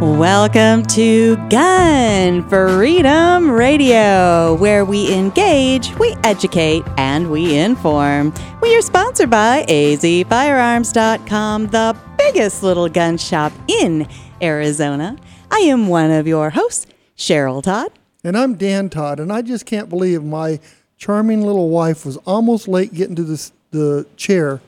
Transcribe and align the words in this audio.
Welcome 0.00 0.84
to 0.84 1.36
Gun 1.50 2.48
Freedom 2.48 3.50
Radio, 3.50 4.54
where 4.54 4.82
we 4.82 5.12
engage, 5.12 5.94
we 5.98 6.16
educate, 6.24 6.84
and 6.96 7.30
we 7.30 7.58
inform. 7.58 8.32
We 8.62 8.74
are 8.78 8.80
sponsored 8.80 9.28
by 9.28 9.66
azfirearms.com, 9.68 11.66
the 11.66 11.94
biggest 12.16 12.62
little 12.62 12.88
gun 12.88 13.18
shop 13.18 13.52
in 13.68 14.08
Arizona. 14.40 15.18
I 15.50 15.58
am 15.58 15.88
one 15.88 16.10
of 16.10 16.26
your 16.26 16.48
hosts, 16.48 16.86
Cheryl 17.14 17.62
Todd. 17.62 17.92
And 18.24 18.38
I'm 18.38 18.54
Dan 18.54 18.88
Todd, 18.88 19.20
and 19.20 19.30
I 19.30 19.42
just 19.42 19.66
can't 19.66 19.90
believe 19.90 20.24
my 20.24 20.60
charming 20.96 21.42
little 21.42 21.68
wife 21.68 22.06
was 22.06 22.16
almost 22.18 22.66
late 22.66 22.94
getting 22.94 23.16
to 23.16 23.22
this, 23.22 23.52
the 23.70 24.06
chair 24.16 24.62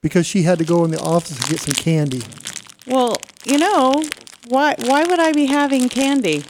because 0.00 0.24
she 0.26 0.44
had 0.44 0.58
to 0.60 0.64
go 0.64 0.86
in 0.86 0.90
the 0.92 1.00
office 1.00 1.38
to 1.38 1.50
get 1.50 1.60
some 1.60 1.74
candy. 1.74 2.22
Well, 2.86 3.16
you 3.44 3.58
know, 3.58 4.02
why 4.48 4.74
why 4.78 5.04
would 5.04 5.20
I 5.20 5.32
be 5.32 5.46
having 5.46 5.88
candy? 5.88 6.44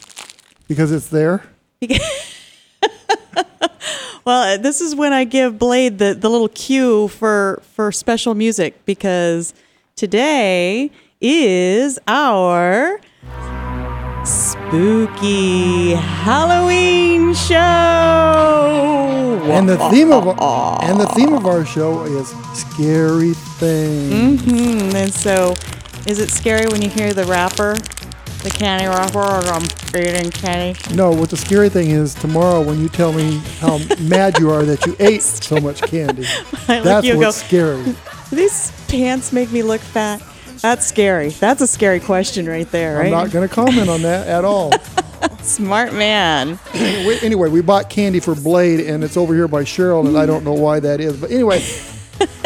Because 0.66 0.92
it's 0.92 1.08
there? 1.08 1.44
well, 4.24 4.58
this 4.58 4.80
is 4.80 4.94
when 4.94 5.12
I 5.12 5.24
give 5.24 5.58
Blade 5.58 5.98
the, 5.98 6.14
the 6.14 6.28
little 6.28 6.48
cue 6.48 7.08
for 7.08 7.62
for 7.74 7.90
special 7.92 8.34
music 8.34 8.84
because 8.84 9.54
today 9.96 10.90
is 11.20 11.98
our 12.06 13.00
spooky 14.24 15.92
Halloween 15.94 17.34
show. 17.34 17.56
And 19.44 19.68
the 19.68 19.78
theme 19.90 20.12
of 20.12 20.26
and 20.82 21.00
the 21.00 21.06
theme 21.14 21.32
of 21.32 21.46
our 21.46 21.64
show 21.64 22.04
is 22.04 22.28
scary 22.52 23.32
things. 23.58 24.42
Mm-hmm. 24.42 24.96
And 24.96 25.12
so, 25.12 25.54
is 26.08 26.20
it 26.20 26.30
scary 26.30 26.66
when 26.68 26.80
you 26.80 26.88
hear 26.88 27.12
the 27.12 27.24
wrapper, 27.24 27.74
the 28.42 28.50
candy 28.50 28.86
wrapper, 28.86 29.18
or 29.18 29.44
I'm 29.52 29.64
eating 29.94 30.30
candy? 30.30 30.80
No, 30.94 31.10
what 31.10 31.28
the 31.28 31.36
scary 31.36 31.68
thing 31.68 31.90
is 31.90 32.14
tomorrow 32.14 32.62
when 32.62 32.80
you 32.80 32.88
tell 32.88 33.12
me 33.12 33.38
how 33.60 33.78
mad 34.00 34.38
you 34.38 34.50
are 34.50 34.64
that 34.64 34.86
you 34.86 34.96
ate 35.00 35.22
so 35.22 35.60
much 35.60 35.82
candy. 35.82 36.24
I 36.68 36.80
That's 36.80 37.06
what's 37.06 37.20
go, 37.20 37.30
scary. 37.30 37.94
These 38.32 38.72
pants 38.88 39.32
make 39.34 39.52
me 39.52 39.62
look 39.62 39.82
fat. 39.82 40.22
That's 40.62 40.86
scary. 40.86 41.28
That's 41.28 41.60
a 41.60 41.66
scary 41.66 42.00
question 42.00 42.46
right 42.46 42.68
there, 42.70 42.96
right? 42.98 43.06
I'm 43.06 43.10
not 43.12 43.30
going 43.30 43.46
to 43.46 43.54
comment 43.54 43.90
on 43.90 44.02
that 44.02 44.26
at 44.26 44.44
all. 44.46 44.72
Smart 45.42 45.92
man. 45.92 46.58
Anyway, 46.74 47.48
we 47.48 47.60
bought 47.60 47.90
candy 47.90 48.18
for 48.18 48.34
Blade, 48.34 48.80
and 48.80 49.04
it's 49.04 49.16
over 49.16 49.34
here 49.34 49.46
by 49.46 49.62
Cheryl, 49.62 50.06
and 50.06 50.16
I 50.16 50.26
don't 50.26 50.42
know 50.42 50.52
why 50.54 50.80
that 50.80 51.00
is. 51.00 51.20
But 51.20 51.30
anyway, 51.30 51.64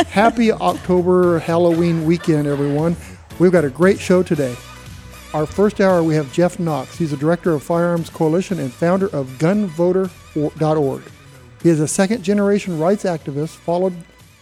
happy 0.09 0.53
October 0.53 1.39
Halloween 1.39 2.05
weekend, 2.05 2.47
everyone. 2.47 2.97
We've 3.39 3.53
got 3.53 3.65
a 3.65 3.71
great 3.71 3.99
show 3.99 4.23
today. 4.23 4.55
Our 5.35 5.47
first 5.47 5.81
hour, 5.81 6.03
we 6.03 6.15
have 6.15 6.33
Jeff 6.33 6.59
Knox. 6.59 6.97
He's 6.97 7.11
the 7.11 7.17
director 7.17 7.53
of 7.53 7.63
Firearms 7.63 8.11
Coalition 8.11 8.61
and 8.61 8.73
founder 8.73 9.07
of 9.07 9.27
gunvoter.org. 9.39 11.03
He 11.63 11.69
is 11.69 11.81
a 11.81 11.89
second 11.89 12.23
generation 12.23 12.79
rights 12.79 13.05
activist 13.05 13.57
followed, 13.57 13.95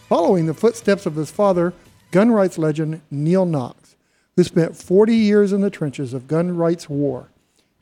following 0.08 0.46
the 0.46 0.54
footsteps 0.54 1.06
of 1.06 1.14
his 1.14 1.30
father, 1.30 1.72
gun 2.10 2.32
rights 2.32 2.58
legend 2.58 3.00
Neal 3.10 3.46
Knox, 3.46 3.94
who 4.34 4.42
spent 4.42 4.76
40 4.76 5.14
years 5.14 5.52
in 5.52 5.60
the 5.60 5.70
trenches 5.70 6.12
of 6.12 6.26
gun 6.26 6.56
rights 6.56 6.88
war. 6.88 7.28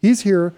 He's 0.03 0.21
here 0.21 0.53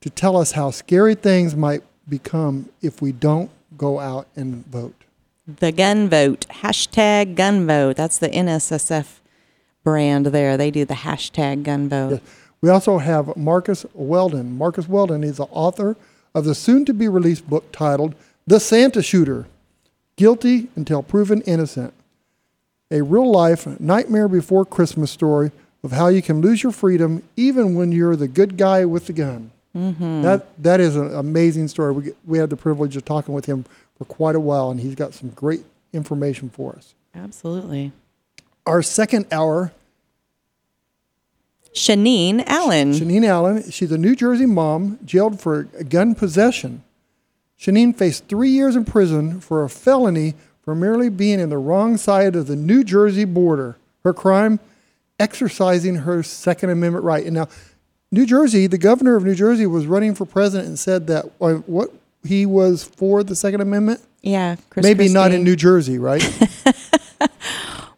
to 0.00 0.08
tell 0.08 0.36
us 0.36 0.52
how 0.52 0.70
scary 0.70 1.14
things 1.14 1.54
might 1.54 1.82
become 2.08 2.70
if 2.80 3.02
we 3.02 3.12
don't 3.12 3.50
go 3.76 4.00
out 4.00 4.26
and 4.34 4.66
vote. 4.66 5.04
The 5.46 5.72
gun 5.72 6.08
vote. 6.08 6.46
Hashtag 6.48 7.34
gun 7.34 7.66
vote. 7.66 7.96
That's 7.96 8.18
the 8.18 8.30
NSSF 8.30 9.20
brand 9.84 10.26
there. 10.26 10.56
They 10.56 10.70
do 10.70 10.84
the 10.84 10.94
hashtag 10.94 11.62
gun 11.62 11.88
vote. 11.88 12.20
We 12.60 12.70
also 12.70 12.98
have 12.98 13.36
Marcus 13.36 13.84
Weldon. 13.92 14.56
Marcus 14.56 14.88
Weldon 14.88 15.22
is 15.22 15.36
the 15.36 15.44
author 15.44 15.96
of 16.34 16.44
the 16.44 16.54
soon 16.54 16.84
to 16.86 16.94
be 16.94 17.06
released 17.08 17.48
book 17.48 17.70
titled 17.70 18.14
The 18.46 18.58
Santa 18.58 19.02
Shooter 19.02 19.46
Guilty 20.16 20.68
Until 20.74 21.02
Proven 21.02 21.42
Innocent. 21.42 21.92
A 22.90 23.02
real 23.02 23.30
life 23.30 23.66
nightmare 23.78 24.28
before 24.28 24.64
Christmas 24.64 25.10
story 25.10 25.52
of 25.82 25.92
how 25.92 26.08
you 26.08 26.22
can 26.22 26.40
lose 26.40 26.62
your 26.62 26.72
freedom 26.72 27.22
even 27.36 27.74
when 27.74 27.92
you're 27.92 28.16
the 28.16 28.28
good 28.28 28.56
guy 28.56 28.84
with 28.84 29.06
the 29.06 29.12
gun. 29.12 29.50
Mm-hmm. 29.76 30.22
That, 30.22 30.62
that 30.62 30.80
is 30.80 30.96
an 30.96 31.14
amazing 31.14 31.68
story. 31.68 31.92
We, 31.92 32.12
we 32.24 32.38
had 32.38 32.48
the 32.48 32.56
privilege 32.56 32.96
of 32.96 33.04
talking 33.04 33.34
with 33.34 33.46
him 33.46 33.64
for 33.98 34.04
quite 34.04 34.36
a 34.36 34.40
while, 34.40 34.70
and 34.70 34.80
he's 34.80 34.94
got 34.94 35.14
some 35.14 35.30
great 35.30 35.64
information 35.92 36.48
for 36.48 36.74
us. 36.76 36.94
Absolutely. 37.14 37.92
Our 38.66 38.82
second 38.82 39.26
hour 39.30 39.72
Shaneen 41.74 42.44
Allen. 42.46 42.92
Shaneen 42.92 43.24
Allen, 43.26 43.68
she's 43.70 43.90
a 43.90 43.98
New 43.98 44.14
Jersey 44.14 44.46
mom 44.46 44.98
jailed 45.04 45.40
for 45.40 45.64
gun 45.64 46.14
possession. 46.14 46.84
Shaneen 47.58 47.96
faced 47.96 48.28
three 48.28 48.50
years 48.50 48.76
in 48.76 48.84
prison 48.84 49.40
for 49.40 49.64
a 49.64 49.68
felony 49.68 50.34
for 50.62 50.74
merely 50.74 51.08
being 51.08 51.40
in 51.40 51.50
the 51.50 51.58
wrong 51.58 51.96
side 51.96 52.36
of 52.36 52.46
the 52.46 52.56
New 52.56 52.84
Jersey 52.84 53.24
border. 53.24 53.76
Her 54.04 54.14
crime, 54.14 54.60
exercising 55.18 55.96
her 55.96 56.22
Second 56.22 56.70
Amendment 56.70 57.04
right. 57.04 57.24
And 57.24 57.34
now, 57.34 57.48
New 58.12 58.26
Jersey, 58.26 58.66
the 58.68 58.78
governor 58.78 59.16
of 59.16 59.24
New 59.24 59.34
Jersey 59.34 59.66
was 59.66 59.86
running 59.86 60.14
for 60.14 60.24
president 60.24 60.68
and 60.68 60.78
said 60.78 61.08
that 61.08 61.24
uh, 61.40 61.54
what 61.66 61.90
he 62.22 62.46
was 62.46 62.84
for 62.84 63.24
the 63.24 63.34
Second 63.34 63.60
Amendment. 63.60 64.00
yeah, 64.22 64.56
Chris 64.70 64.84
Maybe 64.84 65.08
not 65.08 65.32
in 65.32 65.42
New 65.42 65.56
Jersey, 65.56 65.98
right? 65.98 66.22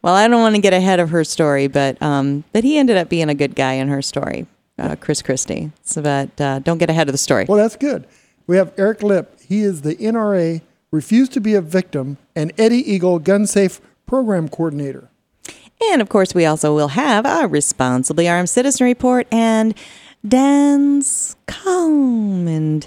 Well, 0.07 0.15
I 0.15 0.29
don't 0.29 0.41
want 0.41 0.55
to 0.55 0.61
get 0.61 0.73
ahead 0.73 1.01
of 1.01 1.11
her 1.11 1.25
story, 1.25 1.67
but 1.67 2.01
um, 2.01 2.45
but 2.53 2.63
he 2.63 2.79
ended 2.79 2.97
up 2.97 3.09
being 3.09 3.29
a 3.29 3.35
good 3.35 3.57
guy 3.57 3.73
in 3.73 3.89
her 3.89 4.01
story, 4.01 4.47
uh, 4.79 4.95
Chris 5.01 5.21
Christie. 5.21 5.73
So, 5.83 6.01
but 6.01 6.41
uh, 6.41 6.61
don't 6.61 6.79
get 6.79 6.89
ahead 6.89 7.09
of 7.09 7.13
the 7.13 7.19
story. 7.19 7.45
Well, 7.49 7.59
that's 7.59 7.75
good. 7.75 8.07
We 8.47 8.57
have 8.57 8.73
Eric 8.79 9.03
Lip. 9.03 9.37
He 9.41 9.63
is 9.63 9.83
the 9.83 9.97
NRA 9.97 10.63
Refuse 10.93 11.29
to 11.31 11.41
Be 11.41 11.55
a 11.55 11.61
Victim 11.61 12.19
and 12.37 12.53
Eddie 12.57 12.89
Eagle 12.89 13.19
Gun 13.19 13.49
Safe 13.49 13.81
Program 14.07 14.49
Coordinator. 14.49 15.09
And 15.91 16.01
of 16.01 16.09
course, 16.09 16.37
we 16.37 16.47
also 16.47 16.73
will 16.73 16.87
have 16.89 17.27
a 17.27 17.49
responsibly 17.49 18.29
armed 18.29 18.49
citizen 18.49 18.87
report 18.87 19.27
and 19.33 19.75
Dan's 20.27 21.35
commentary 21.49 22.85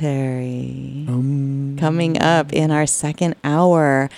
coming 1.78 2.22
up 2.22 2.54
in 2.54 2.72
our 2.72 2.88
second 2.88 3.36
hour. 3.44 4.10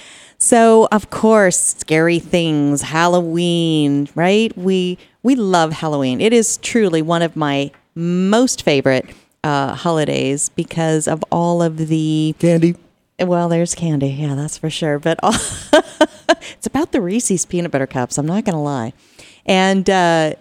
So, 0.41 0.87
of 0.91 1.11
course, 1.11 1.75
scary 1.77 2.17
things, 2.17 2.81
Halloween, 2.81 4.09
right? 4.15 4.51
We 4.57 4.97
we 5.21 5.35
love 5.35 5.71
Halloween. 5.71 6.19
It 6.19 6.33
is 6.33 6.57
truly 6.57 7.03
one 7.03 7.21
of 7.21 7.35
my 7.35 7.69
most 7.93 8.63
favorite 8.63 9.05
uh, 9.43 9.75
holidays 9.75 10.49
because 10.49 11.07
of 11.07 11.23
all 11.31 11.61
of 11.61 11.77
the 11.77 12.33
Candy. 12.39 12.75
well, 13.19 13.49
there's 13.49 13.75
candy. 13.75 14.07
Yeah, 14.07 14.33
that's 14.33 14.57
for 14.57 14.71
sure. 14.71 14.97
But 14.97 15.19
all, 15.21 15.35
it's 16.39 16.65
about 16.65 16.91
the 16.91 17.01
Reese's 17.01 17.45
peanut 17.45 17.69
butter 17.69 17.85
cups. 17.85 18.17
I'm 18.17 18.25
not 18.25 18.43
going 18.43 18.55
to 18.55 18.61
lie. 18.61 18.93
And 19.45 19.87
uh, 19.91 20.33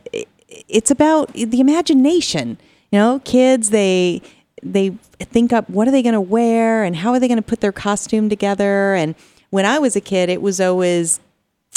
it's 0.66 0.90
about 0.90 1.34
the 1.34 1.60
imagination. 1.60 2.56
You 2.90 2.98
know, 2.98 3.20
kids, 3.26 3.68
they 3.68 4.22
they 4.62 4.90
think 5.18 5.52
up 5.52 5.68
what 5.68 5.86
are 5.86 5.90
they 5.90 6.02
going 6.02 6.14
to 6.14 6.20
wear 6.22 6.84
and 6.84 6.96
how 6.96 7.12
are 7.12 7.20
they 7.20 7.28
going 7.28 7.36
to 7.36 7.42
put 7.42 7.60
their 7.60 7.70
costume 7.70 8.30
together. 8.30 8.94
And 8.94 9.14
when 9.50 9.66
I 9.66 9.78
was 9.78 9.96
a 9.96 10.00
kid, 10.00 10.28
it 10.28 10.40
was 10.40 10.60
always 10.60 11.20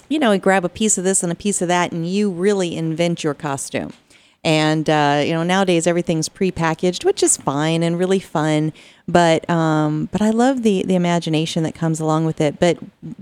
you 0.10 0.20
know, 0.20 0.38
grab 0.38 0.66
a 0.66 0.70
piece 0.70 0.98
of 0.98 1.04
this 1.04 1.24
and 1.24 1.32
a 1.32 1.36
piece 1.36 1.62
of 1.62 1.68
that, 1.68 1.92
and 1.92 2.08
you 2.08 2.30
really 2.30 2.76
invent 2.76 3.24
your 3.24 3.34
costume. 3.34 3.94
And 4.44 4.90
uh, 4.90 5.24
you 5.26 5.32
know, 5.32 5.44
nowadays 5.44 5.88
everything's 5.88 6.28
prepackaged, 6.28 7.06
which 7.06 7.24
is 7.24 7.38
fine 7.38 7.82
and 7.82 7.98
really 7.98 8.20
fun. 8.20 8.74
But 9.08 9.50
um, 9.50 10.10
but 10.12 10.22
I 10.22 10.32
love 10.32 10.64
the 10.64 10.84
the 10.84 10.96
imagination 10.96 11.64
that 11.64 11.74
comes 11.74 12.00
along 12.00 12.26
with 12.26 12.42
it. 12.42 12.60
But 12.60 12.78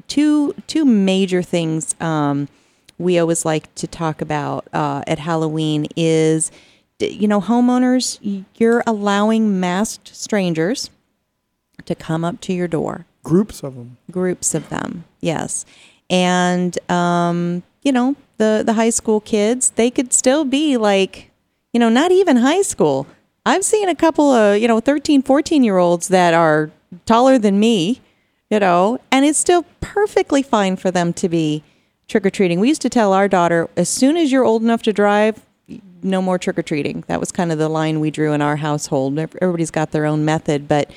two 0.07 0.53
two 0.68 0.83
major 0.83 1.44
things 1.44 1.95
um, 2.01 2.48
we 2.98 3.19
always 3.19 3.45
like 3.45 3.74
to 3.75 3.88
talk 3.88 4.21
about 4.21 4.68
uh, 4.74 5.03
at 5.06 5.19
Halloween 5.19 5.88
is, 5.95 6.51
you 7.00 7.27
know, 7.27 7.42
homeowners, 7.42 8.45
you're 8.57 8.83
allowing 8.88 9.59
masked 9.59 10.15
strangers 10.15 10.89
to 11.86 11.95
come 11.95 12.25
up 12.25 12.42
to 12.42 12.53
your 12.53 12.68
door 12.68 13.06
Groups 13.23 13.63
of 13.63 13.75
them. 13.75 13.97
groups 14.09 14.53
of 14.56 14.69
them 14.69 15.03
yes 15.19 15.65
and 16.09 16.77
um, 16.89 17.63
you 17.83 17.91
know 17.91 18.15
the 18.41 18.63
the 18.65 18.73
high 18.73 18.89
school 18.89 19.21
kids, 19.21 19.69
they 19.71 19.91
could 19.91 20.12
still 20.12 20.44
be 20.44 20.75
like, 20.75 21.31
you 21.73 21.79
know, 21.79 21.89
not 21.89 22.12
even 22.12 22.38
high 22.38 22.63
school. 22.63 23.07
I've 23.45 23.63
seen 23.63 23.88
a 23.88 23.95
couple 23.95 24.31
of, 24.31 24.59
you 24.59 24.68
know, 24.68 24.79
13, 24.79 25.21
14 25.21 25.63
year 25.63 25.77
olds 25.77 26.09
that 26.09 26.33
are 26.33 26.71
taller 27.06 27.38
than 27.38 27.59
me, 27.59 28.01
you 28.50 28.59
know, 28.59 29.00
and 29.12 29.25
it's 29.25 29.39
still 29.39 29.65
perfectly 29.79 30.41
fine 30.41 30.75
for 30.75 30.91
them 30.91 31.13
to 31.13 31.29
be 31.29 31.63
trick 32.07 32.25
or 32.25 32.29
treating. 32.31 32.59
We 32.59 32.67
used 32.67 32.81
to 32.81 32.89
tell 32.89 33.13
our 33.13 33.27
daughter, 33.27 33.69
as 33.77 33.89
soon 33.89 34.17
as 34.17 34.31
you're 34.31 34.44
old 34.44 34.63
enough 34.63 34.81
to 34.83 34.94
drive, 34.94 35.45
no 36.03 36.21
more 36.21 36.39
trick 36.39 36.57
or 36.57 36.63
treating. 36.63 37.03
That 37.07 37.19
was 37.19 37.31
kind 37.31 37.51
of 37.51 37.59
the 37.59 37.69
line 37.69 38.00
we 38.00 38.12
drew 38.12 38.33
in 38.33 38.41
our 38.41 38.57
household. 38.57 39.17
Everybody's 39.17 39.71
got 39.71 39.91
their 39.91 40.06
own 40.06 40.25
method, 40.25 40.67
but 40.67 40.91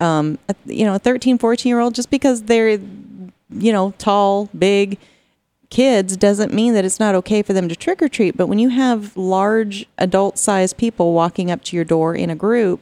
um, 0.00 0.38
you 0.66 0.84
know, 0.84 0.94
a 0.94 0.98
13, 0.98 1.38
14 1.38 1.70
year 1.70 1.80
old, 1.80 1.94
just 1.94 2.10
because 2.10 2.42
they're, 2.42 2.70
you 2.70 3.72
know, 3.72 3.94
tall, 3.98 4.48
big 4.56 4.98
kids 5.70 6.16
doesn't 6.16 6.52
mean 6.52 6.74
that 6.74 6.84
it's 6.84 7.00
not 7.00 7.14
okay 7.14 7.42
for 7.42 7.52
them 7.52 7.68
to 7.68 7.76
trick 7.76 8.00
or 8.02 8.08
treat. 8.08 8.36
But 8.36 8.46
when 8.46 8.58
you 8.58 8.68
have 8.70 9.16
large 9.16 9.86
adult 9.98 10.38
sized 10.38 10.76
people 10.76 11.12
walking 11.12 11.50
up 11.50 11.62
to 11.64 11.76
your 11.76 11.84
door 11.84 12.14
in 12.14 12.30
a 12.30 12.36
group, 12.36 12.80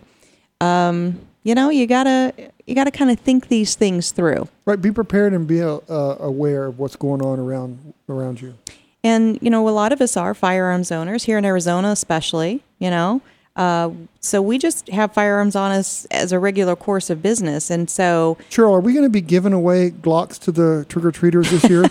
um, 0.60 1.20
you 1.42 1.54
know, 1.54 1.70
you 1.70 1.86
gotta 1.86 2.32
you 2.66 2.74
gotta 2.74 2.90
kind 2.90 3.10
of 3.10 3.20
think 3.20 3.48
these 3.48 3.74
things 3.74 4.10
through. 4.10 4.48
Right. 4.64 4.80
Be 4.80 4.90
prepared 4.90 5.32
and 5.34 5.46
be 5.46 5.62
uh, 5.62 5.80
aware 5.88 6.66
of 6.66 6.78
what's 6.78 6.96
going 6.96 7.22
on 7.22 7.38
around 7.38 7.94
around 8.08 8.40
you. 8.40 8.54
And 9.02 9.38
you 9.42 9.50
know, 9.50 9.68
a 9.68 9.70
lot 9.70 9.92
of 9.92 10.00
us 10.00 10.16
are 10.16 10.34
firearms 10.34 10.90
owners 10.90 11.24
here 11.24 11.36
in 11.36 11.44
Arizona, 11.44 11.88
especially. 11.88 12.62
You 12.78 12.90
know, 12.90 13.20
uh, 13.56 13.90
so 14.20 14.42
we 14.42 14.58
just 14.58 14.88
have 14.88 15.12
firearms 15.12 15.54
on 15.54 15.70
us 15.70 16.06
as 16.06 16.32
a 16.32 16.38
regular 16.38 16.74
course 16.74 17.10
of 17.10 17.22
business, 17.22 17.70
and 17.70 17.88
so. 17.88 18.36
Cheryl, 18.50 18.72
are 18.72 18.80
we 18.80 18.92
going 18.92 19.04
to 19.04 19.10
be 19.10 19.20
giving 19.20 19.52
away 19.52 19.90
Glocks 19.90 20.38
to 20.40 20.52
the 20.52 20.84
trick 20.88 21.04
or 21.04 21.12
treaters 21.12 21.50
this 21.50 21.68
year? 21.68 21.84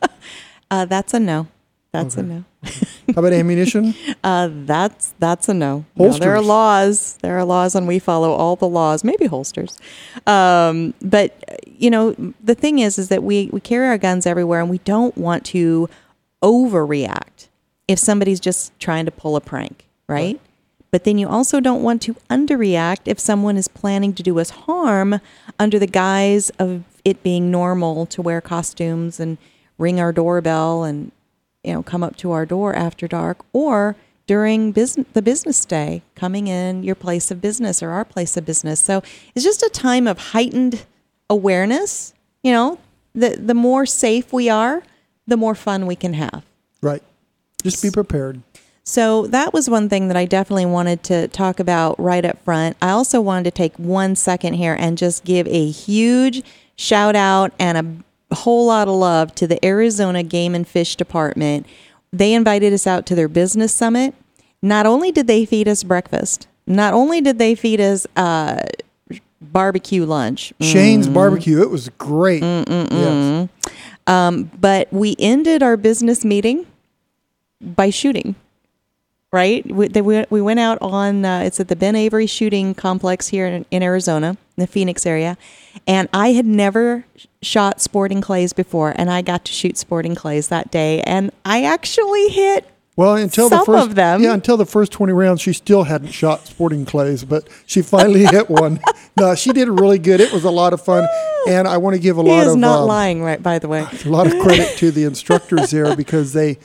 uh, 0.70 0.84
that's 0.84 1.12
a 1.14 1.20
no. 1.20 1.48
That's 1.92 2.16
okay. 2.16 2.26
a 2.26 2.30
no. 2.30 2.44
How 3.14 3.20
about 3.20 3.32
ammunition? 3.32 3.94
Uh, 4.24 4.48
that's 4.52 5.14
that's 5.18 5.48
a 5.48 5.54
no. 5.54 5.84
no. 5.96 6.12
There 6.12 6.32
are 6.32 6.40
laws. 6.40 7.18
There 7.22 7.36
are 7.36 7.44
laws, 7.44 7.74
and 7.74 7.88
we 7.88 7.98
follow 7.98 8.30
all 8.30 8.54
the 8.54 8.68
laws. 8.68 9.02
Maybe 9.02 9.26
holsters, 9.26 9.80
um, 10.28 10.94
but 11.02 11.60
you 11.66 11.90
know 11.90 12.14
the 12.40 12.54
thing 12.54 12.78
is, 12.78 12.98
is 13.00 13.08
that 13.08 13.24
we 13.24 13.50
we 13.52 13.58
carry 13.58 13.88
our 13.88 13.98
guns 13.98 14.26
everywhere, 14.26 14.60
and 14.60 14.70
we 14.70 14.78
don't 14.78 15.18
want 15.18 15.44
to 15.46 15.88
overreact 16.40 17.48
if 17.88 17.98
somebody's 17.98 18.38
just 18.38 18.78
trying 18.78 19.06
to 19.06 19.10
pull 19.10 19.34
a 19.34 19.40
prank, 19.40 19.88
right? 20.06 20.36
right. 20.36 20.40
But 20.92 21.04
then 21.04 21.16
you 21.16 21.26
also 21.26 21.58
don't 21.58 21.82
want 21.82 22.02
to 22.02 22.14
underreact 22.28 23.00
if 23.06 23.18
someone 23.18 23.56
is 23.56 23.66
planning 23.66 24.12
to 24.12 24.22
do 24.22 24.38
us 24.38 24.50
harm 24.50 25.20
under 25.58 25.78
the 25.78 25.86
guise 25.86 26.50
of 26.58 26.84
it 27.04 27.22
being 27.22 27.50
normal 27.50 28.06
to 28.06 28.22
wear 28.22 28.40
costumes 28.42 29.18
and 29.18 29.38
ring 29.78 29.98
our 29.98 30.12
doorbell 30.12 30.84
and 30.84 31.10
you 31.64 31.72
know 31.72 31.82
come 31.82 32.04
up 32.04 32.16
to 32.16 32.30
our 32.30 32.44
door 32.44 32.76
after 32.76 33.08
dark 33.08 33.38
or 33.52 33.96
during 34.26 34.70
business 34.70 35.06
the 35.14 35.22
business 35.22 35.64
day 35.64 36.02
coming 36.14 36.46
in 36.46 36.82
your 36.82 36.94
place 36.94 37.30
of 37.30 37.40
business 37.40 37.82
or 37.82 37.90
our 37.90 38.04
place 38.04 38.36
of 38.36 38.44
business. 38.44 38.78
So 38.78 39.02
it's 39.34 39.44
just 39.44 39.62
a 39.62 39.70
time 39.70 40.06
of 40.06 40.18
heightened 40.18 40.84
awareness, 41.28 42.12
you 42.42 42.52
know, 42.52 42.78
the 43.14 43.30
the 43.30 43.54
more 43.54 43.86
safe 43.86 44.30
we 44.32 44.50
are, 44.50 44.82
the 45.26 45.38
more 45.38 45.54
fun 45.54 45.86
we 45.86 45.96
can 45.96 46.12
have. 46.14 46.44
Right. 46.82 47.02
Just 47.62 47.82
be 47.82 47.90
prepared. 47.90 48.42
So 48.84 49.28
that 49.28 49.52
was 49.52 49.70
one 49.70 49.88
thing 49.88 50.08
that 50.08 50.16
I 50.16 50.24
definitely 50.24 50.66
wanted 50.66 51.02
to 51.04 51.28
talk 51.28 51.60
about 51.60 51.98
right 52.00 52.24
up 52.24 52.42
front. 52.44 52.76
I 52.82 52.90
also 52.90 53.20
wanted 53.20 53.44
to 53.44 53.50
take 53.52 53.76
one 53.76 54.16
second 54.16 54.54
here 54.54 54.76
and 54.78 54.98
just 54.98 55.24
give 55.24 55.46
a 55.46 55.70
huge 55.70 56.42
shout 56.76 57.14
out 57.14 57.52
and 57.58 58.04
a 58.30 58.34
whole 58.34 58.66
lot 58.66 58.88
of 58.88 58.94
love 58.94 59.34
to 59.36 59.46
the 59.46 59.64
Arizona 59.64 60.22
Game 60.22 60.54
and 60.54 60.66
Fish 60.66 60.96
Department. 60.96 61.66
They 62.12 62.34
invited 62.34 62.72
us 62.72 62.86
out 62.86 63.06
to 63.06 63.14
their 63.14 63.28
business 63.28 63.72
summit. 63.72 64.14
Not 64.60 64.84
only 64.84 65.12
did 65.12 65.28
they 65.28 65.44
feed 65.44 65.68
us 65.68 65.84
breakfast, 65.84 66.48
not 66.66 66.92
only 66.92 67.20
did 67.20 67.38
they 67.38 67.54
feed 67.54 67.80
us 67.80 68.06
uh, 68.16 68.60
barbecue 69.40 70.04
lunch. 70.04 70.52
Shane's 70.60 71.08
mm. 71.08 71.14
barbecue. 71.14 71.62
It 71.62 71.70
was 71.70 71.88
great. 71.98 72.42
Yes. 72.42 73.48
Um, 74.06 74.50
but 74.60 74.92
we 74.92 75.14
ended 75.18 75.62
our 75.62 75.76
business 75.76 76.24
meeting 76.24 76.66
by 77.60 77.90
shooting 77.90 78.34
right? 79.32 79.64
We, 79.66 79.88
they, 79.88 80.02
we 80.02 80.42
went 80.42 80.60
out 80.60 80.78
on, 80.82 81.24
uh, 81.24 81.40
it's 81.40 81.58
at 81.58 81.68
the 81.68 81.76
Ben 81.76 81.96
Avery 81.96 82.26
Shooting 82.26 82.74
Complex 82.74 83.28
here 83.28 83.46
in, 83.46 83.64
in, 83.70 83.82
Arizona, 83.82 84.36
in 84.56 84.60
the 84.60 84.66
Phoenix 84.66 85.06
area. 85.06 85.38
And 85.86 86.08
I 86.12 86.32
had 86.32 86.44
never 86.44 87.06
shot 87.40 87.80
sporting 87.80 88.20
clays 88.20 88.52
before, 88.52 88.92
and 88.94 89.10
I 89.10 89.22
got 89.22 89.44
to 89.46 89.52
shoot 89.52 89.78
sporting 89.78 90.14
clays 90.14 90.48
that 90.48 90.70
day. 90.70 91.00
And 91.02 91.32
I 91.44 91.64
actually 91.64 92.28
hit 92.28 92.68
well, 92.94 93.16
until 93.16 93.48
Some 93.48 93.60
the 93.60 93.64
first, 93.64 93.88
of 93.88 93.94
them. 93.94 94.22
Yeah, 94.22 94.34
until 94.34 94.58
the 94.58 94.66
first 94.66 94.92
20 94.92 95.14
rounds, 95.14 95.40
she 95.40 95.54
still 95.54 95.84
hadn't 95.84 96.12
shot 96.12 96.46
sporting 96.46 96.84
clays, 96.84 97.24
but 97.24 97.48
she 97.64 97.80
finally 97.80 98.26
hit 98.30 98.50
one. 98.50 98.80
No, 99.18 99.34
she 99.34 99.52
did 99.52 99.68
really 99.68 99.98
good. 99.98 100.20
It 100.20 100.30
was 100.30 100.44
a 100.44 100.50
lot 100.50 100.72
of 100.72 100.82
fun. 100.82 101.08
And 101.44 101.66
I 101.66 101.78
want 101.78 101.96
to 101.96 102.00
give 102.00 102.18
a 102.18 102.22
he 102.22 102.28
lot 102.28 102.46
is 102.46 102.52
of. 102.52 102.58
not 102.60 102.82
um, 102.82 102.86
lying, 102.86 103.20
right, 103.20 103.42
by 103.42 103.58
the 103.58 103.66
way. 103.66 103.84
A 104.04 104.08
lot 104.08 104.28
of 104.28 104.40
credit 104.42 104.68
to 104.78 104.92
the 104.92 105.02
instructors 105.02 105.72
there 105.72 105.96
because 105.96 106.32
they 106.32 106.58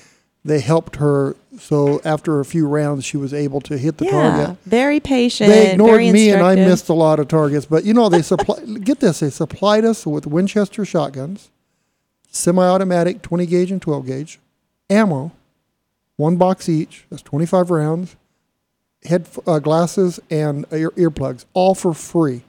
they 0.48 0.62
helped 0.62 0.96
her. 0.96 1.36
So 1.60 2.02
after 2.06 2.40
a 2.40 2.46
few 2.46 2.68
rounds, 2.68 3.04
she 3.04 3.18
was 3.18 3.34
able 3.34 3.60
to 3.62 3.78
hit 3.78 3.98
the 3.98 4.06
yeah, 4.06 4.12
target. 4.12 4.58
Very 4.66 5.00
patient. 5.00 5.50
They 5.50 5.72
ignored 5.72 6.02
me, 6.02 6.30
and 6.30 6.42
I 6.42 6.56
missed 6.56 6.90
a 6.90 6.94
lot 6.94 7.20
of 7.20 7.28
targets. 7.28 7.66
But 7.66 7.84
you 7.84 7.94
know, 7.94 8.10
they 8.10 8.22
supply. 8.22 8.64
get 8.84 9.00
this, 9.00 9.20
they 9.20 9.30
supplied 9.30 9.84
us 9.86 10.06
with 10.06 10.26
Winchester 10.26 10.86
shotguns, 10.86 11.50
semi-automatic, 12.30 13.22
20 13.22 13.46
gauge 13.46 13.72
and 13.72 13.82
12 13.82 14.06
gauge, 14.06 14.40
ammo, 14.90 15.32
one 16.16 16.38
box 16.38 16.70
each. 16.70 17.06
That's 17.10 17.24
25 17.24 17.70
rounds. 17.70 18.16
Head 19.04 19.28
uh, 19.46 19.60
glasses 19.60 20.20
and 20.30 20.66
ear, 20.72 20.92
earplugs, 20.92 21.46
all 21.54 21.76
for 21.76 21.94
free, 21.94 22.44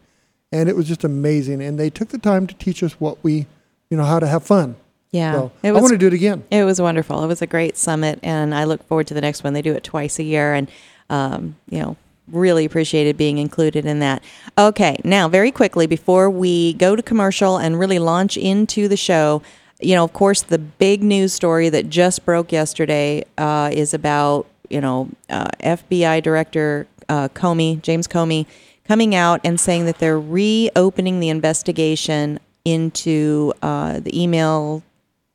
and 0.52 0.68
it 0.68 0.76
was 0.76 0.86
just 0.86 1.02
amazing. 1.02 1.60
And 1.60 1.78
they 1.78 1.90
took 1.90 2.08
the 2.08 2.18
time 2.18 2.46
to 2.46 2.54
teach 2.54 2.82
us 2.82 2.92
what 3.00 3.22
we, 3.24 3.46
you 3.90 3.96
know, 3.96 4.04
how 4.04 4.20
to 4.20 4.26
have 4.26 4.44
fun. 4.44 4.76
Yeah, 5.10 5.32
so 5.32 5.42
was, 5.42 5.52
I 5.64 5.72
want 5.72 5.88
to 5.92 5.98
do 5.98 6.06
it 6.08 6.12
again. 6.12 6.44
It 6.50 6.64
was 6.64 6.80
wonderful. 6.80 7.22
It 7.24 7.26
was 7.26 7.40
a 7.40 7.46
great 7.46 7.76
summit, 7.76 8.18
and 8.22 8.54
I 8.54 8.64
look 8.64 8.82
forward 8.86 9.06
to 9.08 9.14
the 9.14 9.20
next 9.20 9.42
one. 9.42 9.54
They 9.54 9.62
do 9.62 9.72
it 9.72 9.82
twice 9.84 10.18
a 10.18 10.22
year, 10.22 10.52
and 10.52 10.70
um, 11.08 11.56
you 11.70 11.80
know, 11.80 11.96
really 12.30 12.64
appreciated 12.64 13.16
being 13.16 13.38
included 13.38 13.86
in 13.86 14.00
that. 14.00 14.22
Okay, 14.58 14.98
now 15.04 15.28
very 15.28 15.50
quickly 15.50 15.86
before 15.86 16.28
we 16.28 16.74
go 16.74 16.94
to 16.94 17.02
commercial 17.02 17.56
and 17.56 17.78
really 17.78 17.98
launch 17.98 18.36
into 18.36 18.86
the 18.86 18.96
show, 18.96 19.42
you 19.80 19.94
know, 19.94 20.04
of 20.04 20.12
course, 20.12 20.42
the 20.42 20.58
big 20.58 21.02
news 21.02 21.32
story 21.32 21.68
that 21.70 21.88
just 21.88 22.24
broke 22.24 22.52
yesterday 22.52 23.24
uh, 23.38 23.70
is 23.72 23.94
about 23.94 24.46
you 24.68 24.80
know 24.80 25.08
uh, 25.30 25.48
FBI 25.60 26.22
Director 26.22 26.86
uh, 27.08 27.28
Comey, 27.28 27.80
James 27.80 28.06
Comey, 28.06 28.46
coming 28.84 29.14
out 29.14 29.40
and 29.44 29.58
saying 29.58 29.86
that 29.86 29.98
they're 29.98 30.20
reopening 30.20 31.20
the 31.20 31.30
investigation 31.30 32.40
into 32.64 33.54
uh, 33.62 34.00
the 34.00 34.20
email 34.20 34.82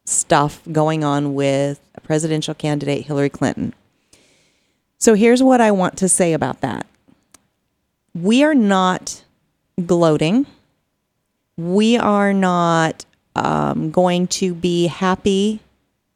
stuff 0.06 0.62
going 0.72 1.04
on 1.04 1.34
with 1.34 1.80
presidential 2.04 2.54
candidate 2.54 3.06
Hillary 3.06 3.30
Clinton. 3.30 3.74
So 4.98 5.16
here's 5.16 5.42
what 5.42 5.62
I 5.62 5.72
want 5.72 5.98
to 5.98 6.10
say 6.10 6.34
about 6.34 6.62
that. 6.62 6.86
We 8.14 8.44
are 8.44 8.54
not 8.54 9.24
gloating. 9.86 10.46
We 11.58 11.98
are 11.98 12.34
not 12.34 13.06
um, 13.36 13.92
going 13.92 14.28
to 14.28 14.54
be 14.54 14.88
happy 14.88 15.62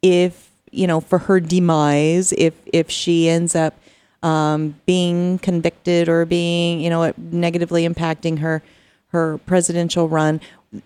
if 0.01 0.51
you 0.71 0.85
know 0.85 1.01
for 1.01 1.17
her 1.17 1.39
demise 1.39 2.31
if 2.33 2.53
if 2.65 2.89
she 2.91 3.27
ends 3.27 3.55
up 3.55 3.73
um, 4.21 4.75
being 4.85 5.39
convicted 5.39 6.07
or 6.07 6.25
being 6.25 6.79
you 6.79 6.89
know 6.89 7.11
negatively 7.17 7.87
impacting 7.87 8.39
her 8.39 8.61
her 9.07 9.39
presidential 9.39 10.07
run. 10.07 10.39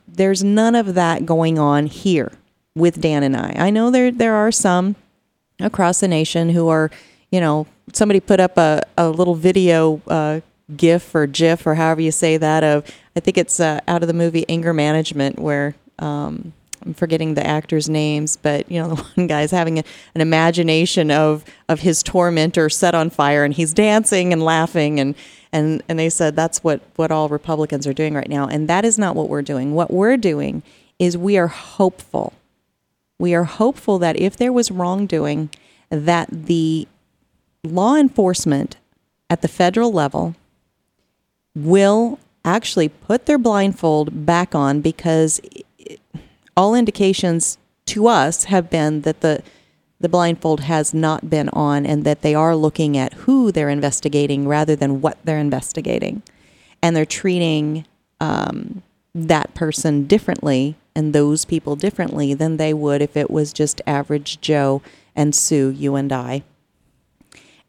There's 0.07 0.43
none 0.43 0.75
of 0.75 0.93
that 0.93 1.25
going 1.25 1.59
on 1.59 1.87
here 1.87 2.31
with 2.75 3.01
Dan 3.01 3.23
and 3.23 3.35
I. 3.35 3.55
I 3.57 3.69
know 3.69 3.91
there 3.91 4.11
there 4.11 4.35
are 4.35 4.51
some 4.51 4.95
across 5.59 5.99
the 5.99 6.07
nation 6.07 6.49
who 6.49 6.67
are, 6.67 6.89
you 7.31 7.39
know, 7.39 7.67
somebody 7.93 8.19
put 8.19 8.39
up 8.39 8.57
a, 8.57 8.81
a 8.97 9.09
little 9.09 9.35
video 9.35 10.01
uh, 10.07 10.41
GIF 10.75 11.13
or 11.13 11.27
GIF 11.27 11.67
or 11.67 11.75
however 11.75 12.01
you 12.01 12.11
say 12.11 12.37
that 12.37 12.63
of 12.63 12.89
I 13.15 13.19
think 13.19 13.37
it's 13.37 13.59
uh, 13.59 13.81
out 13.87 14.01
of 14.01 14.07
the 14.07 14.13
movie 14.13 14.45
Anger 14.47 14.73
Management 14.73 15.39
where 15.39 15.75
um, 15.99 16.53
I'm 16.83 16.93
forgetting 16.93 17.35
the 17.35 17.45
actors' 17.45 17.89
names, 17.89 18.37
but 18.37 18.71
you 18.71 18.81
know 18.81 18.89
the 18.95 19.03
one 19.03 19.27
guy's 19.27 19.51
having 19.51 19.79
a, 19.79 19.83
an 20.15 20.21
imagination 20.21 21.11
of 21.11 21.43
of 21.69 21.81
his 21.81 22.03
tormentor 22.03 22.69
set 22.69 22.95
on 22.95 23.09
fire, 23.09 23.43
and 23.43 23.53
he's 23.53 23.73
dancing 23.73 24.33
and 24.33 24.41
laughing, 24.43 24.99
and 24.99 25.15
and 25.51 25.83
and 25.87 25.99
they 25.99 26.09
said 26.09 26.35
that's 26.35 26.63
what 26.63 26.81
what 26.95 27.11
all 27.11 27.29
Republicans 27.29 27.85
are 27.85 27.93
doing 27.93 28.13
right 28.13 28.29
now, 28.29 28.47
and 28.47 28.67
that 28.67 28.85
is 28.85 28.97
not 28.97 29.15
what 29.15 29.29
we're 29.29 29.41
doing. 29.41 29.73
What 29.73 29.91
we're 29.91 30.17
doing 30.17 30.63
is 30.97 31.17
we 31.17 31.37
are 31.37 31.47
hopeful 31.47 32.33
we 33.21 33.35
are 33.35 33.43
hopeful 33.43 33.99
that 33.99 34.19
if 34.19 34.35
there 34.35 34.51
was 34.51 34.71
wrongdoing, 34.71 35.49
that 35.89 36.27
the 36.31 36.87
law 37.63 37.95
enforcement 37.95 38.77
at 39.29 39.41
the 39.41 39.47
federal 39.47 39.93
level 39.93 40.35
will 41.55 42.17
actually 42.43 42.89
put 42.89 43.27
their 43.27 43.37
blindfold 43.37 44.25
back 44.25 44.55
on 44.55 44.81
because 44.81 45.39
all 46.57 46.73
indications 46.73 47.59
to 47.85 48.07
us 48.07 48.45
have 48.45 48.69
been 48.69 49.01
that 49.01 49.21
the 49.21 49.43
the 49.99 50.09
blindfold 50.09 50.61
has 50.61 50.95
not 50.95 51.29
been 51.29 51.47
on 51.49 51.85
and 51.85 52.03
that 52.03 52.23
they 52.23 52.33
are 52.33 52.55
looking 52.55 52.97
at 52.97 53.13
who 53.13 53.51
they're 53.51 53.69
investigating 53.69 54.47
rather 54.47 54.75
than 54.75 54.99
what 54.99 55.19
they're 55.23 55.37
investigating. 55.37 56.23
And 56.81 56.95
they're 56.95 57.05
treating 57.05 57.85
um, 58.19 58.81
that 59.13 59.53
person 59.53 60.07
differently 60.07 60.75
and 60.95 61.13
those 61.13 61.45
people 61.45 61.75
differently 61.75 62.33
than 62.33 62.57
they 62.57 62.73
would 62.73 63.01
if 63.01 63.15
it 63.15 63.31
was 63.31 63.53
just 63.53 63.81
average 63.87 64.41
Joe 64.41 64.81
and 65.15 65.33
Sue, 65.33 65.69
you 65.69 65.95
and 65.95 66.11
I. 66.11 66.43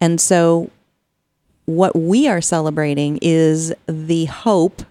And 0.01 0.21
so, 0.21 0.71
what 1.65 1.95
we 1.95 2.27
are 2.27 2.41
celebrating 2.41 3.19
is 3.23 3.73
the 3.87 4.25
hope 4.25 4.83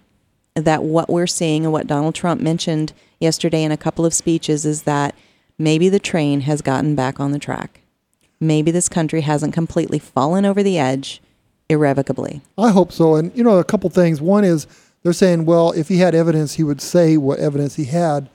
that 0.54 0.82
what 0.82 1.08
we're 1.10 1.26
seeing 1.26 1.64
and 1.64 1.72
what 1.72 1.86
Donald 1.86 2.14
Trump 2.14 2.40
mentioned 2.40 2.92
yesterday 3.20 3.62
in 3.62 3.72
a 3.72 3.76
couple 3.76 4.06
of 4.06 4.14
speeches 4.14 4.64
is 4.64 4.82
that 4.82 5.14
maybe 5.58 5.88
the 5.88 5.98
train 5.98 6.40
has 6.42 6.62
gotten 6.62 6.94
back 6.94 7.20
on 7.20 7.32
the 7.32 7.38
track. 7.38 7.80
Maybe 8.40 8.70
this 8.70 8.88
country 8.88 9.20
hasn't 9.20 9.54
completely 9.54 9.98
fallen 9.98 10.44
over 10.44 10.62
the 10.62 10.78
edge 10.78 11.22
irrevocably. 11.68 12.42
I 12.58 12.70
hope 12.70 12.92
so. 12.92 13.16
And, 13.16 13.36
you 13.36 13.44
know, 13.44 13.58
a 13.58 13.64
couple 13.64 13.88
things. 13.90 14.20
One 14.20 14.44
is 14.44 14.66
they're 15.02 15.12
saying, 15.12 15.44
well, 15.46 15.72
if 15.72 15.88
he 15.88 15.98
had 15.98 16.14
evidence, 16.14 16.54
he 16.54 16.62
would 16.62 16.80
say 16.80 17.16
what 17.16 17.38
evidence 17.38 17.76
he 17.76 17.84
had. 17.86 18.28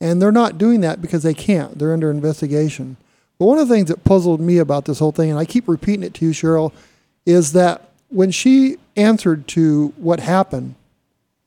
And 0.00 0.20
they're 0.20 0.32
not 0.32 0.58
doing 0.58 0.80
that 0.82 1.00
because 1.00 1.22
they 1.22 1.34
can't. 1.34 1.78
They're 1.78 1.92
under 1.92 2.10
investigation. 2.10 2.96
But 3.38 3.46
one 3.46 3.58
of 3.58 3.68
the 3.68 3.74
things 3.74 3.88
that 3.88 4.04
puzzled 4.04 4.40
me 4.40 4.58
about 4.58 4.84
this 4.84 4.98
whole 4.98 5.12
thing, 5.12 5.30
and 5.30 5.38
I 5.38 5.44
keep 5.44 5.66
repeating 5.66 6.02
it 6.04 6.14
to 6.14 6.26
you, 6.26 6.32
Cheryl, 6.32 6.72
is 7.26 7.52
that 7.52 7.88
when 8.10 8.30
she 8.30 8.76
answered 8.96 9.48
to 9.48 9.92
what 9.96 10.20
happened 10.20 10.74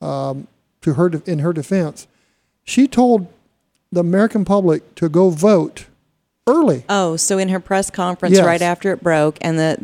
um, 0.02 0.48
to 0.82 0.94
her 0.94 1.10
in 1.24 1.38
her 1.38 1.52
defense, 1.52 2.06
she 2.64 2.86
told 2.86 3.26
the 3.90 4.00
American 4.00 4.44
public 4.44 4.94
to 4.96 5.08
go 5.08 5.30
vote 5.30 5.86
early. 6.46 6.84
Oh, 6.88 7.16
so 7.16 7.38
in 7.38 7.48
her 7.48 7.60
press 7.60 7.90
conference 7.90 8.36
Yes. 8.36 8.44
right 8.44 8.60
after 8.62 8.92
it 8.92 9.02
broke, 9.02 9.38
and 9.40 9.58
the 9.58 9.78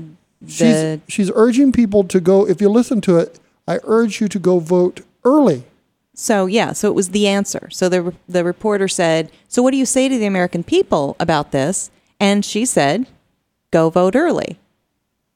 She's, 0.46 0.58
the 0.58 1.00
she's 1.08 1.30
urging 1.34 1.72
people 1.72 2.04
to 2.04 2.20
go. 2.20 2.46
If 2.46 2.60
you 2.60 2.68
listen 2.68 3.00
to 3.02 3.16
it, 3.18 3.38
I 3.66 3.78
urge 3.84 4.20
you 4.20 4.28
to 4.28 4.38
go 4.38 4.58
vote 4.58 5.00
early. 5.24 5.64
So 6.14 6.46
yeah, 6.46 6.72
so 6.72 6.88
it 6.88 6.94
was 6.94 7.08
the 7.10 7.26
answer. 7.26 7.68
So 7.72 7.88
the 7.88 8.14
the 8.28 8.44
reporter 8.44 8.86
said, 8.88 9.30
"So 9.48 9.62
what 9.62 9.72
do 9.72 9.76
you 9.76 9.86
say 9.86 10.08
to 10.08 10.18
the 10.18 10.26
American 10.26 10.62
people 10.62 11.16
about 11.18 11.50
this?" 11.50 11.90
And 12.20 12.44
she 12.44 12.64
said, 12.64 13.06
"Go 13.72 13.90
vote 13.90 14.14
early." 14.14 14.58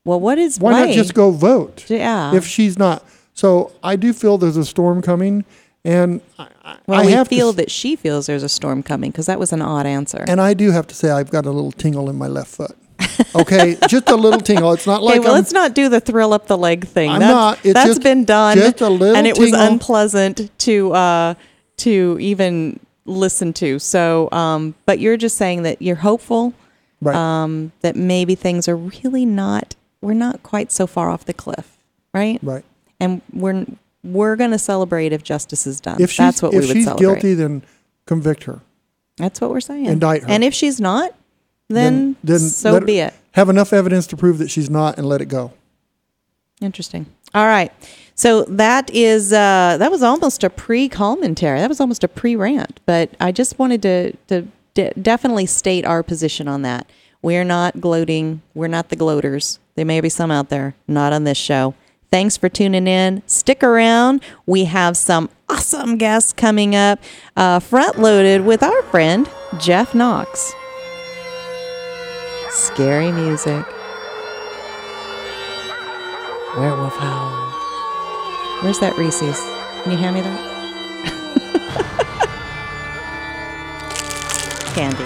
Well, 0.05 0.21
what 0.21 0.39
is 0.39 0.59
Why 0.61 0.87
not 0.87 0.95
just 0.95 1.15
go 1.15 1.31
vote? 1.33 1.85
Yeah. 1.91 2.33
If 2.35 2.47
she's 2.47 2.79
not, 2.79 3.05
so 3.35 3.73
I 3.83 3.97
do 3.97 4.13
feel 4.13 4.39
there's 4.39 4.57
a 4.57 4.65
storm 4.65 5.03
coming, 5.03 5.45
and 5.85 6.21
I, 6.39 6.47
I- 6.65 6.77
Well, 6.87 7.01
I 7.01 7.07
we 7.07 7.25
feel 7.25 7.51
to, 7.53 7.57
that 7.57 7.71
she 7.71 7.97
feels 7.97 8.27
there's 8.27 8.45
a 8.45 8.49
storm 8.49 8.83
coming 8.83 9.11
because 9.11 9.27
that 9.27 9.39
was 9.41 9.53
an 9.53 9.61
odd 9.63 9.85
answer. 9.85 10.25
and 10.29 10.41
I 10.41 10.55
do 10.55 10.71
have 10.71 10.87
to 10.89 10.95
say 10.95 11.11
I've 11.11 11.31
got 11.31 11.45
a 11.45 11.51
little 11.51 11.73
tingle 11.73 12.09
in 12.09 12.17
my 12.17 12.29
left 12.29 12.51
foot. 12.55 12.77
Okay, 13.35 13.76
just 13.88 14.09
a 14.09 14.17
little 14.17 14.40
tingle. 14.40 14.73
It's 14.73 14.87
not 14.87 15.02
like 15.02 15.19
okay, 15.19 15.21
well, 15.21 15.35
I'm, 15.35 15.40
let's 15.40 15.52
not 15.52 15.75
do 15.75 15.88
the 15.88 16.00
thrill 16.00 16.33
up 16.33 16.47
the 16.47 16.57
leg 16.57 16.87
thing. 16.87 17.11
I'm 17.11 17.21
that's, 17.21 17.31
not. 17.31 17.59
It's 17.64 17.75
that's 17.75 17.88
just- 17.88 18.02
been 18.02 18.25
done, 18.25 18.57
just 18.57 18.81
a 18.81 18.88
little 18.88 19.17
and 19.17 19.26
it 19.26 19.38
was 19.38 19.52
unpleasant 19.52 20.50
to 20.61 20.93
uh, 20.93 21.35
to 21.78 22.17
even 22.21 22.81
listen 23.05 23.52
to. 23.55 23.78
So, 23.78 24.28
um, 24.33 24.75
but 24.87 24.99
you're 24.99 25.17
just 25.17 25.37
saying 25.37 25.62
that 25.62 25.83
you're 25.83 25.97
hopeful 25.97 26.55
right. 27.00 27.14
um, 27.14 27.73
that 27.81 27.97
maybe 27.97 28.35
things 28.35 28.69
are 28.69 28.76
really 28.76 29.26
not. 29.26 29.75
We're 30.00 30.14
not 30.14 30.43
quite 30.43 30.71
so 30.71 30.87
far 30.87 31.11
off 31.11 31.25
the 31.25 31.35
cliff, 31.35 31.76
right? 32.14 32.38
right. 32.43 32.64
And 33.00 33.21
we're 33.33 33.67
we're 34.05 34.37
going 34.37 34.52
to 34.52 34.59
celebrate 34.59 35.12
if 35.12 35.23
justice 35.23 35.67
is 35.67 35.81
done. 35.81 36.00
If 36.00 36.17
That's 36.17 36.40
what 36.43 36.55
if 36.55 36.61
we 36.61 36.67
would 36.67 36.76
she's 36.76 36.85
celebrate. 36.85 37.14
guilty, 37.14 37.35
then 37.35 37.62
convict 38.07 38.45
her. 38.45 38.61
That's 39.17 39.40
what 39.40 39.50
we're 39.50 39.61
saying. 39.61 39.87
Indict 39.87 40.23
her. 40.23 40.28
And 40.28 40.45
if 40.45 40.55
she's 40.55 40.81
not, 40.81 41.14
then, 41.69 42.17
so 42.39 42.73
let 42.73 42.83
her- 42.83 42.87
be 42.87 42.99
it. 43.01 43.15
Have 43.33 43.49
enough 43.49 43.73
evidence 43.73 44.07
to 44.09 44.17
prove 44.17 44.39
that 44.39 44.51
she's 44.51 44.69
not, 44.71 44.99
and 44.99 45.07
let 45.07 45.21
it 45.21 45.27
go. 45.27 45.53
Interesting. 46.61 47.07
All 47.35 47.47
right. 47.47 47.73
So 48.15 48.43
that 48.45 48.91
is 48.93 49.33
uh, 49.33 49.77
that 49.79 49.91
was 49.91 50.03
almost 50.03 50.43
a 50.43 50.51
pre-commentary. 50.51 51.61
That 51.61 51.69
was 51.69 51.81
almost 51.81 52.03
a 52.03 52.09
pre-rant. 52.09 52.81
But 52.85 53.11
I 53.21 53.31
just 53.33 53.59
wanted 53.59 53.83
to 53.83 54.13
to 54.29 54.49
de- 54.75 54.93
definitely 55.01 55.47
state 55.47 55.85
our 55.85 56.03
position 56.03 56.49
on 56.49 56.63
that. 56.63 56.91
We're 57.23 57.45
not 57.45 57.81
gloating. 57.81 58.43
We're 58.55 58.67
not 58.69 58.89
the 58.89 58.97
gloaters. 58.97 59.59
There 59.77 59.85
may 59.85 60.01
be 60.01 60.09
some 60.09 60.31
out 60.33 60.49
there, 60.49 60.75
not 60.89 61.13
on 61.13 61.25
this 61.25 61.39
show. 61.39 61.75
Thanks 62.11 62.37
for 62.37 62.49
tuning 62.49 62.87
in. 62.89 63.23
Stick 63.27 63.63
around. 63.63 64.23
We 64.47 64.65
have 64.65 64.97
some 64.97 65.29
awesome 65.49 65.97
guests 65.99 66.33
coming 66.33 66.75
up, 66.75 66.99
uh, 67.37 67.61
front 67.61 67.99
loaded 68.01 68.45
with 68.45 68.63
our 68.63 68.83
friend 68.85 69.29
Jeff 69.61 69.95
Knox. 69.95 70.53
Scary 72.59 73.12
music. 73.12 73.65
Werewolf 76.57 76.97
howl. 76.97 77.31
Where's 78.65 78.81
that 78.81 78.99
Reese's? 78.99 79.38
Can 79.85 79.93
you 79.93 79.99
hand 79.99 80.17
me 80.17 80.23
that? 80.23 80.41
Candy. 84.75 85.05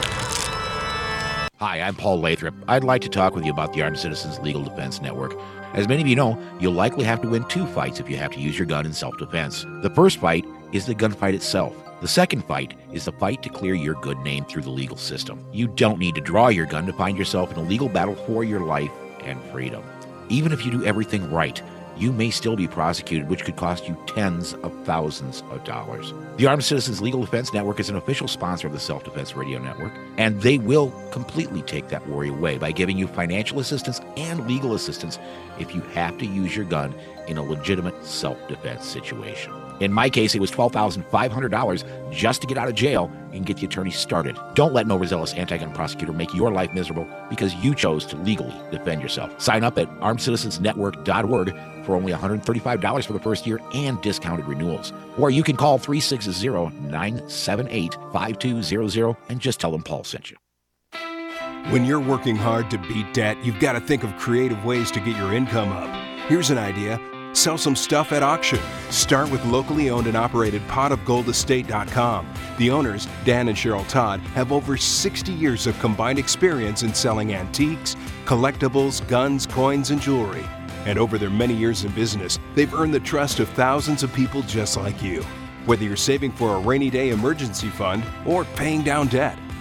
Hi, 1.59 1.83
I'm 1.83 1.95
Paul 1.95 2.21
Lathrop. 2.21 2.55
I'd 2.69 2.85
like 2.85 3.03
to 3.03 3.11
talk 3.11 3.35
with 3.35 3.45
you 3.45 3.53
about 3.53 3.75
the 3.75 3.83
Armed 3.83 3.99
Citizens 3.99 4.39
Legal 4.39 4.63
Defense 4.63 5.03
Network. 5.03 5.39
As 5.75 5.87
many 5.87 6.01
of 6.01 6.09
you 6.09 6.17
know, 6.17 6.43
you'll 6.59 6.73
likely 6.73 7.05
have 7.05 7.21
to 7.21 7.29
win 7.29 7.45
two 7.45 7.67
fights 7.67 8.01
if 8.01 8.09
you 8.09 8.17
have 8.17 8.33
to 8.33 8.41
use 8.41 8.59
your 8.59 8.65
gun 8.65 8.87
in 8.87 8.95
self 8.95 9.19
defense. 9.19 9.67
The 9.83 9.91
first 9.91 10.17
fight 10.17 10.47
is 10.73 10.87
the 10.87 10.95
gunfight 10.95 11.35
itself. 11.35 11.75
The 12.03 12.09
second 12.09 12.45
fight 12.47 12.75
is 12.91 13.05
the 13.05 13.13
fight 13.13 13.45
to 13.45 13.49
clear 13.49 13.75
your 13.75 13.95
good 13.95 14.19
name 14.19 14.45
through 14.45 14.63
the 14.63 14.71
legal 14.71 14.97
system. 14.97 15.47
You 15.53 15.69
don't 15.69 16.01
need 16.01 16.17
to 16.17 16.21
draw 16.21 16.49
your 16.49 16.67
gun 16.67 16.85
to 16.87 16.93
find 16.93 17.17
yourself 17.17 17.53
in 17.53 17.59
a 17.59 17.63
legal 17.63 17.89
battle 17.89 18.17
for 18.17 18.43
your 18.43 18.59
life 18.59 18.91
and 19.23 19.41
freedom. 19.53 19.85
Even 20.29 20.51
if 20.51 20.65
you 20.65 20.73
do 20.73 20.85
everything 20.85 21.31
right, 21.31 21.63
you 21.97 22.13
may 22.13 22.31
still 22.31 22.57
be 22.57 22.67
prosecuted, 22.67 23.29
which 23.29 23.45
could 23.45 23.55
cost 23.55 23.87
you 23.87 23.97
tens 24.09 24.55
of 24.65 24.75
thousands 24.85 25.45
of 25.53 25.63
dollars. 25.63 26.13
The 26.39 26.47
Armed 26.47 26.65
Citizens 26.65 27.01
Legal 27.01 27.21
Defense 27.21 27.53
Network 27.53 27.79
is 27.79 27.89
an 27.89 27.95
official 27.95 28.27
sponsor 28.27 28.67
of 28.67 28.73
the 28.73 28.81
Self 28.81 29.05
Defense 29.05 29.37
Radio 29.37 29.61
Network, 29.61 29.93
and 30.19 30.43
they 30.43 30.59
will 30.59 30.91
completely 31.13 31.63
take 31.63 31.87
that 31.91 32.09
worry 32.09 32.31
away 32.31 32.59
by 32.59 32.73
giving 32.73 32.99
you 32.99 33.07
financial 33.07 33.61
assistance 33.61 34.01
and 34.17 34.49
legal 34.49 34.75
assistance 34.75 35.21
if 35.61 35.73
you 35.73 35.83
have 35.93 36.19
to 36.19 36.27
use 36.27 36.57
your 36.57 36.65
gun 36.65 36.93
in 37.29 37.39
a 37.39 37.43
legitimate 37.45 38.05
self 38.05 38.49
defense 38.49 38.85
situation. 38.85 39.53
In 39.81 39.93
my 39.93 40.09
case, 40.09 40.35
it 40.35 40.41
was 40.41 40.51
$12,500 40.51 42.13
just 42.13 42.41
to 42.41 42.47
get 42.47 42.59
out 42.59 42.69
of 42.69 42.75
jail 42.75 43.11
and 43.33 43.47
get 43.47 43.57
the 43.57 43.67
attorney 43.67 43.91
started. 43.91 44.37
Don't 44.55 44.73
let 44.73 44.85
an 44.85 44.93
overzealous 44.93 45.33
anti 45.35 45.57
gun 45.57 45.73
prosecutor 45.73 46.13
make 46.13 46.35
your 46.35 46.53
life 46.53 46.73
miserable 46.75 47.09
because 47.31 47.55
you 47.57 47.75
chose 47.75 48.05
to 48.07 48.17
legally 48.17 48.55
defend 48.71 49.03
yourself. 49.03 49.41
Sign 49.41 49.65
up 49.65 49.79
at 49.79 49.89
armedcitizensnetwork.org 50.01 51.55
for 51.85 51.97
only 51.97 52.13
$135 52.13 53.05
for 53.05 53.13
the 53.13 53.21
first 53.21 53.47
year 53.47 53.61
and 53.75 54.01
discounted 54.03 54.47
renewals. 54.47 54.93
Or 55.19 55.31
you 55.31 55.43
can 55.43 55.57
call 55.57 55.79
360 55.79 56.49
978 56.49 57.97
5200 58.13 59.17
and 59.29 59.41
just 59.41 59.61
tell 59.61 59.73
them 59.73 59.83
Paul 59.83 60.05
sent 60.05 60.31
you. 60.31 60.37
When 61.71 61.85
you're 61.85 62.01
working 62.01 62.37
hard 62.37 62.71
to 62.71 62.79
beat 62.79 63.15
debt, 63.15 63.37
you've 63.45 63.61
got 63.61 63.73
to 63.73 63.81
think 63.81 64.03
of 64.05 64.15
creative 64.17 64.65
ways 64.65 64.91
to 64.91 65.01
get 65.01 65.17
your 65.17 65.33
income 65.33 65.71
up. 65.71 65.89
Here's 66.29 66.51
an 66.51 66.59
idea 66.59 67.01
sell 67.33 67.59
some 67.59 67.77
stuff 67.77 68.13
at 68.13 68.23
auction. 68.23 68.61
Start 68.91 69.31
with 69.31 69.45
locally 69.45 69.91
owned 69.91 70.07
and 70.07 70.17
operated 70.17 70.63
potofgoldestate.com. 70.69 72.27
The 72.59 72.71
owners, 72.71 73.09
Dan 73.25 73.49
and 73.49 73.57
Cheryl 73.57 73.87
Todd, 73.89 74.21
have 74.35 74.53
over 74.53 74.77
60 74.77 75.33
years 75.33 75.67
of 75.67 75.79
combined 75.81 76.19
experience 76.19 76.83
in 76.83 76.95
selling 76.95 77.35
antiques, 77.35 77.97
collectibles, 78.25 79.07
guns, 79.09 79.47
coins, 79.47 79.91
and 79.91 80.01
jewelry. 80.01 80.45
And 80.87 80.99
over 80.99 81.19
their 81.19 81.31
many 81.31 81.55
years 81.55 81.85
in 81.85 81.93
business, 81.93 82.39
they've 82.55 82.75
earned 82.75 82.95
the 82.95 83.01
trust 83.01 83.41
of 83.41 83.49
thousands 83.51 84.03
of 84.03 84.13
people 84.13 84.43
just 84.43 84.77
like 84.77 85.03
you. 85.03 85.23
Whether 85.65 85.85
you're 85.85 85.97
saving 85.97 86.33
for 86.33 86.57
a 86.57 86.61
rainy 86.61 86.91
day 86.91 87.11
emergency 87.11 87.69
fund 87.69 88.05
or 88.27 88.45
paying 88.57 88.83
down 88.83 89.07
debt, 89.07 89.39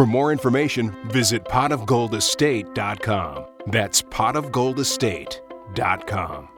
For 0.00 0.06
more 0.06 0.32
information, 0.32 0.96
visit 1.10 1.44
potofgoldestate.com. 1.44 3.44
That's 3.66 4.00
potofgoldestate.com. 4.00 6.48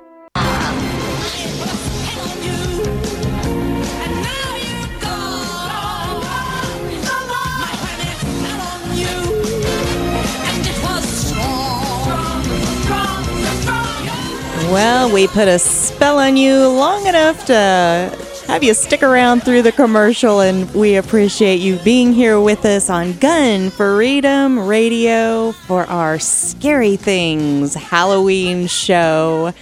Well, 14.71 15.13
we 15.13 15.27
put 15.27 15.49
a 15.49 15.59
spell 15.59 16.21
on 16.21 16.37
you 16.37 16.69
long 16.69 17.09
enough 17.09 17.45
to 17.47 18.22
have 18.53 18.63
you 18.63 18.75
stick 18.75 19.03
around 19.03 19.43
through 19.43 19.63
the 19.63 19.73
commercial, 19.73 20.41
and 20.41 20.71
we 20.75 20.97
appreciate 20.97 21.61
you 21.61 21.79
being 21.79 22.13
here 22.13 22.39
with 22.39 22.67
us 22.67 22.91
on 22.91 23.15
Gun 23.15 23.71
Freedom 23.71 24.59
Radio 24.59 25.53
for 25.53 25.87
our 25.87 26.19
Scary 26.19 26.97
Things 26.97 27.73
Halloween 27.73 28.67
show. 28.67 29.55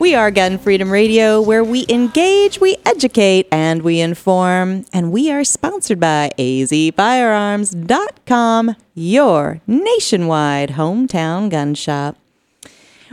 We 0.00 0.16
are 0.16 0.32
Gun 0.32 0.58
Freedom 0.58 0.90
Radio, 0.90 1.40
where 1.40 1.62
we 1.62 1.86
engage, 1.88 2.60
we 2.60 2.76
educate, 2.84 3.46
and 3.52 3.82
we 3.82 4.00
inform. 4.00 4.84
And 4.92 5.12
we 5.12 5.30
are 5.30 5.44
sponsored 5.44 6.00
by 6.00 6.32
azfirearms.com, 6.36 8.76
your 8.94 9.60
nationwide 9.68 10.70
hometown 10.70 11.50
gun 11.50 11.76
shop. 11.76 12.16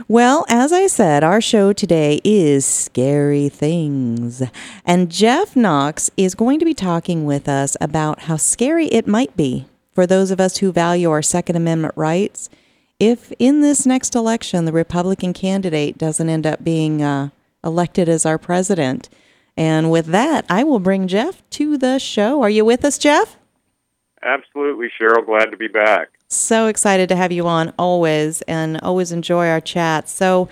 Well, 0.08 0.44
as 0.48 0.72
I 0.72 0.86
said, 0.88 1.22
our 1.22 1.40
show 1.40 1.72
today 1.72 2.20
is 2.24 2.66
Scary 2.66 3.48
Things. 3.48 4.42
And 4.84 5.10
Jeff 5.10 5.54
Knox 5.54 6.10
is 6.16 6.34
going 6.34 6.58
to 6.58 6.64
be 6.64 6.74
talking 6.74 7.24
with 7.24 7.48
us 7.48 7.76
about 7.80 8.20
how 8.20 8.36
scary 8.36 8.86
it 8.86 9.06
might 9.06 9.36
be 9.36 9.66
for 9.94 10.06
those 10.06 10.30
of 10.30 10.40
us 10.40 10.58
who 10.58 10.72
value 10.72 11.10
our 11.10 11.22
Second 11.22 11.56
Amendment 11.56 11.94
rights 11.96 12.50
if 13.02 13.32
in 13.40 13.62
this 13.62 13.84
next 13.84 14.14
election 14.14 14.64
the 14.64 14.72
Republican 14.72 15.32
candidate 15.32 15.98
doesn't 15.98 16.28
end 16.28 16.46
up 16.46 16.62
being 16.62 17.02
uh, 17.02 17.30
elected 17.64 18.08
as 18.08 18.24
our 18.24 18.38
president. 18.38 19.08
And 19.56 19.90
with 19.90 20.06
that, 20.06 20.46
I 20.48 20.62
will 20.62 20.78
bring 20.78 21.08
Jeff 21.08 21.42
to 21.50 21.76
the 21.76 21.98
show. 21.98 22.42
Are 22.42 22.50
you 22.50 22.64
with 22.64 22.84
us, 22.84 22.98
Jeff? 22.98 23.36
Absolutely, 24.22 24.88
Cheryl. 25.00 25.26
Glad 25.26 25.46
to 25.46 25.56
be 25.56 25.66
back. 25.66 26.10
So 26.32 26.66
excited 26.66 27.08
to 27.10 27.16
have 27.16 27.32
you 27.32 27.46
on 27.46 27.72
always 27.78 28.42
and 28.42 28.80
always 28.80 29.12
enjoy 29.12 29.48
our 29.48 29.60
chat. 29.60 30.08
So, 30.08 30.48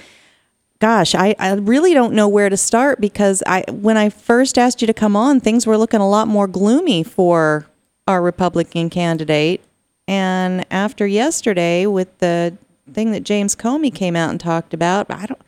gosh, 0.78 1.14
I, 1.14 1.34
I 1.38 1.54
really 1.54 1.94
don't 1.94 2.12
know 2.12 2.28
where 2.28 2.48
to 2.48 2.56
start 2.56 3.00
because 3.00 3.42
I 3.46 3.64
when 3.68 3.96
I 3.96 4.10
first 4.10 4.58
asked 4.58 4.80
you 4.80 4.86
to 4.86 4.94
come 4.94 5.16
on, 5.16 5.40
things 5.40 5.66
were 5.66 5.78
looking 5.78 6.00
a 6.00 6.08
lot 6.08 6.28
more 6.28 6.46
gloomy 6.46 7.02
for 7.02 7.66
our 8.06 8.20
Republican 8.22 8.90
candidate. 8.90 9.62
And 10.06 10.66
after 10.70 11.06
yesterday 11.06 11.86
with 11.86 12.18
the 12.18 12.56
thing 12.92 13.12
that 13.12 13.22
James 13.22 13.54
Comey 13.54 13.94
came 13.94 14.16
out 14.16 14.30
and 14.30 14.40
talked 14.40 14.74
about, 14.74 15.06
I 15.10 15.26
don't 15.26 15.40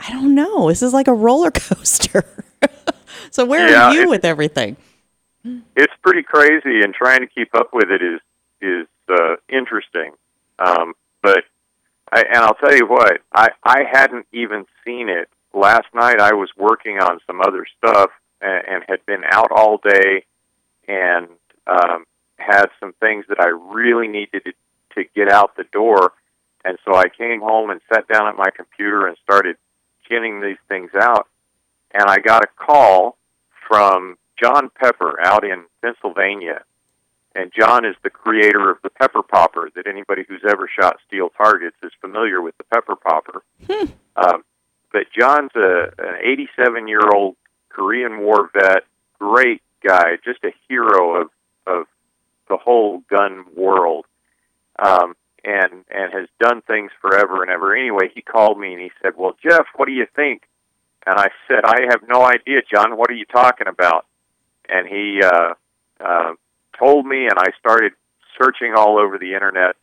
I 0.00 0.12
don't 0.12 0.34
know. 0.34 0.68
This 0.68 0.82
is 0.82 0.92
like 0.92 1.08
a 1.08 1.14
roller 1.14 1.50
coaster. 1.54 2.24
so 3.30 3.44
where 3.44 3.68
Yeah, 3.68 3.88
are 3.88 3.94
you 3.94 4.08
with 4.08 4.24
everything? 4.24 4.76
It's 5.74 5.92
pretty 6.02 6.22
crazy, 6.22 6.82
and 6.82 6.92
trying 6.92 7.20
to 7.20 7.26
keep 7.26 7.54
up 7.54 7.70
with 7.72 7.90
it 7.90 8.02
is 8.02 8.20
is 8.60 8.86
uh, 9.10 9.36
interesting. 9.48 10.12
Um, 10.58 10.94
but 11.22 11.44
I, 12.12 12.22
and 12.22 12.38
I'll 12.38 12.54
tell 12.54 12.74
you 12.74 12.86
what, 12.86 13.20
I 13.32 13.50
I 13.62 13.84
hadn't 13.90 14.26
even 14.32 14.66
seen 14.84 15.08
it 15.08 15.28
last 15.52 15.86
night. 15.94 16.20
I 16.20 16.34
was 16.34 16.50
working 16.56 16.98
on 16.98 17.20
some 17.26 17.40
other 17.40 17.66
stuff 17.78 18.10
and, 18.40 18.64
and 18.66 18.84
had 18.88 19.04
been 19.06 19.22
out 19.24 19.50
all 19.52 19.78
day, 19.78 20.24
and 20.88 21.28
um, 21.66 22.04
had 22.36 22.66
some 22.80 22.92
things 22.94 23.24
that 23.28 23.40
I 23.40 23.48
really 23.48 24.08
needed 24.08 24.44
to, 24.44 24.52
to 24.94 25.08
get 25.14 25.28
out 25.28 25.56
the 25.56 25.64
door. 25.72 26.12
And 26.64 26.78
so 26.84 26.94
I 26.94 27.08
came 27.08 27.40
home 27.40 27.70
and 27.70 27.80
sat 27.92 28.06
down 28.08 28.26
at 28.26 28.36
my 28.36 28.50
computer 28.54 29.06
and 29.06 29.16
started 29.22 29.56
getting 30.08 30.40
these 30.40 30.58
things 30.68 30.90
out. 30.94 31.26
And 31.92 32.04
I 32.04 32.18
got 32.18 32.44
a 32.44 32.48
call 32.56 33.16
from 33.66 34.18
John 34.40 34.70
Pepper 34.70 35.18
out 35.22 35.44
in 35.44 35.64
Pennsylvania. 35.82 36.64
And 37.34 37.52
John 37.56 37.84
is 37.84 37.94
the 38.02 38.10
creator 38.10 38.70
of 38.70 38.78
the 38.82 38.90
pepper 38.90 39.22
popper 39.22 39.70
that 39.76 39.86
anybody 39.86 40.24
who's 40.28 40.42
ever 40.48 40.68
shot 40.68 40.96
steel 41.06 41.30
targets 41.30 41.76
is 41.82 41.92
familiar 42.00 42.42
with 42.42 42.56
the 42.58 42.64
pepper 42.64 42.96
popper. 42.96 43.42
um, 44.16 44.42
but 44.92 45.02
John's 45.16 45.52
a, 45.54 45.92
an 45.98 46.16
87 46.24 46.88
year 46.88 47.08
old 47.14 47.36
Korean 47.68 48.18
War 48.20 48.50
vet, 48.52 48.84
great 49.18 49.62
guy, 49.86 50.16
just 50.24 50.42
a 50.44 50.52
hero 50.68 51.22
of, 51.22 51.28
of 51.66 51.86
the 52.48 52.56
whole 52.56 53.02
gun 53.08 53.44
world. 53.54 54.06
Um, 54.78 55.14
and 55.44 55.84
and 55.90 56.12
has 56.12 56.28
done 56.38 56.62
things 56.62 56.90
forever 57.00 57.42
and 57.42 57.50
ever. 57.50 57.74
Anyway, 57.74 58.10
he 58.14 58.22
called 58.22 58.58
me 58.58 58.72
and 58.72 58.82
he 58.82 58.90
said, 59.02 59.12
"Well, 59.16 59.36
Jeff, 59.42 59.66
what 59.76 59.86
do 59.86 59.92
you 59.92 60.06
think?" 60.14 60.42
And 61.06 61.18
I 61.18 61.28
said, 61.48 61.64
"I 61.64 61.86
have 61.90 62.02
no 62.08 62.24
idea, 62.24 62.60
John. 62.70 62.96
What 62.96 63.10
are 63.10 63.14
you 63.14 63.24
talking 63.24 63.66
about?" 63.66 64.06
And 64.68 64.86
he 64.86 65.20
uh, 65.22 65.54
uh, 66.00 66.32
told 66.78 67.06
me, 67.06 67.24
and 67.24 67.38
I 67.38 67.50
started 67.58 67.92
searching 68.40 68.74
all 68.76 68.98
over 68.98 69.18
the 69.18 69.34
internet. 69.34 69.76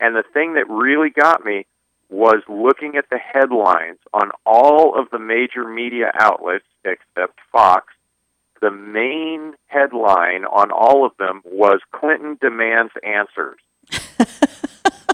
And 0.00 0.14
the 0.14 0.24
thing 0.32 0.54
that 0.54 0.68
really 0.68 1.10
got 1.10 1.44
me 1.44 1.66
was 2.08 2.42
looking 2.48 2.96
at 2.96 3.10
the 3.10 3.18
headlines 3.18 3.98
on 4.12 4.30
all 4.46 4.98
of 4.98 5.10
the 5.10 5.18
major 5.18 5.64
media 5.64 6.10
outlets 6.18 6.64
except 6.84 7.38
Fox. 7.52 7.92
The 8.60 8.70
main 8.70 9.54
headline 9.66 10.44
on 10.44 10.70
all 10.70 11.04
of 11.04 11.12
them 11.18 11.42
was 11.44 11.80
Clinton 11.92 12.38
demands 12.40 12.92
answers. 13.04 13.58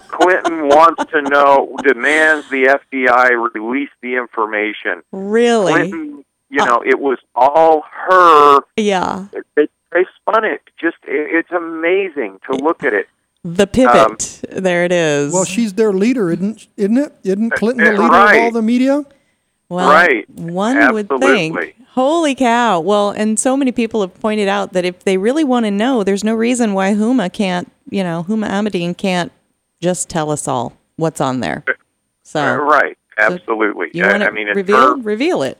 Clinton 0.07 0.67
wants 0.69 1.05
to 1.11 1.21
know, 1.21 1.75
demands 1.83 2.49
the 2.49 2.79
FBI 2.93 3.53
release 3.53 3.89
the 4.01 4.15
information. 4.15 5.03
Really? 5.11 5.73
Clinton, 5.73 6.25
you 6.49 6.61
uh. 6.61 6.65
know, 6.65 6.83
it 6.83 6.99
was 6.99 7.19
all 7.35 7.83
her. 7.91 8.61
Yeah. 8.77 9.27
They, 9.55 9.67
they 9.91 10.05
spun 10.19 10.43
it. 10.45 10.61
Just, 10.79 10.97
it, 11.07 11.29
it's 11.35 11.51
amazing 11.51 12.39
to 12.49 12.57
look 12.57 12.83
at 12.83 12.93
it. 12.93 13.07
The 13.43 13.67
pivot. 13.67 14.41
there 14.51 14.85
it 14.85 14.91
is. 14.91 15.31
Well, 15.31 15.45
she's 15.45 15.73
their 15.73 15.93
leader, 15.93 16.31
isn't 16.31 16.67
isn't 16.77 16.97
it? 16.97 17.13
Isn't 17.23 17.51
Clinton 17.51 17.83
the 17.85 18.01
uh, 18.01 18.03
leader 18.03 18.15
of 18.37 18.43
all 18.43 18.51
the 18.51 18.61
media? 18.63 19.05
Well, 19.69 19.89
Right. 19.89 20.27
One 20.31 20.93
would 20.93 21.09
think. 21.19 21.75
Holy 21.89 22.33
cow. 22.35 22.79
Well, 22.79 23.11
and 23.11 23.39
so 23.39 23.55
many 23.55 23.71
people 23.71 24.01
have 24.01 24.13
pointed 24.19 24.47
out 24.47 24.73
that 24.73 24.83
if 24.83 25.03
they 25.03 25.17
really 25.17 25.43
want 25.43 25.65
to 25.65 25.71
know, 25.71 26.03
there's 26.03 26.23
no 26.23 26.33
reason 26.35 26.73
why 26.73 26.93
Huma 26.93 27.31
can't, 27.31 27.71
you 27.89 28.03
know, 28.03 28.25
Huma 28.27 28.49
Ahmadine 28.49 28.97
can't 28.97 29.31
just 29.81 30.09
tell 30.09 30.29
us 30.31 30.47
all 30.47 30.73
what's 30.97 31.21
on 31.21 31.39
there. 31.39 31.63
So, 32.23 32.41
Uh, 32.41 32.55
right. 32.57 32.97
Absolutely. 33.17 33.91
you 33.93 34.03
I- 34.03 34.07
want 34.11 34.23
to 34.23 34.27
I 34.27 34.31
mean, 34.31 34.47
it's 34.49 34.55
reveal? 34.55 34.77
her- 34.77 34.95
Reveal 35.01 35.41
it. 35.43 35.57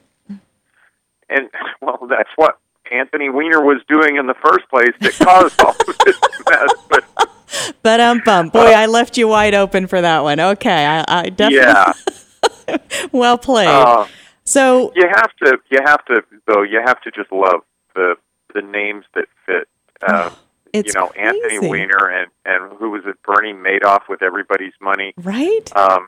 and 1.30 1.50
well, 1.82 2.00
that's 2.10 2.30
what 2.36 2.58
Anthony 2.92 3.30
Weiner 3.30 3.62
was 3.62 3.82
doing 3.88 4.18
in 4.18 4.28
the 4.28 4.36
first 4.36 4.68
place 4.70 4.92
that 5.02 5.14
caused 5.14 5.60
all 5.62 5.72
of 5.72 5.98
this 6.06 6.20
mess. 6.50 6.70
But 6.90 7.04
But 7.82 8.00
um, 8.02 8.22
bum. 8.26 8.50
Boy, 8.50 8.72
I 8.74 8.86
left 8.88 9.18
you 9.18 9.28
wide 9.28 9.54
open 9.54 9.88
for 9.88 10.02
that 10.02 10.24
one. 10.24 10.40
Okay, 10.40 10.86
I, 10.86 11.06
I 11.08 11.30
definitely 11.30 11.58
yeah, 12.68 12.78
well 13.12 13.38
played. 13.38 13.68
uh, 13.68 14.08
so, 14.44 14.92
you 14.96 15.08
have 15.08 15.32
to, 15.44 15.58
you 15.72 15.80
have 15.84 16.06
to, 16.06 16.22
though, 16.48 16.62
you 16.64 16.80
have 16.86 17.02
to 17.02 17.12
just 17.12 17.32
love 17.32 17.62
the 17.96 18.16
the 18.54 18.62
names 18.62 19.06
that 19.16 19.26
fit. 19.46 19.68
Uh, 20.06 20.30
it's 20.74 20.94
you 20.94 21.00
know, 21.00 21.08
Anthony. 21.10 21.68
Weiner 21.70 22.10
and 22.10 22.30
and 22.46 22.78
who 22.78 22.92
was 22.92 23.04
it? 23.06 23.16
Bernie 23.24 23.54
Madoff 23.54 24.02
with 24.10 24.22
everybody's 24.22 24.74
money. 24.82 25.14
right? 25.18 25.76
Um, 25.76 26.08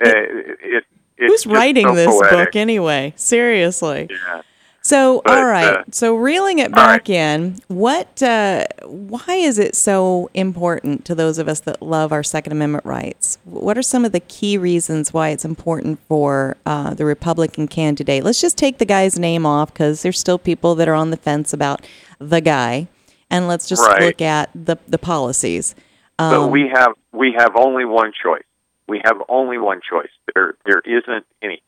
it, 0.00 0.56
it, 0.60 0.84
it's 1.16 1.44
Who's 1.44 1.46
writing 1.46 1.86
so 1.86 1.94
this 1.94 2.06
poetic. 2.08 2.30
book 2.30 2.56
anyway? 2.56 3.12
Seriously. 3.16 4.08
Yeah. 4.10 4.42
So, 4.86 5.22
But, 5.24 5.38
all 5.38 5.46
right. 5.46 5.76
uh, 5.78 5.84
so, 5.92 6.14
reeling 6.14 6.58
it 6.58 6.70
back 6.70 7.08
in, 7.08 7.56
what? 7.68 8.22
Uh, 8.22 8.66
why 8.84 9.24
is 9.34 9.58
it 9.58 9.74
so 9.74 10.28
important 10.34 11.06
to 11.06 11.14
those 11.14 11.38
of 11.38 11.48
us 11.48 11.60
that 11.60 11.80
love 11.80 12.12
our 12.12 12.22
Second 12.22 12.52
Amendment 12.52 12.84
rights? 12.84 13.38
What 13.44 13.78
are 13.78 13.82
some 13.82 14.04
of 14.04 14.12
the 14.12 14.20
key 14.20 14.58
reasons 14.58 15.10
why 15.10 15.30
it's 15.30 15.44
important 15.46 16.00
for 16.06 16.58
uh, 16.66 16.92
the 16.92 17.06
Republican 17.06 17.66
candidate? 17.66 18.24
Let's 18.24 18.42
just 18.42 18.58
take 18.58 18.76
the 18.76 18.84
guy's 18.84 19.18
name 19.18 19.46
off 19.46 19.72
because 19.72 20.02
there's 20.02 20.18
still 20.20 20.38
people 20.38 20.74
that 20.74 20.86
are 20.86 20.94
on 20.94 21.08
the 21.08 21.16
fence 21.16 21.54
about 21.54 21.80
the 22.18 22.42
guy, 22.42 22.86
and 23.30 23.48
let's 23.48 23.66
just 23.66 23.80
Right. 23.88 24.02
look 24.02 24.20
at 24.20 24.50
the 24.54 24.76
the 24.86 24.98
policies. 24.98 25.74
But 26.18 26.42
Um, 26.42 26.50
we 26.50 26.68
have 26.68 26.92
we 27.10 27.32
have 27.38 27.56
only 27.56 27.86
one 27.86 28.12
choice. 28.22 28.44
We 28.86 29.00
have 29.02 29.16
only 29.30 29.56
one 29.56 29.80
choice. 29.80 30.10
There 30.34 30.56
there 30.66 30.82
isn't 30.84 31.24
any. 31.40 31.62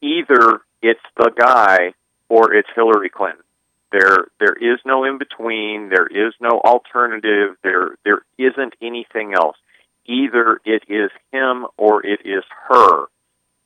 Either 0.00 0.60
it's 0.82 1.00
the 1.16 1.32
guy 1.36 1.94
or 2.32 2.54
it's 2.54 2.68
Hillary 2.74 3.10
Clinton. 3.10 3.44
There 3.92 4.28
there 4.40 4.54
is 4.54 4.78
no 4.86 5.04
in 5.04 5.18
between. 5.18 5.90
There 5.90 6.06
is 6.06 6.32
no 6.40 6.62
alternative. 6.64 7.56
There 7.62 7.96
there 8.06 8.22
isn't 8.38 8.72
anything 8.80 9.34
else. 9.34 9.58
Either 10.06 10.58
it 10.64 10.82
is 10.88 11.10
him 11.30 11.66
or 11.76 12.04
it 12.06 12.20
is 12.24 12.42
her. 12.68 13.04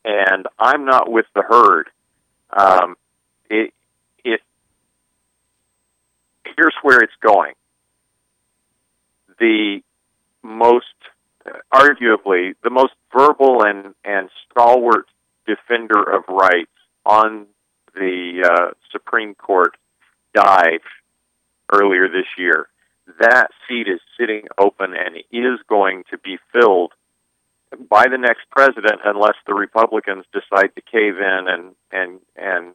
And 0.05 0.47
I'm 0.59 0.85
not 0.85 1.09
with 1.09 1.27
the 1.33 1.43
herd. 1.43 1.91
Um, 2.51 2.97
it 3.49 3.73
it 4.25 4.41
here's 6.57 6.75
where 6.83 6.99
it's 6.99 7.13
going. 7.23 7.53
The 9.39 9.81
most, 10.43 10.87
arguably, 11.73 12.55
the 12.65 12.71
most 12.71 12.95
verbal 13.17 13.63
and, 13.65 13.95
and 14.05 14.29
stalwart 14.51 15.07
defender 15.47 16.03
of 16.03 16.25
rights 16.29 16.73
on 17.05 17.47
the 17.97 18.43
uh, 18.45 18.75
Supreme 18.93 19.35
Court 19.35 19.77
died 20.35 20.81
earlier 21.73 22.09
this 22.09 22.27
year. 22.39 22.69
That 23.21 23.49
seat 23.67 23.89
is 23.89 24.01
sitting 24.19 24.43
open 24.59 24.93
and 24.95 25.17
is 25.33 25.61
going 25.69 26.05
to 26.11 26.19
be 26.19 26.39
filled 26.53 26.93
by 27.89 28.05
the 28.11 28.19
next 28.19 28.49
president 28.51 29.01
unless 29.05 29.35
the 29.47 29.55
Republicans 29.55 30.25
decide 30.33 30.71
to 30.75 30.83
cave 30.83 31.17
in 31.19 31.47
and 31.49 31.75
and 31.91 32.21
and 32.37 32.75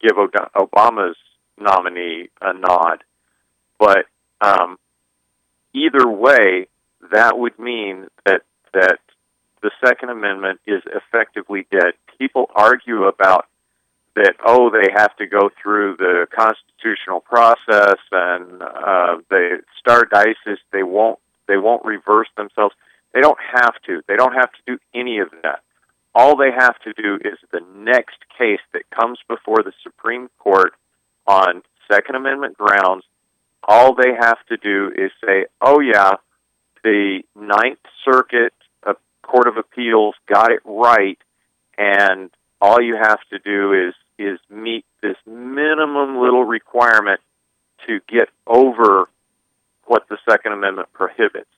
give 0.00 0.16
Obama's 0.16 1.16
nominee 1.58 2.28
a 2.40 2.52
nod. 2.52 3.04
But 3.78 4.06
um, 4.40 4.78
either 5.74 6.08
way, 6.08 6.68
that 7.12 7.38
would 7.38 7.58
mean 7.58 8.06
that 8.24 8.42
that 8.72 8.98
the 9.62 9.70
Second 9.84 10.10
Amendment 10.10 10.60
is 10.66 10.82
effectively 10.86 11.66
dead. 11.70 11.94
People 12.18 12.46
argue 12.54 13.04
about 13.04 13.46
that. 14.16 14.34
Oh, 14.44 14.70
they 14.70 14.90
have 14.94 15.16
to 15.16 15.26
go 15.26 15.50
through 15.62 15.96
the 15.96 16.26
constitutional 16.34 17.20
process 17.20 17.98
and 18.10 18.62
uh, 18.62 19.16
they 19.30 19.56
stare 19.80 20.04
decisis. 20.04 20.58
They 20.72 20.82
won't. 20.82 21.18
They 21.48 21.56
won't 21.56 21.84
reverse 21.84 22.28
themselves. 22.36 22.74
They 23.12 23.20
don't 23.20 23.38
have 23.54 23.74
to. 23.86 24.02
They 24.06 24.16
don't 24.16 24.34
have 24.34 24.50
to 24.52 24.58
do 24.66 24.78
any 24.94 25.18
of 25.18 25.28
that. 25.42 25.60
All 26.14 26.36
they 26.36 26.50
have 26.50 26.78
to 26.80 26.92
do 26.92 27.16
is 27.16 27.38
the 27.52 27.60
next 27.74 28.18
case 28.38 28.60
that 28.72 28.88
comes 28.90 29.18
before 29.28 29.62
the 29.64 29.72
Supreme 29.82 30.28
Court 30.38 30.74
on 31.26 31.62
Second 31.90 32.16
Amendment 32.16 32.56
grounds. 32.58 33.04
All 33.66 33.94
they 33.94 34.12
have 34.18 34.38
to 34.48 34.56
do 34.56 34.92
is 34.96 35.10
say, 35.24 35.46
"Oh 35.60 35.80
yeah, 35.80 36.14
the 36.82 37.22
Ninth 37.34 37.78
Circuit 38.04 38.52
uh, 38.84 38.94
Court 39.22 39.46
of 39.46 39.56
Appeals 39.56 40.14
got 40.26 40.50
it 40.50 40.60
right," 40.64 41.18
and 41.78 42.30
all 42.60 42.80
you 42.80 42.96
have 42.96 43.20
to 43.30 43.38
do 43.38 43.72
is 43.72 43.94
is 44.18 44.38
meet 44.50 44.84
this 45.02 45.16
minimum 45.26 46.18
little 46.18 46.44
requirement 46.44 47.20
to 47.86 48.00
get 48.08 48.28
over 48.46 49.08
what 49.86 50.08
the 50.08 50.18
Second 50.28 50.52
Amendment 50.52 50.88
prohibits. 50.92 51.50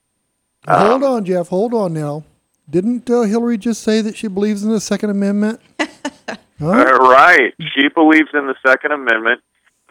hold 0.66 1.02
um, 1.02 1.12
on, 1.12 1.24
Jeff. 1.24 1.48
Hold 1.48 1.74
on 1.74 1.92
now. 1.92 2.24
Didn't 2.68 3.08
uh, 3.10 3.22
Hillary 3.22 3.58
just 3.58 3.82
say 3.82 4.00
that 4.00 4.16
she 4.16 4.28
believes 4.28 4.64
in 4.64 4.70
the 4.70 4.80
Second 4.80 5.10
Amendment? 5.10 5.60
huh? 5.78 5.86
uh, 6.62 6.96
right. 6.98 7.52
She 7.74 7.88
believes 7.88 8.30
in 8.32 8.46
the 8.46 8.54
Second 8.66 8.92
Amendment 8.92 9.42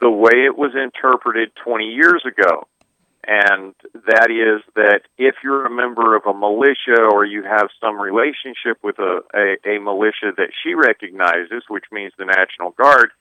the 0.02 0.10
way 0.10 0.32
it 0.46 0.58
was 0.58 0.72
interpreted 0.76 1.52
20 1.64 1.86
years 1.86 2.24
ago. 2.26 2.68
And 3.26 3.74
that 3.94 4.30
is 4.30 4.62
that 4.76 5.02
if 5.18 5.36
you're 5.44 5.66
a 5.66 5.70
member 5.70 6.16
of 6.16 6.24
a 6.26 6.34
militia 6.34 7.02
or 7.02 7.24
you 7.24 7.44
have 7.44 7.70
some 7.80 8.00
relationship 8.00 8.78
with 8.84 9.00
a, 9.00 9.22
a, 9.34 9.76
a 9.76 9.80
militia 9.80 10.34
that 10.36 10.50
she 10.62 10.74
recognizes, 10.74 11.64
which 11.70 11.86
means 11.92 12.12
the 12.18 12.26
National 12.26 12.72
Guard, 12.72 13.12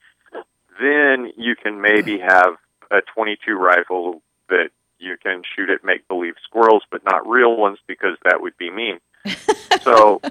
then 0.81 1.31
you 1.37 1.55
can 1.55 1.79
maybe 1.79 2.19
have 2.19 2.55
a 2.91 3.01
22 3.15 3.53
rifle 3.53 4.21
that 4.49 4.69
you 4.99 5.15
can 5.21 5.41
shoot 5.55 5.69
at 5.69 5.85
make 5.85 6.07
believe 6.07 6.35
squirrels, 6.43 6.83
but 6.91 7.05
not 7.05 7.27
real 7.27 7.55
ones 7.55 7.77
because 7.87 8.17
that 8.25 8.41
would 8.41 8.57
be 8.57 8.69
mean. 8.69 8.99
so, 9.81 10.21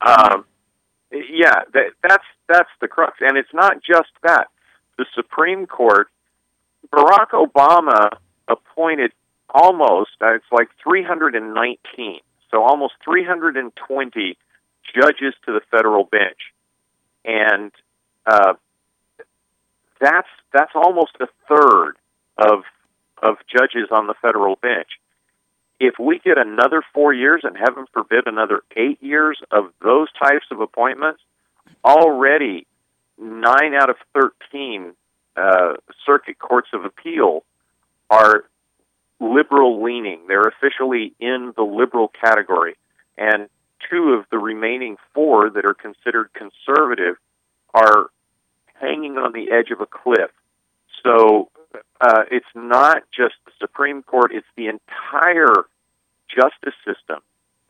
um, 0.00 0.44
yeah, 1.10 1.60
that, 1.72 1.92
that's 2.02 2.24
that's 2.48 2.70
the 2.80 2.88
crux, 2.88 3.16
and 3.20 3.38
it's 3.38 3.52
not 3.54 3.76
just 3.82 4.10
that. 4.22 4.48
The 4.98 5.06
Supreme 5.14 5.66
Court, 5.66 6.08
Barack 6.92 7.30
Obama 7.30 8.10
appointed 8.48 9.12
almost 9.50 10.10
uh, 10.20 10.34
it's 10.34 10.44
like 10.52 10.68
319, 10.82 12.20
so 12.50 12.62
almost 12.62 12.94
320 13.04 14.36
judges 14.94 15.34
to 15.44 15.52
the 15.52 15.60
federal 15.70 16.04
bench, 16.04 16.52
and 17.24 17.72
uh, 18.26 18.54
that's 20.00 20.28
that's 20.52 20.72
almost 20.74 21.16
a 21.20 21.26
third 21.48 21.94
of 22.38 22.64
of 23.22 23.36
judges 23.50 23.88
on 23.90 24.06
the 24.06 24.14
federal 24.20 24.56
bench. 24.56 24.88
If 25.78 25.94
we 25.98 26.18
get 26.18 26.38
another 26.38 26.82
four 26.94 27.12
years, 27.12 27.42
and 27.44 27.56
heaven 27.56 27.86
forbid 27.92 28.26
another 28.26 28.62
eight 28.76 29.02
years 29.02 29.38
of 29.50 29.72
those 29.82 30.08
types 30.12 30.46
of 30.50 30.60
appointments, 30.60 31.20
already 31.84 32.66
nine 33.18 33.74
out 33.74 33.90
of 33.90 33.96
13 34.14 34.92
uh, 35.36 35.74
circuit 36.04 36.38
courts 36.38 36.68
of 36.72 36.84
appeal 36.84 37.44
are 38.10 38.44
liberal 39.20 39.82
leaning. 39.82 40.20
They're 40.28 40.48
officially 40.48 41.14
in 41.18 41.52
the 41.56 41.62
liberal 41.62 42.08
category. 42.08 42.76
And 43.16 43.48
two 43.90 44.10
of 44.10 44.26
the 44.30 44.38
remaining 44.38 44.96
four 45.14 45.50
that 45.50 45.64
are 45.64 45.74
considered 45.74 46.30
conservative 46.34 47.16
are 47.72 48.06
hanging 48.74 49.16
on 49.16 49.32
the 49.32 49.50
edge 49.50 49.70
of 49.70 49.80
a 49.80 49.86
cliff. 49.86 50.30
So 51.04 51.50
uh, 52.00 52.24
it's 52.30 52.46
not 52.54 53.02
just 53.16 53.34
the 53.44 53.52
Supreme 53.58 54.02
Court, 54.02 54.32
it's 54.34 54.46
the 54.56 54.66
entire 54.68 55.66
justice 56.28 56.74
system 56.84 57.20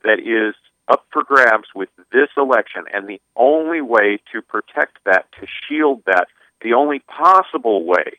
that 0.03 0.19
is 0.21 0.55
up 0.89 1.05
for 1.13 1.23
grabs 1.25 1.69
with 1.75 1.89
this 2.13 2.29
election. 2.37 2.85
And 2.93 3.09
the 3.09 3.21
only 3.35 3.81
way 3.81 4.21
to 4.33 4.43
protect 4.43 4.99
that, 5.05 5.27
to 5.41 5.47
shield 5.69 6.03
that, 6.07 6.27
the 6.63 6.75
only 6.75 7.01
possible 7.01 7.85
way 7.85 8.19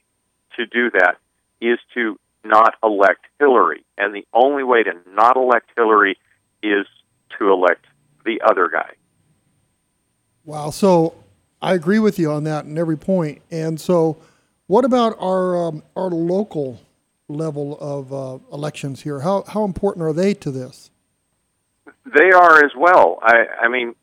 to 0.57 0.65
do 0.65 0.91
that 0.91 1.17
is 1.61 1.79
to 1.93 2.19
not 2.43 2.75
elect 2.83 3.25
Hillary. 3.39 3.83
And 3.97 4.13
the 4.13 4.25
only 4.33 4.63
way 4.63 4.83
to 4.83 4.93
not 5.13 5.37
elect 5.37 5.69
Hillary 5.75 6.17
is 6.63 6.85
to 7.37 7.51
elect 7.51 7.85
the 8.25 8.41
other 8.47 8.69
guy. 8.69 8.91
Wow. 10.45 10.69
So 10.69 11.13
I 11.61 11.73
agree 11.73 11.99
with 11.99 12.19
you 12.19 12.31
on 12.31 12.43
that 12.45 12.65
in 12.65 12.77
every 12.77 12.97
point. 12.97 13.41
And 13.51 13.79
so, 13.79 14.17
what 14.67 14.85
about 14.85 15.15
our 15.19 15.67
um, 15.67 15.83
our 15.95 16.09
local 16.09 16.79
level 17.27 17.77
of 17.79 18.13
uh, 18.13 18.39
elections 18.53 19.01
here? 19.01 19.21
How 19.21 19.43
how 19.47 19.63
important 19.63 20.03
are 20.05 20.13
they 20.13 20.33
to 20.35 20.51
this? 20.51 20.91
They 22.05 22.31
are 22.31 22.63
as 22.63 22.71
well. 22.77 23.19
I 23.21 23.45
I 23.63 23.67
mean, 23.69 23.95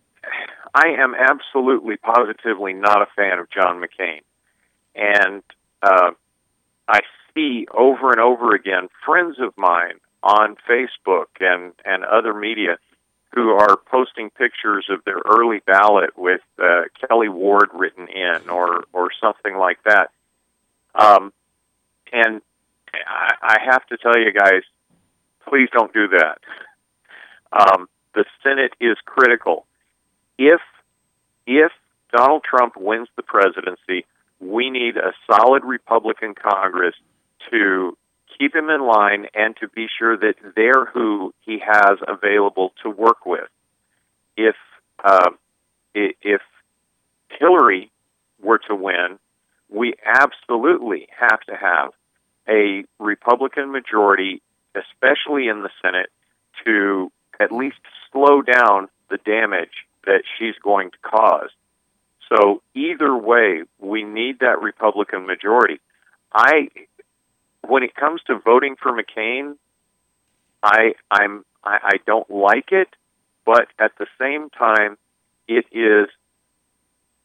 I 0.74 0.88
am 0.98 1.14
absolutely 1.14 1.96
positively 1.96 2.72
not 2.72 3.02
a 3.02 3.06
fan 3.14 3.38
of 3.38 3.48
John 3.50 3.80
McCain, 3.80 4.20
and 4.94 5.42
uh, 5.82 6.10
I 6.88 7.00
see 7.34 7.66
over 7.72 8.10
and 8.10 8.20
over 8.20 8.54
again 8.54 8.88
friends 9.04 9.36
of 9.40 9.52
mine 9.56 10.00
on 10.22 10.56
Facebook 10.68 11.26
and 11.40 11.72
and 11.84 12.04
other 12.04 12.32
media 12.34 12.78
who 13.34 13.50
are 13.50 13.76
posting 13.76 14.30
pictures 14.30 14.86
of 14.88 15.04
their 15.04 15.20
early 15.26 15.60
ballot 15.66 16.16
with 16.16 16.40
uh, 16.58 16.82
Kelli 17.02 17.28
Ward 17.28 17.68
written 17.74 18.08
in 18.08 18.48
or 18.48 18.84
or 18.92 19.10
something 19.20 19.56
like 19.56 19.78
that. 19.84 20.10
Um, 20.94 21.32
and 22.12 22.40
I, 23.06 23.34
I 23.42 23.56
have 23.64 23.84
to 23.88 23.96
tell 23.96 24.16
you 24.16 24.32
guys, 24.32 24.62
please 25.48 25.68
don't 25.72 25.92
do 25.92 26.08
that. 26.08 26.38
Um, 27.52 27.88
the 28.14 28.24
Senate 28.42 28.72
is 28.80 28.96
critical. 29.04 29.66
If 30.38 30.60
if 31.46 31.72
Donald 32.16 32.44
Trump 32.44 32.74
wins 32.76 33.08
the 33.16 33.22
presidency, 33.22 34.06
we 34.40 34.70
need 34.70 34.96
a 34.96 35.12
solid 35.28 35.64
Republican 35.64 36.34
Congress 36.34 36.94
to 37.50 37.96
keep 38.38 38.54
him 38.54 38.70
in 38.70 38.87
line 38.87 39.26
and 39.35 39.57
to 39.57 39.68
be 39.68 39.87
sure 39.98 40.16
that 40.16 40.35
they're 40.57 40.87
who 40.87 41.33
he 41.40 41.61
has 41.64 41.98
available 42.07 42.72
to 42.83 42.90
work 42.90 43.26
with. 43.26 43.48
If 44.37 44.57
uh, 45.02 45.30
if 45.94 46.40
Hillary 47.28 47.90
were 48.42 48.59
to 48.68 48.74
win, 48.74 49.18
we 49.68 49.94
absolutely 50.04 51.09
have 51.18 51.40
to 51.48 51.57
have 51.57 51.90
a 52.48 52.85
Republican 52.98 53.72
majority, 53.72 54.42
especially 54.74 55.48
in 55.48 55.62
the 55.62 55.70
Senate, 55.83 56.11
to 56.64 57.11
at 57.40 57.52
least 57.52 57.78
slow 58.12 58.42
down 58.42 58.88
the 59.11 59.18
damage 59.18 59.87
that 60.07 60.22
she's 60.38 60.54
going 60.62 60.90
to 60.90 60.96
cause. 61.02 61.50
So 62.28 62.62
either 62.74 63.14
way, 63.16 63.62
we 63.78 64.02
need 64.02 64.40
that 64.40 64.61
Republican 64.61 65.26
majority. 65.26 65.80
I 66.33 66.68
when 67.68 67.83
it 67.83 67.94
comes 67.94 68.20
to 68.27 68.38
voting 68.38 68.77
for 68.81 68.92
McCain, 68.92 69.57
I 70.62 70.94
I'm 71.11 71.44
I, 71.62 71.79
I 71.83 71.96
don't 72.07 72.31
like 72.31 72.72
it, 72.72 72.88
but 73.44 73.68
at 73.79 73.92
the 73.98 74.07
same 74.18 74.50
time, 74.50 74.96
it 75.48 75.66
is 75.72 76.09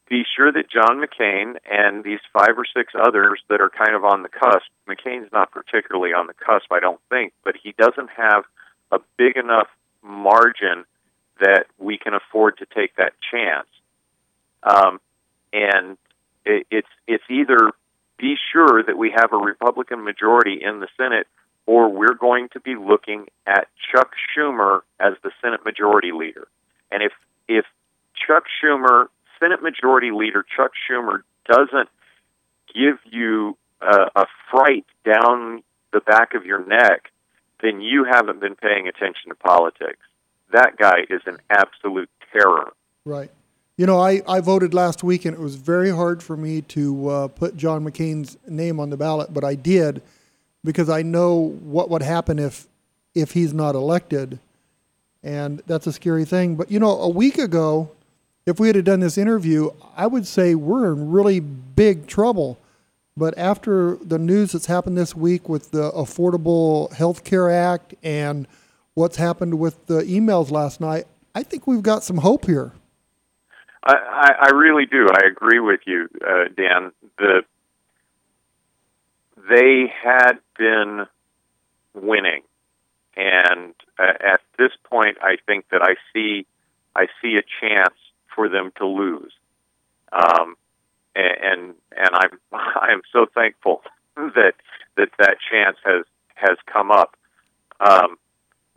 be 0.08 0.24
sure 0.36 0.50
that 0.50 0.68
John 0.68 1.00
McCain 1.00 1.56
and 1.70 2.02
these 2.02 2.18
five 2.32 2.58
or 2.58 2.64
six 2.76 2.92
others 3.00 3.40
that 3.48 3.60
are 3.60 3.70
kind 3.70 3.94
of 3.94 4.04
on 4.04 4.22
the 4.22 4.28
cusp. 4.28 4.66
McCain's 4.88 5.32
not 5.32 5.52
particularly 5.52 6.12
on 6.12 6.26
the 6.26 6.34
cusp, 6.34 6.70
I 6.72 6.80
don't 6.80 7.00
think, 7.08 7.32
but 7.44 7.54
he 7.62 7.72
doesn't 7.78 8.10
have 8.16 8.42
a 8.90 8.98
big 9.16 9.36
enough 9.36 9.68
margin 10.02 10.84
that 11.38 11.66
we 11.78 11.96
can 11.96 12.12
afford 12.12 12.58
to 12.58 12.66
take 12.66 12.96
that 12.96 13.12
chance. 13.30 13.68
Um, 14.64 15.00
and 15.52 15.96
it, 16.44 16.66
it's 16.70 16.88
it's 17.06 17.24
either 17.30 17.70
be 18.20 18.36
sure 18.52 18.82
that 18.82 18.98
we 18.98 19.12
have 19.16 19.32
a 19.32 19.36
Republican 19.36 20.04
majority 20.04 20.60
in 20.62 20.80
the 20.80 20.88
Senate, 20.96 21.26
or 21.66 21.88
we're 21.88 22.14
going 22.14 22.48
to 22.52 22.60
be 22.60 22.74
looking 22.74 23.26
at 23.46 23.68
Chuck 23.90 24.12
Schumer 24.36 24.80
as 24.98 25.14
the 25.22 25.30
Senate 25.40 25.64
Majority 25.64 26.12
Leader. 26.12 26.46
And 26.90 27.02
if 27.02 27.12
if 27.48 27.64
Chuck 28.26 28.44
Schumer, 28.62 29.06
Senate 29.38 29.62
Majority 29.62 30.10
Leader 30.10 30.44
Chuck 30.56 30.72
Schumer, 30.88 31.22
doesn't 31.48 31.88
give 32.74 32.98
you 33.10 33.56
a, 33.80 34.10
a 34.14 34.26
fright 34.50 34.86
down 35.04 35.62
the 35.92 36.00
back 36.00 36.34
of 36.34 36.44
your 36.44 36.64
neck, 36.64 37.10
then 37.62 37.80
you 37.80 38.04
haven't 38.04 38.40
been 38.40 38.54
paying 38.54 38.86
attention 38.86 39.30
to 39.30 39.34
politics. 39.34 39.98
that 40.52 40.76
guy 40.76 41.00
is 41.08 41.22
an 41.26 41.38
absolute 41.50 42.10
terror. 42.32 42.72
Right. 43.04 43.30
You 43.80 43.86
know, 43.86 43.98
I, 43.98 44.20
I 44.28 44.40
voted 44.40 44.74
last 44.74 45.02
week, 45.02 45.24
and 45.24 45.34
it 45.34 45.40
was 45.40 45.54
very 45.54 45.88
hard 45.88 46.22
for 46.22 46.36
me 46.36 46.60
to 46.60 47.08
uh, 47.08 47.28
put 47.28 47.56
John 47.56 47.82
McCain's 47.82 48.36
name 48.46 48.78
on 48.78 48.90
the 48.90 48.96
ballot, 48.98 49.32
but 49.32 49.42
I 49.42 49.54
did 49.54 50.02
because 50.62 50.90
I 50.90 51.00
know 51.00 51.56
what 51.62 51.88
would 51.88 52.02
happen 52.02 52.38
if 52.38 52.66
if 53.14 53.32
he's 53.32 53.54
not 53.54 53.74
elected, 53.74 54.38
and 55.22 55.62
that's 55.66 55.86
a 55.86 55.94
scary 55.94 56.26
thing. 56.26 56.56
But 56.56 56.70
you 56.70 56.78
know, 56.78 56.90
a 56.90 57.08
week 57.08 57.38
ago, 57.38 57.90
if 58.44 58.60
we 58.60 58.68
had 58.68 58.84
done 58.84 59.00
this 59.00 59.16
interview, 59.16 59.70
I 59.96 60.06
would 60.06 60.26
say 60.26 60.54
we're 60.54 60.92
in 60.92 61.10
really 61.10 61.40
big 61.40 62.06
trouble. 62.06 62.58
But 63.16 63.32
after 63.38 63.96
the 63.96 64.18
news 64.18 64.52
that's 64.52 64.66
happened 64.66 64.98
this 64.98 65.16
week 65.16 65.48
with 65.48 65.70
the 65.70 65.90
Affordable 65.92 66.92
Health 66.92 67.24
Care 67.24 67.50
Act 67.50 67.94
and 68.02 68.46
what's 68.92 69.16
happened 69.16 69.58
with 69.58 69.86
the 69.86 70.02
emails 70.02 70.50
last 70.50 70.82
night, 70.82 71.06
I 71.34 71.42
think 71.42 71.66
we've 71.66 71.82
got 71.82 72.04
some 72.04 72.18
hope 72.18 72.44
here. 72.44 72.72
I, 73.82 74.34
I, 74.40 74.50
really 74.50 74.84
do. 74.84 75.08
I 75.10 75.26
agree 75.26 75.58
with 75.58 75.80
you, 75.86 76.08
uh, 76.20 76.44
Dan. 76.54 76.92
The 77.18 77.42
they 79.48 79.90
had 80.02 80.34
been 80.58 81.06
winning, 81.94 82.42
and 83.16 83.74
uh, 83.98 84.12
at 84.20 84.40
this 84.58 84.72
point, 84.84 85.16
I 85.22 85.36
think 85.46 85.66
that 85.70 85.80
I 85.82 85.94
see 86.12 86.46
I 86.94 87.06
see 87.22 87.36
a 87.36 87.42
chance 87.60 87.94
for 88.34 88.48
them 88.48 88.72
to 88.76 88.86
lose. 88.86 89.32
Um, 90.12 90.56
and 91.14 91.74
and 91.96 92.10
I'm 92.12 92.38
I'm 92.52 93.02
so 93.12 93.26
thankful 93.34 93.82
that 94.16 94.54
that 94.96 95.08
that 95.18 95.36
chance 95.50 95.78
has 95.84 96.04
has 96.34 96.58
come 96.66 96.90
up. 96.90 97.16
Um, 97.80 98.18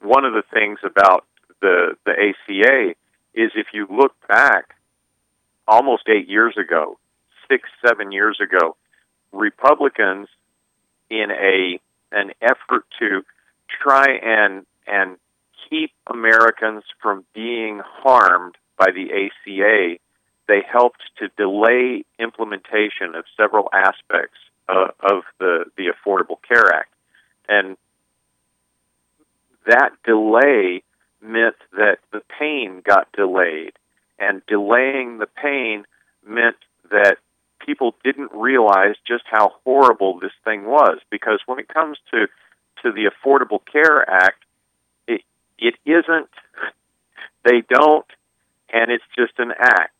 one 0.02 0.24
of 0.26 0.34
the 0.34 0.44
things 0.54 0.80
about 0.84 1.26
the 1.62 1.98
the 2.06 2.12
ACA 2.12 2.96
is 3.34 3.52
if 3.56 3.68
you 3.74 3.88
look 3.90 4.16
back 4.28 4.76
almost 5.68 6.04
eight 6.08 6.30
years 6.30 6.56
ago, 6.58 6.98
six 7.50 7.70
seven 7.86 8.12
years 8.12 8.40
ago, 8.42 8.76
Republicans 9.32 10.28
in 11.10 11.32
a 11.32 11.80
an 12.12 12.32
effort 12.42 12.86
to 13.00 13.24
try 13.82 14.06
and 14.22 14.66
and 14.88 15.18
keep 15.70 15.92
Americans 16.08 16.84
from 17.02 17.26
being 17.34 17.82
harmed 17.84 18.56
by 18.78 18.88
the 18.92 19.10
ACA 19.12 19.98
they 20.48 20.62
helped 20.70 21.02
to 21.20 21.30
delay 21.38 22.04
implementation 22.20 23.16
of 23.16 23.26
several 23.38 23.70
aspects 23.74 24.38
uh, 24.68 24.88
of 25.00 25.24
the, 25.40 25.66
the 25.78 25.92
Affordable 25.92 26.38
Care 26.48 26.74
Act. 26.74 26.94
And 27.48 27.78
that 29.66 29.92
delay 30.06 30.84
meant 31.22 31.56
that 31.74 32.00
the 32.12 32.22
pain 32.40 32.82
got 32.86 33.08
delayed. 33.14 33.74
And 34.20 34.42
delaying 34.48 35.18
the 35.18 35.28
pain 35.28 35.86
meant 36.26 36.58
that 36.92 37.18
people 37.66 37.96
didn't 38.04 38.32
realize 38.34 38.96
just 39.08 39.24
how 39.26 39.54
horrible 39.64 40.20
this 40.20 40.32
thing 40.44 40.66
was. 40.66 41.00
Because 41.10 41.40
when 41.46 41.60
it 41.60 41.68
comes 41.68 41.98
to, 42.12 42.28
to 42.84 42.92
the 42.92 43.10
Affordable 43.10 43.60
Care 43.72 44.10
Act, 44.10 44.44
it, 45.08 45.22
it 45.58 45.76
isn't, 45.86 46.30
they 47.46 47.64
don't, 47.70 48.06
and 48.72 48.92
it's 48.92 49.04
just 49.18 49.34
an 49.38 49.52
act 49.58 49.94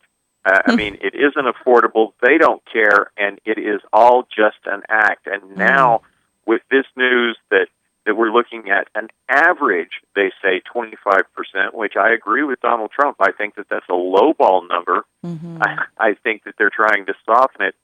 uh, 0.44 0.60
I 0.66 0.72
hmm. 0.72 0.76
mean, 0.76 0.98
it 1.00 1.14
isn't 1.14 1.46
affordable. 1.46 2.12
They 2.20 2.38
don't 2.38 2.62
care, 2.70 3.10
and 3.16 3.40
it 3.44 3.58
is 3.58 3.80
all 3.92 4.24
just 4.24 4.58
an 4.66 4.82
act. 4.88 5.26
And 5.26 5.42
hmm. 5.42 5.58
now, 5.58 6.02
with 6.46 6.62
this 6.70 6.84
news 6.96 7.38
that 7.50 7.68
that 8.06 8.16
we're 8.16 8.30
looking 8.30 8.70
at 8.70 8.88
an 8.94 9.08
average, 9.28 10.00
they 10.14 10.30
say 10.42 10.60
25%, 10.74 11.24
which 11.72 11.94
I 11.96 12.12
agree 12.12 12.42
with 12.42 12.60
Donald 12.60 12.90
Trump. 12.90 13.16
I 13.20 13.32
think 13.32 13.56
that 13.56 13.66
that's 13.70 13.88
a 13.88 13.92
lowball 13.92 14.68
number. 14.68 15.04
Mm-hmm. 15.24 15.62
I, 15.62 15.84
I 15.98 16.14
think 16.22 16.44
that 16.44 16.54
they're 16.58 16.70
trying 16.70 17.06
to 17.06 17.14
soften 17.24 17.66
it. 17.66 17.74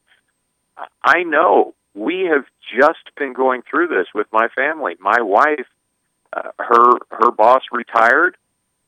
I 1.03 1.23
know 1.23 1.75
we 1.95 2.29
have 2.33 2.45
just 2.79 3.15
been 3.17 3.33
going 3.33 3.63
through 3.69 3.89
this 3.89 4.07
with 4.15 4.27
my 4.33 4.49
family. 4.55 4.95
My 5.01 5.21
wife, 5.21 5.67
uh, 6.33 6.51
her 6.59 6.99
her 7.11 7.31
boss 7.31 7.63
retired. 7.73 8.37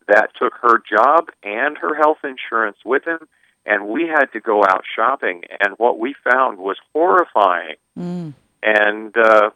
That 0.09 0.31
took 0.38 0.55
her 0.62 0.79
job 0.79 1.29
and 1.42 1.77
her 1.79 1.95
health 1.95 2.18
insurance 2.25 2.79
with 2.85 3.05
him 3.07 3.29
and 3.64 3.88
we 3.88 4.09
had 4.09 4.27
to 4.33 4.40
go 4.40 4.62
out 4.64 4.83
shopping, 4.95 5.42
and 5.61 5.75
what 5.79 5.99
we 5.99 6.14
found 6.31 6.59
was 6.59 6.77
horrifying. 6.92 7.77
Mm. 7.99 8.35
And 8.62 9.16
uh, 9.16 9.51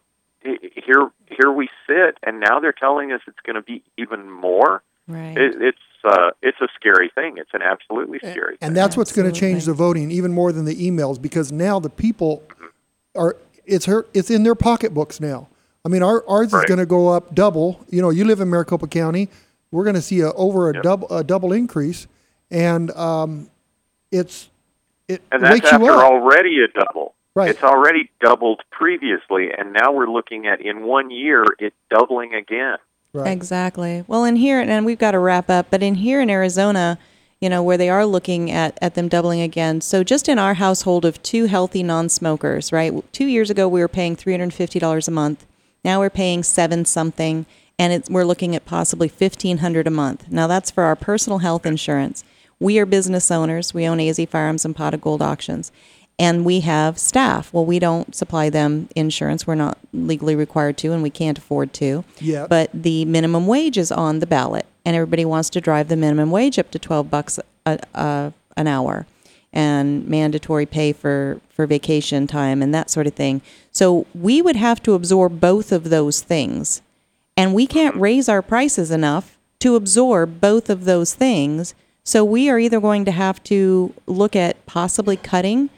here, 0.75 1.11
here 1.29 1.53
we 1.53 1.69
sit, 1.87 2.19
and 2.23 2.41
now 2.41 2.61
they're 2.61 2.73
telling 2.73 3.13
us 3.13 3.21
it's 3.27 3.39
going 3.45 3.57
to 3.57 3.63
be 3.63 3.83
even 3.99 4.31
more. 4.31 4.83
Right. 5.09 5.37
It, 5.37 5.55
it's 5.61 5.79
uh, 6.05 6.31
it's 6.43 6.61
a 6.61 6.69
scary 6.79 7.11
thing. 7.15 7.37
It's 7.39 7.51
an 7.53 7.63
absolutely 7.63 8.19
scary. 8.19 8.57
And, 8.61 8.69
and 8.69 8.77
that's 8.77 8.97
what's 8.97 9.13
going 9.13 9.31
to 9.33 9.39
change 9.39 9.65
the 9.65 9.75
voting 9.75 10.11
even 10.11 10.33
more 10.33 10.53
than 10.53 10.65
the 10.65 10.75
emails 10.75 11.21
because 11.21 11.51
now 11.51 11.81
the 11.81 11.91
people 11.91 12.43
are 13.17 13.37
it's 13.65 13.87
her 13.87 14.07
it's 14.15 14.31
in 14.31 14.43
their 14.45 14.55
pocketbooks 14.55 15.21
now. 15.21 15.49
I 15.85 15.89
mean, 15.89 16.03
our, 16.03 16.29
ours 16.29 16.53
right. 16.53 16.61
is 16.61 16.65
going 16.67 16.81
to 16.81 16.87
go 16.87 17.09
up 17.09 17.35
double. 17.35 17.85
You 17.89 18.03
know, 18.03 18.11
you 18.11 18.25
live 18.25 18.41
in 18.41 18.51
Maricopa 18.51 18.89
County. 18.89 19.29
We're 19.71 19.85
going 19.85 19.95
to 19.95 20.03
see 20.03 20.21
a, 20.21 20.33
over 20.33 20.71
a 20.71 20.75
yep. 20.75 20.83
double 20.83 21.09
a 21.09 21.25
double 21.25 21.53
increase, 21.53 22.07
and 22.51 22.91
um, 22.93 23.51
it's 24.13 24.49
it 25.09 25.23
and 25.33 25.43
that's 25.43 25.55
wakes 25.55 25.73
after 25.73 25.87
you 25.87 25.93
up. 25.93 26.05
already 26.05 26.59
a 26.63 26.69
double. 26.69 27.15
Right. 27.37 27.51
It's 27.51 27.63
already 27.63 28.11
doubled 28.19 28.63
previously, 28.71 29.51
and 29.57 29.75
now 29.75 29.93
we're 29.93 30.09
looking 30.09 30.47
at 30.47 30.63
in 30.63 30.87
one 30.87 31.11
year 31.11 31.45
it 31.59 31.75
doubling 31.91 32.33
again. 32.33 32.79
Right. 33.13 33.31
Exactly. 33.31 34.05
Well, 34.09 34.25
in 34.25 34.37
here, 34.37 34.59
and 34.59 34.87
we've 34.87 34.99
got 34.99 35.11
to 35.11 35.19
wrap 35.19 35.51
up, 35.51 35.67
but 35.71 35.83
in 35.83 35.97
here 35.97 36.23
in 36.23 36.31
Arizona, 36.31 36.99
you 37.39 37.51
know, 37.51 37.63
where 37.63 37.77
they 37.77 37.91
are 37.91 38.07
looking 38.07 38.51
at, 38.51 38.79
at 38.81 38.95
them 38.95 39.09
doubling 39.09 39.43
again. 39.43 39.83
So 39.83 40.03
just 40.03 40.31
in 40.31 40.39
our 40.39 40.55
household 40.55 41.05
of 41.05 41.23
two 41.23 41.45
healthy 41.45 41.83
non-smokers, 41.83 42.73
right? 42.73 42.95
Two 43.13 43.27
years 43.27 43.51
ago, 43.51 43.69
we 43.69 43.81
were 43.81 43.89
paying 43.89 44.17
$350 44.17 45.07
a 45.07 45.11
month. 45.11 45.45
Now 45.85 46.01
we're 46.01 46.09
paying 46.09 46.43
seven 46.43 46.87
something, 46.87 47.45
and 47.79 48.03
we're 48.09 48.25
looking 48.25 48.57
at 48.57 48.65
possibly 48.65 49.09
1500 49.09 49.87
a 49.87 49.91
month. 49.91 50.31
Now 50.31 50.47
that's 50.47 50.71
for 50.71 50.85
our 50.85 50.97
personal 50.97 51.41
health 51.41 51.67
insurance. 51.67 52.25
We 52.59 52.79
are 52.79 52.87
business 52.87 53.31
owners. 53.31 53.75
We 53.75 53.87
own 53.87 54.01
AZ 54.01 54.19
Firearms 54.31 54.65
and 54.65 54.75
Pot 54.75 54.95
of 54.95 55.03
Gold 55.03 55.21
Auctions. 55.21 55.71
And 56.19 56.47
we 56.47 56.61
have 56.61 56.99
staff. 56.99 57.53
Well, 57.53 57.67
we 57.67 57.79
don't 57.79 58.15
supply 58.15 58.49
them 58.49 58.89
insurance. 58.97 59.47
We're 59.47 59.55
not 59.55 59.79
legally 59.93 60.35
required 60.35 60.79
to, 60.79 60.93
and 60.93 61.03
we 61.03 61.11
can't 61.11 61.37
afford 61.37 61.75
to. 61.75 62.05
Yeah. 62.21 62.47
But 62.49 62.71
the 62.73 63.05
minimum 63.05 63.47
wage 63.47 63.77
is 63.77 63.93
on 63.93 64.21
the 64.21 64.27
ballot, 64.27 64.65
and 64.85 64.97
everybody 64.97 65.27
wants 65.27 65.51
to 65.51 65.61
drive 65.61 65.89
the 65.89 65.97
minimum 65.97 66.31
wage 66.31 66.59
up 66.59 66.71
to 66.71 66.79
12 66.79 67.11
bucks 67.11 67.39
a, 67.67 67.79
a, 67.95 68.33
an 68.57 68.67
hour 68.67 69.07
and 69.53 70.07
mandatory 70.09 70.65
pay 70.65 70.93
for, 70.93 71.41
for 71.51 71.67
vacation 71.67 72.27
time 72.27 72.63
and 72.63 72.75
that 72.75 72.91
sort 72.91 73.07
of 73.07 73.15
thing. 73.15 73.43
So 73.71 74.07
we 74.15 74.41
would 74.41 74.57
have 74.57 74.83
to 74.85 74.95
absorb 74.95 75.39
both 75.39 75.71
of 75.71 75.91
those 75.91 76.21
things. 76.23 76.81
And 77.37 77.55
we 77.55 77.67
can't 77.67 77.97
raise 77.97 78.29
our 78.29 78.43
prices 78.43 78.91
enough 78.91 79.37
to 79.61 79.77
absorb 79.77 80.41
both 80.41 80.71
of 80.71 80.85
those 80.85 81.15
things 81.15 81.75
so 82.07 82.25
we 82.25 82.49
are 82.49 82.59
either 82.61 82.79
going 82.79 83.05
to 83.07 83.11
have 83.11 83.43
to 83.45 83.93
look 84.07 84.37
at 84.37 84.65
possibly 84.65 85.17
cutting 85.17 85.71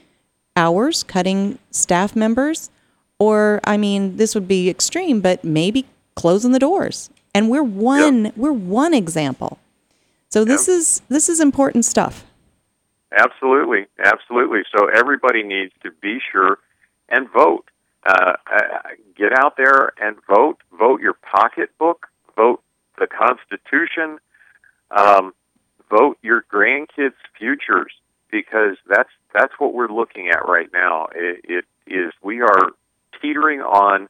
hours, 0.58 1.04
cutting 1.04 1.58
staff 1.70 2.16
members, 2.16 2.70
or 3.18 3.60
I 3.64 3.76
mean, 3.76 4.16
this 4.16 4.34
would 4.34 4.48
be 4.48 4.68
extreme, 4.68 5.20
but 5.20 5.44
maybe 5.44 5.86
closing 6.14 6.52
the 6.52 6.58
doors. 6.58 7.10
And 7.34 7.48
we're 7.48 7.62
one 7.62 8.26
yep. 8.26 8.36
we're 8.36 8.52
one 8.52 8.92
example. 8.92 9.58
So 10.28 10.44
this 10.44 10.66
yep. 10.66 10.76
is 10.76 11.02
this 11.08 11.28
is 11.28 11.40
important 11.40 11.84
stuff. 11.84 12.24
Absolutely, 13.16 13.86
absolutely. 14.04 14.62
So 14.76 14.88
everybody 14.88 15.42
needs 15.42 15.72
to 15.82 15.90
be 16.02 16.18
sure 16.30 16.58
and 17.08 17.30
vote. 17.30 17.64
Uh, 18.04 18.34
uh, 18.50 18.60
get 19.16 19.32
out 19.38 19.56
there 19.56 19.92
and 20.00 20.16
vote. 20.28 20.58
Vote 20.78 21.00
your 21.00 21.14
pocketbook. 21.14 22.06
Vote 22.36 22.62
the 22.98 23.06
Constitution. 23.06 24.18
Um, 24.90 25.32
vote 25.90 26.18
your 26.22 26.44
grandkids' 26.52 27.12
futures 27.38 27.92
because 28.30 28.76
that's 28.88 29.10
that's 29.32 29.52
what 29.58 29.74
we're 29.74 29.88
looking 29.88 30.28
at 30.28 30.46
right 30.46 30.68
now. 30.72 31.08
It, 31.14 31.44
it 31.44 31.64
is 31.86 32.12
we 32.22 32.40
are 32.40 32.70
teetering 33.20 33.60
on 33.60 34.08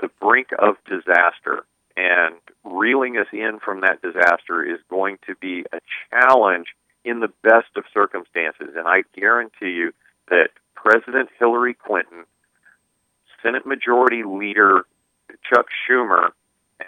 the 0.00 0.08
brink 0.20 0.48
of 0.58 0.76
disaster, 0.84 1.64
and 1.96 2.36
reeling 2.64 3.16
us 3.16 3.26
in 3.32 3.58
from 3.64 3.80
that 3.80 4.02
disaster 4.02 4.64
is 4.64 4.80
going 4.90 5.18
to 5.26 5.34
be 5.36 5.64
a 5.72 5.80
challenge 6.10 6.68
in 7.04 7.20
the 7.20 7.32
best 7.42 7.68
of 7.76 7.84
circumstances. 7.94 8.74
And 8.76 8.86
I 8.86 9.02
guarantee 9.14 9.70
you 9.70 9.92
that 10.28 10.48
President 10.74 11.30
Hillary 11.38 11.74
Clinton, 11.74 12.24
Senate 13.42 13.66
Majority 13.66 14.22
Leader 14.24 14.84
Chuck 15.48 15.66
Schumer, 15.88 16.30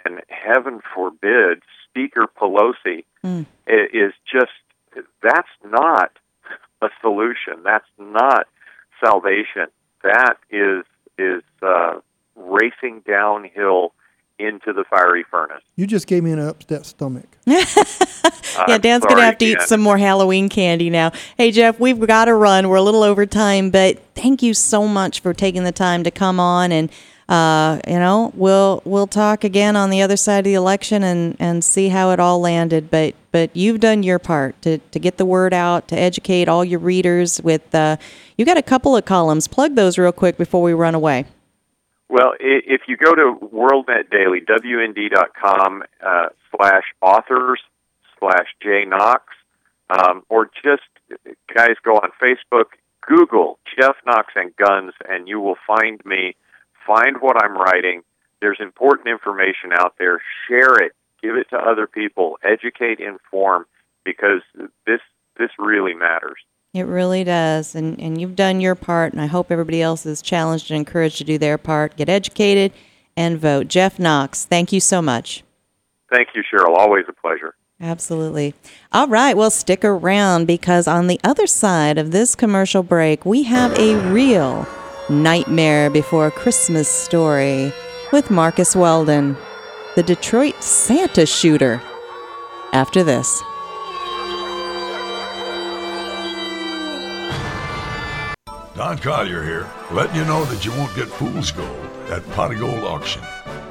and 0.05 0.21
heaven 0.27 0.81
forbid, 0.93 1.63
Speaker 1.89 2.27
Pelosi 2.39 3.05
mm. 3.23 3.45
is 3.67 4.13
just 4.31 4.51
that's 5.21 5.49
not 5.65 6.11
a 6.81 6.89
solution. 7.01 7.63
That's 7.63 7.85
not 7.97 8.47
salvation. 9.03 9.67
That 10.03 10.35
is 10.49 10.85
is 11.17 11.43
uh, 11.61 11.99
racing 12.35 13.03
downhill 13.05 13.93
into 14.37 14.71
the 14.71 14.85
fiery 14.89 15.25
furnace. 15.29 15.61
You 15.75 15.85
just 15.85 16.07
gave 16.07 16.23
me 16.23 16.31
an 16.31 16.39
upset 16.39 16.85
stomach. 16.85 17.27
yeah, 17.45 18.77
Dan's 18.77 19.05
gonna 19.05 19.21
have 19.21 19.37
to 19.39 19.45
eat 19.45 19.57
Dan. 19.57 19.67
some 19.67 19.81
more 19.81 19.97
Halloween 19.97 20.47
candy 20.47 20.89
now. 20.89 21.11
Hey, 21.37 21.51
Jeff, 21.51 21.79
we've 21.79 21.99
got 21.99 22.25
to 22.25 22.33
run. 22.33 22.69
We're 22.69 22.77
a 22.77 22.81
little 22.81 23.03
over 23.03 23.25
time, 23.25 23.69
but 23.69 23.99
thank 24.15 24.41
you 24.41 24.53
so 24.53 24.87
much 24.87 25.19
for 25.19 25.33
taking 25.33 25.65
the 25.65 25.71
time 25.71 26.03
to 26.03 26.11
come 26.11 26.39
on 26.39 26.71
and. 26.71 26.89
Uh, 27.29 27.79
you 27.87 27.99
know, 27.99 28.31
we'll 28.33 28.81
we'll 28.85 29.05
talk 29.05 29.43
again 29.43 29.75
on 29.75 29.91
the 29.91 30.01
other 30.01 30.17
side 30.17 30.39
of 30.39 30.43
the 30.45 30.55
election 30.55 31.03
and, 31.03 31.37
and 31.39 31.63
see 31.63 31.89
how 31.89 32.09
it 32.09 32.19
all 32.19 32.41
landed. 32.41 32.89
But 32.89 33.13
but 33.31 33.55
you've 33.55 33.79
done 33.79 34.01
your 34.01 34.17
part 34.17 34.59
to, 34.63 34.79
to 34.79 34.99
get 34.99 35.17
the 35.17 35.25
word 35.25 35.53
out, 35.53 35.87
to 35.89 35.95
educate 35.95 36.49
all 36.49 36.65
your 36.65 36.79
readers. 36.79 37.39
With 37.39 37.75
uh, 37.75 37.97
you 38.35 38.45
got 38.45 38.57
a 38.57 38.63
couple 38.63 38.97
of 38.97 39.05
columns. 39.05 39.47
Plug 39.47 39.75
those 39.75 39.99
real 39.99 40.11
quick 40.11 40.37
before 40.37 40.63
we 40.63 40.73
run 40.73 40.95
away. 40.95 41.25
Well, 42.09 42.33
if 42.39 42.81
you 42.87 42.97
go 42.97 43.13
to 43.13 43.37
WorldNet 43.53 44.09
Daily, 44.09 44.41
WND.com 44.41 45.83
uh, 46.03 46.29
slash 46.49 46.83
authors 46.99 47.61
slash 48.17 48.47
J 48.63 48.85
Knox, 48.85 49.25
um, 49.91 50.23
or 50.29 50.49
just 50.63 50.81
guys 51.55 51.75
go 51.85 51.91
on 51.91 52.09
Facebook, 52.19 52.71
Google 53.07 53.59
Jeff 53.79 53.97
Knox 54.07 54.33
and 54.35 54.55
Guns, 54.55 54.93
and 55.07 55.27
you 55.27 55.39
will 55.39 55.57
find 55.67 56.03
me. 56.03 56.35
Find 56.85 57.17
what 57.21 57.41
I'm 57.43 57.55
writing. 57.55 58.01
There's 58.41 58.59
important 58.59 59.07
information 59.07 59.71
out 59.73 59.95
there. 59.97 60.21
Share 60.47 60.75
it. 60.83 60.93
Give 61.21 61.35
it 61.35 61.49
to 61.49 61.57
other 61.57 61.87
people. 61.87 62.39
Educate, 62.43 62.99
inform, 62.99 63.65
because 64.05 64.41
this 64.85 65.01
this 65.37 65.49
really 65.57 65.93
matters. 65.93 66.39
It 66.73 66.83
really 66.83 67.23
does. 67.23 67.73
And, 67.75 67.99
and 67.99 68.19
you've 68.19 68.35
done 68.35 68.61
your 68.61 68.75
part, 68.75 69.13
and 69.13 69.21
I 69.21 69.25
hope 69.25 69.51
everybody 69.51 69.81
else 69.81 70.05
is 70.05 70.21
challenged 70.21 70.69
and 70.69 70.77
encouraged 70.77 71.17
to 71.17 71.23
do 71.23 71.37
their 71.37 71.57
part. 71.57 71.95
Get 71.95 72.09
educated 72.09 72.73
and 73.17 73.39
vote. 73.39 73.67
Jeff 73.67 73.97
Knox, 73.97 74.45
thank 74.45 74.71
you 74.71 74.79
so 74.79 75.01
much. 75.01 75.43
Thank 76.11 76.29
you, 76.35 76.43
Cheryl. 76.43 76.77
Always 76.77 77.05
a 77.07 77.13
pleasure. 77.13 77.55
Absolutely. 77.81 78.53
All 78.91 79.07
right, 79.07 79.37
well, 79.37 79.49
stick 79.49 79.85
around 79.85 80.47
because 80.47 80.87
on 80.87 81.07
the 81.07 81.19
other 81.23 81.47
side 81.47 81.97
of 81.97 82.11
this 82.11 82.35
commercial 82.35 82.83
break, 82.83 83.25
we 83.25 83.43
have 83.43 83.77
a 83.79 83.95
real 84.11 84.67
Nightmare 85.09 85.89
Before 85.89 86.29
Christmas 86.29 86.87
story 86.87 87.73
with 88.11 88.29
Marcus 88.29 88.75
Weldon, 88.75 89.35
the 89.95 90.03
Detroit 90.03 90.61
Santa 90.61 91.25
shooter. 91.25 91.81
After 92.73 93.03
this. 93.03 93.41
Don 98.75 98.99
Collier 98.99 99.43
here, 99.43 99.67
letting 99.91 100.15
you 100.15 100.25
know 100.25 100.45
that 100.45 100.63
you 100.63 100.71
won't 100.73 100.95
get 100.95 101.07
fool's 101.07 101.51
gold 101.51 101.85
at 102.09 102.29
Pot 102.31 102.53
of 102.53 102.59
Gold 102.59 102.83
Auction. 102.83 103.23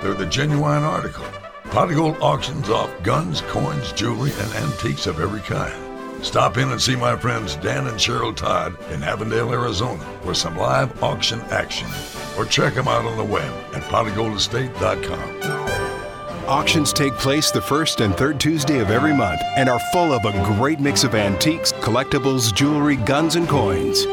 They're 0.02 0.14
the 0.14 0.26
genuine 0.26 0.82
article. 0.82 1.24
Pot 1.70 1.90
of 1.90 1.96
Gold 1.96 2.16
auctions 2.20 2.68
off 2.68 2.90
guns, 3.04 3.42
coins, 3.42 3.92
jewelry, 3.92 4.32
and 4.32 4.52
antiques 4.54 5.06
of 5.06 5.20
every 5.20 5.40
kind. 5.42 5.87
Stop 6.22 6.56
in 6.56 6.70
and 6.70 6.80
see 6.80 6.96
my 6.96 7.16
friends 7.16 7.56
Dan 7.56 7.86
and 7.86 7.96
Cheryl 7.96 8.34
Todd 8.34 8.76
in 8.90 9.02
Avondale, 9.02 9.52
Arizona 9.52 10.04
for 10.22 10.34
some 10.34 10.56
live 10.56 11.02
auction 11.02 11.40
action. 11.50 11.88
Or 12.36 12.44
check 12.44 12.74
them 12.74 12.88
out 12.88 13.04
on 13.04 13.16
the 13.16 13.24
web 13.24 13.52
at 13.74 13.82
potofgoldestate.com. 13.84 16.48
Auctions 16.48 16.92
take 16.92 17.12
place 17.14 17.50
the 17.50 17.60
first 17.60 18.00
and 18.00 18.16
third 18.16 18.40
Tuesday 18.40 18.78
of 18.78 18.90
every 18.90 19.14
month 19.14 19.40
and 19.56 19.68
are 19.68 19.80
full 19.92 20.12
of 20.12 20.24
a 20.24 20.32
great 20.56 20.80
mix 20.80 21.04
of 21.04 21.14
antiques, 21.14 21.72
collectibles, 21.72 22.54
jewelry, 22.54 22.96
guns, 22.96 23.36
and 23.36 23.48
coins. 23.48 24.04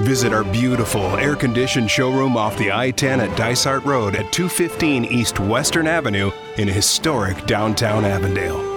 Visit 0.00 0.32
our 0.32 0.44
beautiful 0.44 1.16
air 1.16 1.34
conditioned 1.34 1.90
showroom 1.90 2.36
off 2.36 2.58
the 2.58 2.72
I 2.72 2.90
10 2.90 3.20
at 3.20 3.36
Dysart 3.36 3.84
Road 3.84 4.16
at 4.16 4.32
215 4.32 5.04
East 5.04 5.40
Western 5.40 5.86
Avenue 5.86 6.30
in 6.56 6.68
historic 6.68 7.46
downtown 7.46 8.04
Avondale. 8.04 8.67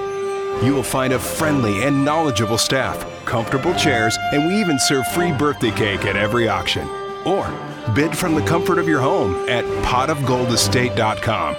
You 0.64 0.74
will 0.76 0.84
find 0.84 1.14
a 1.14 1.20
friendly 1.20 1.84
and 1.84 2.06
knowledgeable 2.06 2.58
staff, 2.58 3.06
comfortable 3.26 3.74
chairs, 3.74 4.18
and 4.32 4.46
we 4.46 4.60
even 4.60 4.78
serve 4.80 5.08
free 5.08 5.32
birthday 5.32 5.72
cake 5.72 6.06
at 6.06 6.16
every 6.16 6.48
auction. 6.48 6.88
Or 7.26 7.52
bid 7.96 8.16
from 8.18 8.36
the 8.36 8.46
comfort 8.46 8.78
of 8.78 8.88
your 8.88 9.02
home 9.02 9.50
at 9.50 9.66
potofgoldestate.com. 9.84 11.56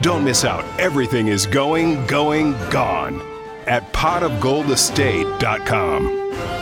Don't 0.00 0.24
miss 0.24 0.44
out. 0.44 0.64
Everything 0.78 1.26
is 1.28 1.46
going, 1.46 2.06
going, 2.06 2.52
gone 2.70 3.22
at 3.66 3.90
potofgoldestate.com. 3.92 6.61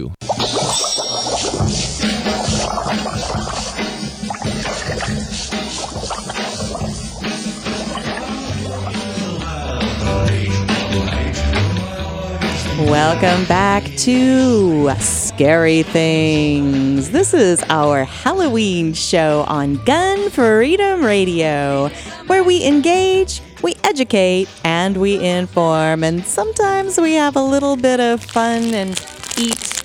Welcome 12.91 13.45
back 13.45 13.83
to 13.97 14.91
Scary 14.99 15.83
Things. 15.83 17.11
This 17.11 17.33
is 17.33 17.63
our 17.69 18.03
Halloween 18.03 18.93
show 18.93 19.45
on 19.47 19.75
Gun 19.85 20.29
Freedom 20.29 21.05
Radio, 21.05 21.89
where 22.27 22.43
we 22.43 22.65
engage, 22.65 23.41
we 23.61 23.75
educate, 23.83 24.49
and 24.63 24.97
we 24.97 25.23
inform. 25.23 26.03
And 26.03 26.25
sometimes 26.25 26.99
we 26.99 27.13
have 27.13 27.35
a 27.35 27.43
little 27.43 27.75
bit 27.75 27.99
of 27.99 28.23
fun 28.23 28.73
and 28.73 28.99
eat 29.37 29.80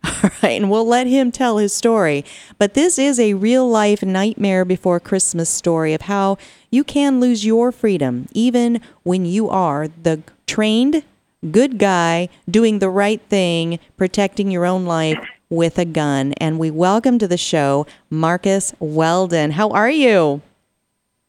All 0.23 0.29
right, 0.41 0.61
and 0.61 0.69
we'll 0.69 0.87
let 0.87 1.07
him 1.07 1.31
tell 1.31 1.57
his 1.57 1.73
story. 1.73 2.23
But 2.57 2.73
this 2.73 2.97
is 2.97 3.19
a 3.19 3.33
real 3.33 3.67
life 3.67 4.03
nightmare 4.03 4.63
before 4.63 4.99
Christmas 4.99 5.49
story 5.49 5.93
of 5.93 6.03
how 6.03 6.37
you 6.71 6.83
can 6.83 7.19
lose 7.19 7.45
your 7.45 7.71
freedom 7.71 8.27
even 8.31 8.81
when 9.03 9.25
you 9.25 9.49
are 9.49 9.87
the 9.87 10.21
trained 10.45 11.03
good 11.51 11.77
guy 11.77 12.29
doing 12.49 12.79
the 12.79 12.89
right 12.89 13.21
thing, 13.29 13.79
protecting 13.97 14.49
your 14.49 14.65
own 14.65 14.85
life 14.85 15.17
with 15.49 15.77
a 15.77 15.85
gun. 15.85 16.33
And 16.33 16.57
we 16.57 16.71
welcome 16.71 17.19
to 17.19 17.27
the 17.27 17.37
show 17.37 17.85
Marcus 18.09 18.73
Weldon. 18.79 19.51
How 19.51 19.69
are 19.71 19.91
you? 19.91 20.41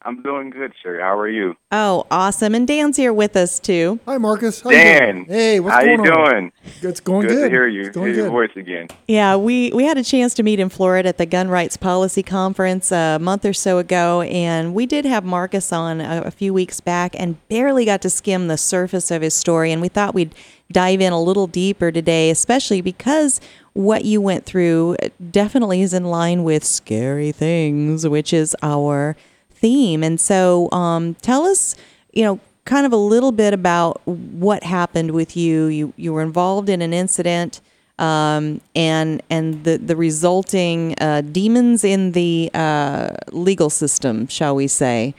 I'm 0.09 0.23
doing 0.23 0.49
good, 0.49 0.73
sir. 0.83 1.01
How 1.03 1.19
are 1.19 1.29
you? 1.29 1.55
Oh, 1.71 2.07
awesome. 2.11 2.55
And 2.55 2.67
Dan's 2.67 2.97
here 2.97 3.13
with 3.13 3.37
us 3.37 3.61
too. 3.61 4.01
Hi, 4.07 4.17
Marcus. 4.17 4.63
How 4.63 4.71
Dan. 4.71 5.19
You 5.19 5.25
doing? 5.27 5.27
Hey, 5.27 5.61
what's 5.61 5.75
How 5.75 5.85
going 5.85 6.03
you 6.03 6.11
on? 6.11 6.31
doing? 6.33 6.53
It's 6.81 7.01
going 7.01 7.27
good. 7.27 7.35
good. 7.35 7.43
to 7.43 7.51
hear 7.51 7.69
you. 7.69 7.83
It's 7.83 7.91
going 7.91 8.07
hear 8.07 8.15
good. 8.15 8.23
your 8.23 8.31
voice 8.31 8.57
again. 8.57 8.89
Yeah, 9.07 9.37
we, 9.37 9.71
we 9.73 9.85
had 9.85 9.99
a 9.99 10.03
chance 10.03 10.33
to 10.35 10.43
meet 10.43 10.61
in 10.61 10.71
Florida 10.71 11.11
at 11.11 11.19
the 11.19 11.27
Gun 11.27 11.49
Rights 11.49 11.77
Policy 11.77 12.23
Conference 12.23 12.91
a 12.91 13.19
month 13.21 13.45
or 13.45 13.53
so 13.53 13.77
ago, 13.77 14.23
and 14.23 14.75
we 14.75 14.87
did 14.87 15.05
have 15.05 15.27
Marcus 15.27 15.75
on 15.75 16.01
a, 16.01 16.23
a 16.25 16.31
few 16.31 16.55
weeks 16.55 16.81
back 16.81 17.15
and 17.19 17.47
barely 17.51 17.85
got 17.85 18.01
to 18.01 18.09
skim 18.09 18.49
the 18.49 18.57
surface 18.57 19.11
of 19.11 19.21
his 19.21 19.35
story. 19.35 19.73
And 19.73 19.83
we 19.83 19.89
thought 19.91 20.15
we'd 20.15 20.35
dive 20.73 21.03
in 21.03 21.13
a 21.13 21.21
little 21.21 21.47
deeper 21.47 21.93
today, 21.93 22.31
especially 22.31 22.81
because 22.81 23.43
what 23.75 24.07
you 24.07 24.23
went 24.23 24.47
through 24.47 24.97
definitely 25.31 25.83
is 25.83 25.93
in 25.93 26.05
line 26.05 26.45
with 26.45 26.65
scary 26.65 27.31
things, 27.31 28.09
which 28.09 28.33
is 28.33 28.57
our 28.63 29.15
theme. 29.61 30.03
And 30.03 30.21
so, 30.21 30.71
um, 30.73 31.15
tell 31.15 31.45
us, 31.45 31.75
you 32.13 32.25
know, 32.25 32.41
kind 32.65 32.85
of 32.85 32.93
a 32.93 32.97
little 32.97 33.33
bit 33.33 33.55
about 33.55 34.07
what 34.07 34.63
happened 34.63 35.13
with 35.13 35.37
you. 35.37 35.67
You 35.67 35.93
you 35.97 36.13
were 36.13 36.23
involved 36.23 36.69
in 36.69 36.83
an 36.83 36.93
incident, 36.93 37.61
um, 37.99 38.61
and 38.75 39.23
and 39.31 39.65
the 39.65 39.79
the 39.79 39.97
resulting 39.97 40.95
uh, 41.01 41.23
demons 41.23 41.85
in 41.85 42.13
the 42.13 42.51
uh, 42.55 43.11
legal 43.33 43.71
system, 43.71 44.27
shall 44.29 44.55
we 44.55 44.69
say? 44.69 45.15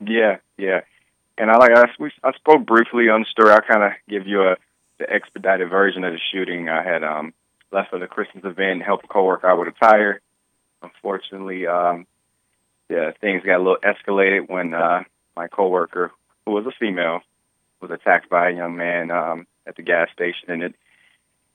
Yeah, 0.00 0.38
yeah. 0.56 0.80
And 1.38 1.50
I 1.50 1.56
like 1.58 1.72
I, 1.72 1.84
we, 1.98 2.10
I 2.22 2.32
spoke 2.32 2.64
briefly 2.64 3.08
on 3.08 3.20
the 3.20 3.26
story. 3.26 3.50
I'll 3.50 3.60
kind 3.60 3.82
of 3.82 3.92
give 4.08 4.26
you 4.26 4.42
a 4.42 4.56
the 4.98 5.10
expedited 5.10 5.68
version 5.68 6.04
of 6.04 6.12
the 6.12 6.20
shooting. 6.32 6.68
I 6.68 6.82
had 6.82 7.04
um, 7.04 7.34
left 7.70 7.90
for 7.90 7.98
the 7.98 8.06
Christmas 8.06 8.44
event, 8.44 8.82
helped 8.82 9.04
a 9.04 9.08
coworker 9.08 9.46
out 9.46 9.58
with 9.58 9.68
a 9.68 9.72
tire. 9.72 10.20
Unfortunately, 10.82 11.66
um, 11.66 12.06
yeah, 12.88 13.10
things 13.20 13.42
got 13.44 13.56
a 13.56 13.62
little 13.62 13.78
escalated 13.78 14.48
when 14.48 14.74
uh, 14.74 15.02
my 15.36 15.48
coworker, 15.48 16.12
who 16.44 16.52
was 16.52 16.66
a 16.66 16.72
female, 16.78 17.20
was 17.80 17.90
attacked 17.90 18.28
by 18.30 18.50
a 18.50 18.54
young 18.54 18.76
man 18.76 19.10
um, 19.10 19.46
at 19.66 19.76
the 19.76 19.82
gas 19.82 20.08
station, 20.12 20.50
and 20.50 20.62
it 20.62 20.74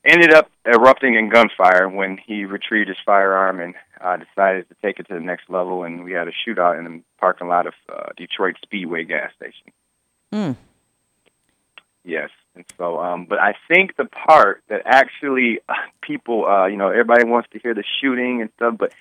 ended 0.06 0.34
up 0.34 0.50
erupting 0.66 1.16
in 1.16 1.30
gunfire 1.30 1.88
when 1.88 2.18
he 2.18 2.46
retrieved 2.46 2.90
his 2.90 2.98
firearm 3.06 3.60
and 3.60 3.76
uh, 4.00 4.18
decided 4.18 4.68
to 4.70 4.76
take 4.82 5.00
it 5.00 5.08
to 5.08 5.14
the 5.14 5.20
next 5.20 5.50
level. 5.50 5.84
And 5.84 6.04
we 6.04 6.12
had 6.12 6.28
a 6.28 6.32
shootout 6.32 6.78
in 6.78 6.86
the 6.86 7.02
parking 7.20 7.48
lot 7.48 7.68
of 7.68 7.74
uh, 7.88 8.10
Detroit 8.18 8.56
Speedway 8.64 9.04
gas 9.04 9.32
station. 9.36 9.72
Mm. 10.34 10.56
Yes. 12.04 12.30
And 12.56 12.66
so, 12.78 13.00
um, 13.00 13.26
but 13.26 13.40
I 13.40 13.54
think 13.68 13.96
the 13.96 14.06
part 14.06 14.64
that 14.70 14.82
actually 14.86 15.60
uh, 15.70 15.74
people, 16.02 16.46
uh, 16.46 16.66
you 16.66 16.78
know, 16.78 16.90
everybody 16.90 17.24
wants 17.24 17.50
to 17.54 17.60
hear 17.60 17.74
the 17.74 17.84
shooting 18.02 18.42
and 18.42 18.50
stuff, 18.58 18.76
but 18.78 18.94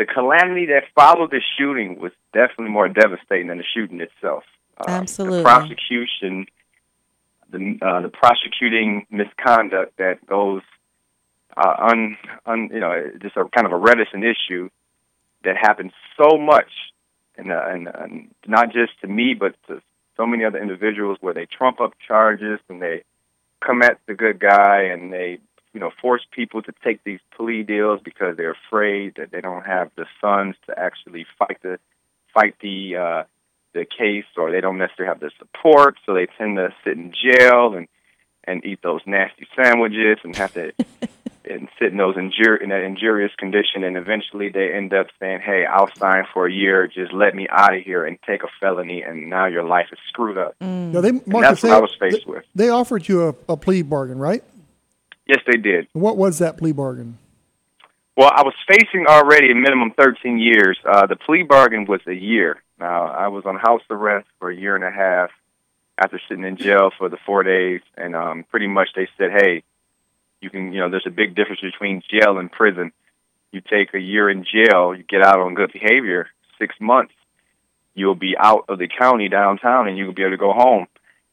the 0.00 0.06
calamity 0.06 0.64
that 0.64 0.84
followed 0.94 1.30
the 1.30 1.42
shooting 1.58 2.00
was 2.00 2.10
definitely 2.32 2.70
more 2.70 2.88
devastating 2.88 3.48
than 3.48 3.58
the 3.58 3.64
shooting 3.74 4.00
itself. 4.00 4.44
Uh, 4.78 4.84
Absolutely. 4.88 5.38
The 5.40 5.44
prosecution, 5.44 6.46
the 7.50 7.78
uh, 7.82 8.00
the 8.00 8.08
prosecuting 8.08 9.06
misconduct 9.10 9.98
that 9.98 10.26
goes 10.26 10.62
uh, 11.54 11.74
un, 11.90 12.16
un, 12.46 12.70
you 12.72 12.80
know, 12.80 13.10
just 13.20 13.36
a 13.36 13.44
kind 13.54 13.66
of 13.66 13.72
a 13.72 13.76
reticent 13.76 14.24
issue 14.24 14.70
that 15.44 15.56
happens 15.60 15.92
so 16.16 16.38
much, 16.38 16.70
and, 17.36 17.52
uh, 17.52 17.62
and, 17.66 17.88
and 17.88 18.34
not 18.46 18.72
just 18.72 18.98
to 19.02 19.06
me, 19.06 19.34
but 19.38 19.54
to 19.66 19.82
so 20.16 20.24
many 20.24 20.46
other 20.46 20.62
individuals 20.62 21.18
where 21.20 21.34
they 21.34 21.44
trump 21.44 21.78
up 21.78 21.92
charges 22.08 22.58
and 22.70 22.80
they 22.80 23.02
come 23.60 23.82
at 23.82 23.98
the 24.06 24.14
good 24.14 24.40
guy 24.40 24.84
and 24.84 25.12
they 25.12 25.40
you 25.72 25.80
know 25.80 25.90
force 26.00 26.22
people 26.32 26.62
to 26.62 26.72
take 26.82 27.02
these 27.04 27.20
plea 27.36 27.62
deals 27.62 28.00
because 28.04 28.36
they're 28.36 28.56
afraid 28.68 29.14
that 29.16 29.30
they 29.30 29.40
don't 29.40 29.64
have 29.64 29.90
the 29.96 30.06
funds 30.20 30.56
to 30.66 30.78
actually 30.78 31.26
fight 31.38 31.58
the 31.62 31.78
fight 32.32 32.54
the 32.60 32.96
uh 32.96 33.22
the 33.72 33.84
case 33.84 34.24
or 34.36 34.50
they 34.50 34.60
don't 34.60 34.78
necessarily 34.78 35.12
have 35.12 35.20
the 35.20 35.30
support 35.38 35.96
so 36.04 36.14
they 36.14 36.26
tend 36.38 36.56
to 36.56 36.72
sit 36.84 36.94
in 36.94 37.12
jail 37.12 37.74
and 37.74 37.88
and 38.44 38.64
eat 38.64 38.80
those 38.82 39.00
nasty 39.06 39.46
sandwiches 39.54 40.18
and 40.24 40.34
have 40.34 40.52
to 40.54 40.72
and 41.48 41.68
sit 41.78 41.92
in 41.92 41.96
those 41.96 42.16
injur- 42.16 42.60
in 42.60 42.70
that 42.70 42.82
injurious 42.82 43.32
condition 43.36 43.84
and 43.84 43.96
eventually 43.96 44.48
they 44.48 44.72
end 44.72 44.92
up 44.92 45.06
saying 45.20 45.40
hey 45.40 45.64
i'll 45.66 45.90
sign 45.96 46.24
for 46.32 46.46
a 46.46 46.52
year. 46.52 46.86
Just 46.86 47.12
let 47.12 47.34
me 47.34 47.46
out 47.48 47.74
of 47.74 47.82
here 47.82 48.04
and 48.04 48.18
take 48.26 48.42
a 48.42 48.48
felony 48.60 49.02
and 49.02 49.30
now 49.30 49.46
your 49.46 49.64
life 49.64 49.86
is 49.92 49.98
screwed 50.08 50.38
up. 50.38 50.54
Yeah, 50.60 51.00
they, 51.00 51.08
and 51.10 51.20
that's 51.26 51.62
what 51.62 51.68
they, 51.68 51.70
i 51.70 51.78
was 51.78 51.94
faced 51.98 52.26
they, 52.26 52.32
with. 52.32 52.44
they 52.54 52.68
offered 52.68 53.08
you 53.08 53.28
a, 53.28 53.52
a 53.52 53.56
plea 53.56 53.82
bargain, 53.82 54.18
right? 54.18 54.42
Yes 55.30 55.40
they 55.46 55.58
did 55.58 55.86
What 55.92 56.16
was 56.16 56.38
that 56.38 56.58
plea 56.58 56.72
bargain? 56.72 57.18
Well, 58.16 58.30
I 58.34 58.42
was 58.42 58.54
facing 58.68 59.06
already 59.08 59.50
a 59.50 59.54
minimum 59.54 59.92
13 59.96 60.38
years. 60.38 60.78
Uh, 60.84 61.06
the 61.06 61.16
plea 61.16 61.42
bargain 61.42 61.86
was 61.86 62.00
a 62.06 62.12
year. 62.12 62.62
Now, 62.78 63.06
I 63.06 63.28
was 63.28 63.44
on 63.46 63.56
house 63.56 63.80
arrest 63.88 64.26
for 64.38 64.50
a 64.50 64.54
year 64.54 64.74
and 64.74 64.84
a 64.84 64.90
half 64.90 65.30
after 65.96 66.20
sitting 66.28 66.44
in 66.44 66.56
jail 66.56 66.90
for 66.98 67.08
the 67.08 67.16
four 67.24 67.42
days, 67.42 67.80
and 67.96 68.14
um, 68.14 68.44
pretty 68.50 68.66
much 68.66 68.88
they 68.94 69.08
said, 69.16 69.30
hey, 69.30 69.62
you 70.42 70.50
can, 70.50 70.72
you 70.72 70.80
know, 70.80 70.90
there's 70.90 71.06
a 71.06 71.10
big 71.10 71.34
difference 71.34 71.60
between 71.62 72.02
jail 72.10 72.36
and 72.38 72.52
prison. 72.52 72.92
You 73.52 73.60
take 73.60 73.94
a 73.94 73.98
year 73.98 74.28
in 74.28 74.44
jail, 74.44 74.94
you 74.94 75.02
get 75.02 75.22
out 75.22 75.40
on 75.40 75.54
good 75.54 75.72
behavior, 75.72 76.28
six 76.58 76.74
months, 76.78 77.14
you'll 77.94 78.14
be 78.14 78.34
out 78.38 78.64
of 78.68 78.78
the 78.78 78.88
county 78.88 79.28
downtown, 79.28 79.88
and 79.88 79.96
you'll 79.96 80.12
be 80.14 80.22
able 80.22 80.32
to 80.32 80.36
go 80.36 80.52
home, 80.52 80.86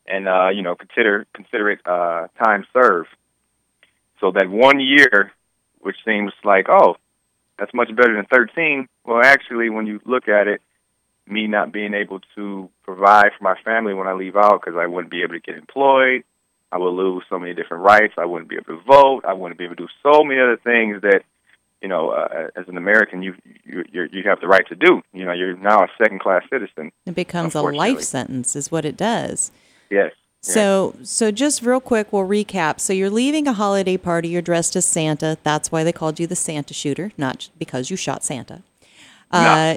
and 0.06 0.28
uh, 0.28 0.50
you 0.50 0.62
know, 0.62 0.76
consider 0.76 1.26
consider 1.34 1.72
it 1.72 1.80
uh, 1.86 2.28
time 2.44 2.66
served. 2.74 3.10
So 4.20 4.32
that 4.32 4.50
one 4.50 4.80
year 4.80 5.34
which 5.88 5.96
seems 6.06 6.34
like, 6.44 6.68
oh, 6.70 6.98
that's 7.58 7.74
much 7.74 7.88
better 7.96 8.14
than 8.14 8.26
13. 8.26 8.88
Well, 9.06 9.22
actually, 9.24 9.70
when 9.70 9.88
you 9.88 10.02
look 10.06 10.28
at 10.28 10.48
it, 10.48 10.62
me 11.26 11.48
not 11.48 11.72
being 11.72 11.94
able 11.94 12.20
to 12.36 12.70
provide 12.84 13.32
for 13.38 13.44
my 13.44 13.56
family 13.64 13.94
when 13.94 14.08
I 14.08 14.14
leave 14.14 14.36
out 14.36 14.62
because 14.62 14.78
I 14.78 14.86
wouldn't 14.86 15.12
be 15.12 15.24
able 15.24 15.34
to 15.34 15.40
get 15.40 15.56
employed, 15.56 16.24
I 16.72 16.78
would 16.78 16.92
lose 16.92 17.24
so 17.30 17.40
many 17.40 17.54
different 17.54 17.84
rights. 17.84 18.14
I 18.18 18.26
wouldn't 18.26 18.50
be 18.50 18.56
able 18.56 18.78
to 18.78 18.82
vote. 18.86 19.22
I 19.26 19.34
wouldn't 19.34 19.58
be 19.58 19.66
able 19.66 19.76
to 19.78 19.84
do 19.84 19.90
so 20.04 20.24
many 20.24 20.40
other 20.42 20.58
things 20.58 21.02
that, 21.02 21.22
you 21.82 21.88
know, 21.88 22.10
uh, 22.10 22.48
as 22.56 22.68
an 22.68 22.78
American, 22.78 23.22
you 23.22 23.36
you 23.64 23.86
you're, 23.92 24.06
you 24.08 24.24
have 24.26 24.42
the 24.42 24.48
right 24.48 24.68
to 24.68 24.76
do. 24.76 25.02
You 25.14 25.26
know, 25.26 25.32
you're 25.32 25.56
now 25.56 25.84
a 25.84 25.88
second 26.02 26.20
class 26.20 26.44
citizen. 26.50 26.92
It 27.06 27.16
becomes 27.16 27.56
a 27.56 27.62
life 27.62 28.02
sentence, 28.02 28.56
is 28.56 28.72
what 28.72 28.84
it 28.84 28.98
does. 28.98 29.52
Yes. 29.90 30.12
So, 30.42 30.96
so 31.04 31.32
just 31.32 31.62
real 31.62 31.80
quick, 31.82 32.14
we'll 32.14 32.24
recap. 32.28 32.80
So 32.80 32.94
you're 32.94 33.10
leaving 33.10 33.48
a 33.48 33.54
holiday 33.54 33.98
party. 33.98 34.30
You're 34.30 34.42
dressed 34.42 34.76
as 34.76 34.86
Santa. 34.86 35.38
That's 35.44 35.72
why 35.72 35.84
they 35.84 35.92
called 35.92 36.20
you 36.20 36.28
the 36.28 36.36
Santa 36.36 36.74
shooter, 36.74 37.12
not 37.18 37.50
because 37.60 37.90
you 37.90 37.98
shot 37.98 38.24
Santa. 38.24 38.62
Uh, 39.30 39.76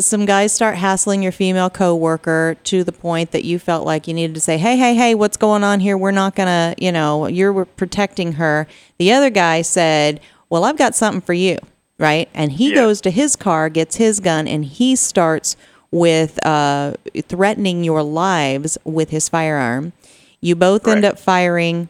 some 0.00 0.26
guys 0.26 0.52
start 0.52 0.76
hassling 0.76 1.24
your 1.24 1.32
female 1.32 1.68
coworker 1.70 2.56
to 2.62 2.84
the 2.84 2.92
point 2.92 3.32
that 3.32 3.42
you 3.44 3.58
felt 3.58 3.84
like 3.84 4.06
you 4.06 4.14
needed 4.14 4.34
to 4.34 4.40
say, 4.40 4.58
"Hey, 4.58 4.76
hey, 4.76 4.94
hey, 4.94 5.16
what's 5.16 5.36
going 5.36 5.64
on 5.64 5.80
here? 5.80 5.98
We're 5.98 6.12
not 6.12 6.36
gonna, 6.36 6.76
you 6.78 6.92
know, 6.92 7.26
you're 7.26 7.64
protecting 7.64 8.34
her." 8.34 8.68
The 8.98 9.12
other 9.12 9.28
guy 9.28 9.62
said, 9.62 10.20
"Well, 10.50 10.62
I've 10.62 10.78
got 10.78 10.94
something 10.94 11.20
for 11.20 11.32
you." 11.32 11.58
Right? 11.98 12.28
And 12.32 12.52
he 12.52 12.68
Yeah. 12.70 12.76
goes 12.76 13.00
to 13.02 13.10
his 13.10 13.34
car, 13.36 13.68
gets 13.68 13.96
his 13.96 14.20
gun, 14.20 14.46
and 14.46 14.64
he 14.64 14.94
starts 14.94 15.56
with 15.92 16.44
uh, 16.46 16.94
threatening 17.22 17.84
your 17.84 18.02
lives 18.02 18.78
with 18.84 19.10
his 19.10 19.28
firearm. 19.28 19.92
You 20.40 20.54
both 20.56 20.86
end 20.88 21.04
up 21.04 21.18
firing. 21.18 21.88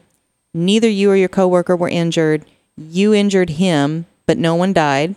Neither 0.53 0.89
you 0.89 1.09
or 1.11 1.15
your 1.15 1.29
coworker 1.29 1.75
were 1.75 1.87
injured. 1.89 2.45
You 2.77 3.13
injured 3.13 3.51
him, 3.51 4.05
but 4.25 4.37
no 4.37 4.55
one 4.55 4.73
died 4.73 5.15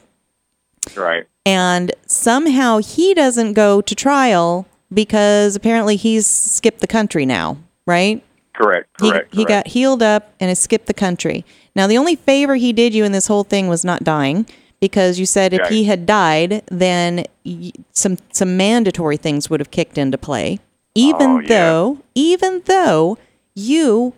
Right. 0.97 1.24
and 1.47 1.93
somehow 2.07 2.78
he 2.78 3.14
doesn't 3.14 3.55
go 3.55 3.80
to 3.80 3.95
trial 3.95 4.66
because 4.93 5.57
apparently 5.57 5.97
he's 5.97 6.26
skipped 6.26 6.80
the 6.80 6.87
country 6.87 7.24
now, 7.24 7.57
right? 7.87 8.22
Correct. 8.53 8.89
He, 9.01 9.11
Correct. 9.11 9.35
he 9.35 9.45
got 9.45 9.49
correct. 9.64 9.68
healed 9.68 10.03
up 10.03 10.35
and 10.39 10.49
has 10.51 10.61
skipped 10.61 10.87
the 10.87 10.95
country. 10.95 11.45
Now, 11.74 11.87
the 11.87 11.99
only 11.99 12.14
favor 12.16 12.55
he 12.55 12.72
did 12.72 12.95
you 12.95 13.05
in 13.05 13.12
this 13.12 13.26
whole 13.26 13.43
thing 13.45 13.66
was 13.66 13.85
not 13.85 14.05
dying 14.05 14.47
because 14.81 15.18
you 15.18 15.27
said 15.27 15.53
if 15.55 15.68
he 15.68 15.85
had 15.85 16.07
died, 16.07 16.62
then 16.70 17.25
y- 17.45 17.72
some 17.93 18.18
some 18.33 18.57
mandatory 18.57 19.16
things 19.16 19.49
would 19.49 19.61
have 19.61 19.70
kicked 19.70 19.97
into 19.99 20.18
play. 20.18 20.59
Even 20.95 21.31
Oh, 21.31 21.39
yeah. 21.41 21.49
though, 21.49 21.99
even 22.14 22.62
though 22.66 23.18
you 23.55 24.12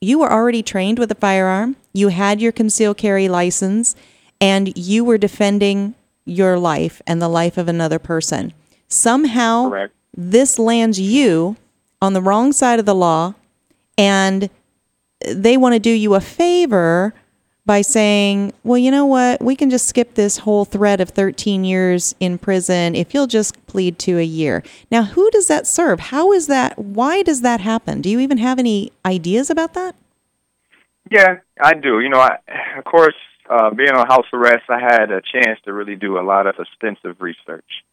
you 0.00 0.18
were 0.18 0.30
already 0.32 0.62
trained 0.62 0.98
with 0.98 1.10
a 1.10 1.14
firearm, 1.16 1.76
you 1.92 2.08
had 2.08 2.40
your 2.40 2.52
concealed 2.52 2.96
carry 2.96 3.28
license, 3.28 3.96
and 4.40 4.76
you 4.76 5.04
were 5.04 5.18
defending 5.18 5.94
your 6.24 6.58
life 6.58 7.00
and 7.06 7.20
the 7.20 7.28
life 7.28 7.56
of 7.58 7.66
another 7.68 7.98
person. 7.98 8.52
Somehow, 8.88 9.68
Correct. 9.68 9.94
this 10.16 10.58
lands 10.58 11.00
you 11.00 11.56
on 12.00 12.12
the 12.12 12.22
wrong 12.22 12.52
side 12.52 12.78
of 12.78 12.86
the 12.86 12.94
law, 12.94 13.34
and 13.96 14.48
they 15.26 15.56
want 15.56 15.74
to 15.74 15.80
do 15.80 15.90
you 15.90 16.14
a 16.14 16.20
favor 16.20 17.12
by 17.68 17.82
saying, 17.82 18.54
well, 18.64 18.78
you 18.78 18.90
know 18.90 19.04
what? 19.04 19.42
We 19.42 19.54
can 19.54 19.68
just 19.68 19.86
skip 19.86 20.14
this 20.14 20.38
whole 20.38 20.64
thread 20.64 21.02
of 21.02 21.10
13 21.10 21.64
years 21.64 22.14
in 22.18 22.38
prison 22.38 22.94
if 22.94 23.12
you'll 23.12 23.26
just 23.26 23.54
plead 23.66 23.98
to 23.98 24.18
a 24.18 24.24
year. 24.24 24.64
Now, 24.90 25.02
who 25.02 25.30
does 25.32 25.48
that 25.48 25.66
serve? 25.66 26.00
How 26.00 26.32
is 26.32 26.46
that? 26.46 26.78
Why 26.78 27.22
does 27.22 27.42
that 27.42 27.60
happen? 27.60 28.00
Do 28.00 28.08
you 28.08 28.20
even 28.20 28.38
have 28.38 28.58
any 28.58 28.90
ideas 29.04 29.50
about 29.50 29.74
that? 29.74 29.94
Yeah, 31.10 31.40
I 31.62 31.74
do. 31.74 32.00
You 32.00 32.08
know, 32.08 32.20
I, 32.20 32.38
of 32.78 32.84
course, 32.84 33.14
uh, 33.50 33.68
being 33.68 33.92
on 33.92 34.06
house 34.06 34.26
arrest, 34.32 34.64
I 34.70 34.80
had 34.80 35.10
a 35.10 35.20
chance 35.20 35.60
to 35.66 35.72
really 35.74 35.94
do 35.94 36.18
a 36.18 36.24
lot 36.24 36.46
of 36.46 36.54
extensive 36.58 37.20
research. 37.20 37.84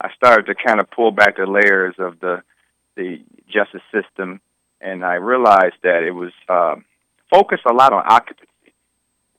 I 0.00 0.08
started 0.16 0.46
to 0.46 0.54
kind 0.54 0.80
of 0.80 0.90
pull 0.90 1.10
back 1.10 1.36
the 1.36 1.44
layers 1.44 1.94
of 1.98 2.20
the 2.20 2.42
the 2.96 3.20
justice 3.52 3.82
system, 3.92 4.40
and 4.80 5.04
I 5.04 5.16
realized 5.16 5.76
that 5.82 6.04
it 6.04 6.12
was 6.12 6.32
um, 6.48 6.86
focused 7.30 7.66
a 7.66 7.74
lot 7.74 7.92
on 7.92 8.02
occupancy. 8.06 8.49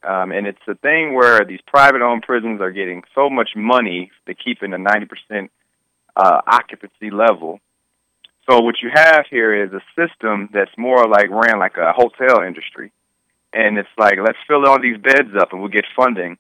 Um, 0.04 0.32
and 0.32 0.48
it's 0.48 0.62
a 0.68 0.76
thing 0.76 1.14
where 1.14 1.46
these 1.46 1.60
private-owned 1.68 2.24
prisons 2.24 2.60
are 2.62 2.72
getting 2.72 3.04
so 3.14 3.30
much 3.30 3.50
money 3.56 4.12
to 4.26 4.34
keep 4.34 4.64
in 4.64 4.74
a 4.74 4.78
90% 4.78 5.50
uh, 6.16 6.42
occupancy 6.48 7.12
level. 7.12 7.60
So 8.50 8.62
what 8.62 8.76
you 8.82 8.90
have 8.94 9.26
here 9.30 9.64
is 9.64 9.72
a 9.72 9.82
system 9.96 10.50
that's 10.52 10.72
more 10.78 11.08
like 11.08 11.30
ran 11.30 11.60
like 11.60 11.78
a 11.78 11.94
hotel 11.94 12.42
industry 12.46 12.92
and 13.54 13.78
it's 13.78 13.90
like 13.98 14.16
let's 14.24 14.38
fill 14.48 14.66
all 14.66 14.82
these 14.82 14.98
beds 14.98 15.30
up 15.40 15.52
and 15.52 15.62
we'll 15.62 15.70
get 15.70 15.86
funding. 15.96 16.38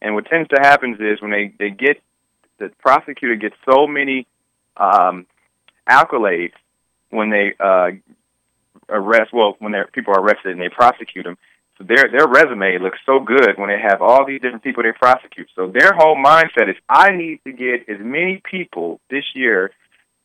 And 0.00 0.14
what 0.14 0.26
tends 0.26 0.48
to 0.50 0.60
happen 0.60 0.96
is 1.00 1.20
when 1.20 1.30
they 1.30 1.52
they 1.58 1.70
get 1.70 2.00
the 2.58 2.70
prosecutor 2.78 3.36
gets 3.36 3.54
so 3.70 3.86
many 3.86 4.26
um, 4.76 5.26
accolades 5.88 6.54
when 7.10 7.30
they 7.30 7.54
uh, 7.58 7.90
arrest 8.88 9.32
well 9.32 9.56
when 9.58 9.74
people 9.92 10.14
are 10.14 10.20
arrested 10.20 10.52
and 10.52 10.60
they 10.60 10.68
prosecute 10.68 11.24
them. 11.24 11.38
So 11.78 11.84
their 11.84 12.10
their 12.10 12.26
resume 12.26 12.78
looks 12.82 12.98
so 13.06 13.20
good 13.20 13.54
when 13.56 13.68
they 13.68 13.80
have 13.80 14.02
all 14.02 14.26
these 14.26 14.40
different 14.40 14.64
people 14.64 14.82
they 14.82 14.92
prosecute. 14.92 15.48
So 15.54 15.70
their 15.72 15.92
whole 15.94 16.16
mindset 16.16 16.68
is 16.68 16.76
I 16.88 17.10
need 17.10 17.40
to 17.44 17.52
get 17.52 17.88
as 17.88 18.00
many 18.00 18.42
people 18.44 19.00
this 19.08 19.24
year 19.34 19.70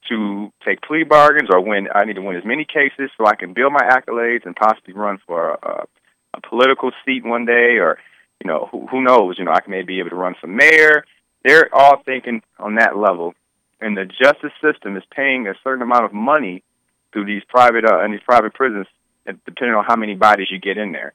to 0.09 0.51
take 0.65 0.81
plea 0.81 1.03
bargains 1.03 1.49
or 1.51 1.61
win 1.61 1.87
I 1.93 2.05
need 2.05 2.15
to 2.15 2.21
win 2.21 2.35
as 2.35 2.43
many 2.43 2.65
cases 2.65 3.11
so 3.17 3.25
I 3.25 3.35
can 3.35 3.53
build 3.53 3.71
my 3.71 3.87
accolades 3.87 4.45
and 4.45 4.55
possibly 4.55 4.93
run 4.93 5.19
for 5.27 5.51
a, 5.51 5.85
a 6.33 6.41
political 6.41 6.91
seat 7.05 7.23
one 7.23 7.45
day, 7.45 7.77
or 7.77 7.99
you 8.43 8.49
know, 8.49 8.67
who, 8.71 8.87
who 8.87 9.03
knows? 9.03 9.37
You 9.37 9.45
know, 9.45 9.51
I 9.51 9.59
may 9.67 9.83
be 9.83 9.99
able 9.99 10.09
to 10.09 10.15
run 10.15 10.35
for 10.41 10.47
mayor. 10.47 11.05
They're 11.45 11.69
all 11.73 12.01
thinking 12.03 12.41
on 12.57 12.75
that 12.75 12.97
level, 12.97 13.35
and 13.79 13.95
the 13.95 14.05
justice 14.05 14.53
system 14.61 14.97
is 14.97 15.03
paying 15.15 15.47
a 15.47 15.53
certain 15.63 15.83
amount 15.83 16.05
of 16.05 16.13
money 16.13 16.63
through 17.11 17.25
these 17.25 17.43
private 17.47 17.85
uh, 17.85 17.99
and 17.99 18.11
these 18.11 18.23
private 18.25 18.55
prisons, 18.55 18.87
depending 19.25 19.75
on 19.75 19.85
how 19.87 19.95
many 19.95 20.15
bodies 20.15 20.47
you 20.49 20.59
get 20.59 20.77
in 20.77 20.91
there. 20.93 21.13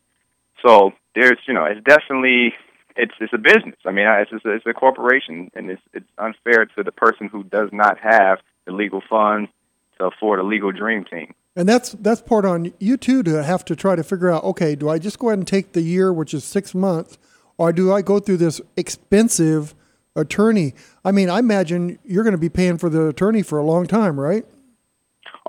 So 0.65 0.93
there's, 1.15 1.39
you 1.47 1.55
know, 1.55 1.65
it's 1.65 1.85
definitely 1.85 2.55
it's 2.97 3.15
it's 3.21 3.33
a 3.33 3.39
business. 3.39 3.77
I 3.87 3.93
mean, 3.93 4.07
it's 4.07 4.31
it's 4.33 4.45
a, 4.45 4.51
it's 4.51 4.67
a 4.67 4.75
corporation, 4.75 5.51
and 5.55 5.71
it's 5.71 5.83
it's 5.95 6.09
unfair 6.19 6.67
to 6.77 6.83
the 6.83 6.93
person 6.93 7.29
who 7.29 7.45
does 7.45 7.71
not 7.73 7.99
have 7.99 8.39
the 8.67 8.73
legal 8.73 9.03
funds 9.09 9.51
to 9.99 10.07
afford 10.07 10.41
a 10.41 10.43
legal 10.43 10.73
dream 10.73 11.05
team. 11.05 11.35
And 11.57 11.69
that's 11.69 11.93
that's 11.93 12.21
part 12.21 12.45
on 12.45 12.73
you 12.79 12.97
too 12.97 13.23
to 13.23 13.43
have 13.43 13.65
to 13.67 13.77
try 13.77 13.97
to 13.97 14.03
figure 14.03 14.31
out. 14.31 14.45
Okay, 14.45 14.75
do 14.75 14.89
I 14.89 14.99
just 14.99 15.19
go 15.19 15.29
ahead 15.29 15.39
and 15.39 15.47
take 15.47 15.73
the 15.73 15.83
year, 15.83 16.13
which 16.13 16.35
is 16.35 16.45
six 16.45 16.75
months, 16.75 17.19
or 17.57 17.73
do 17.73 17.93
I 17.93 18.03
go 18.03 18.19
through 18.19 18.39
this 18.39 18.61
expensive 18.77 19.75
attorney? 20.15 20.75
I 21.05 21.13
mean, 21.13 21.31
I 21.31 21.39
imagine 21.39 21.99
you're 22.05 22.25
going 22.25 22.33
to 22.33 22.39
be 22.39 22.49
paying 22.49 22.79
for 22.79 22.91
the 22.91 23.09
attorney 23.09 23.43
for 23.43 23.59
a 23.59 23.65
long 23.65 23.87
time, 23.87 24.19
right? 24.19 24.45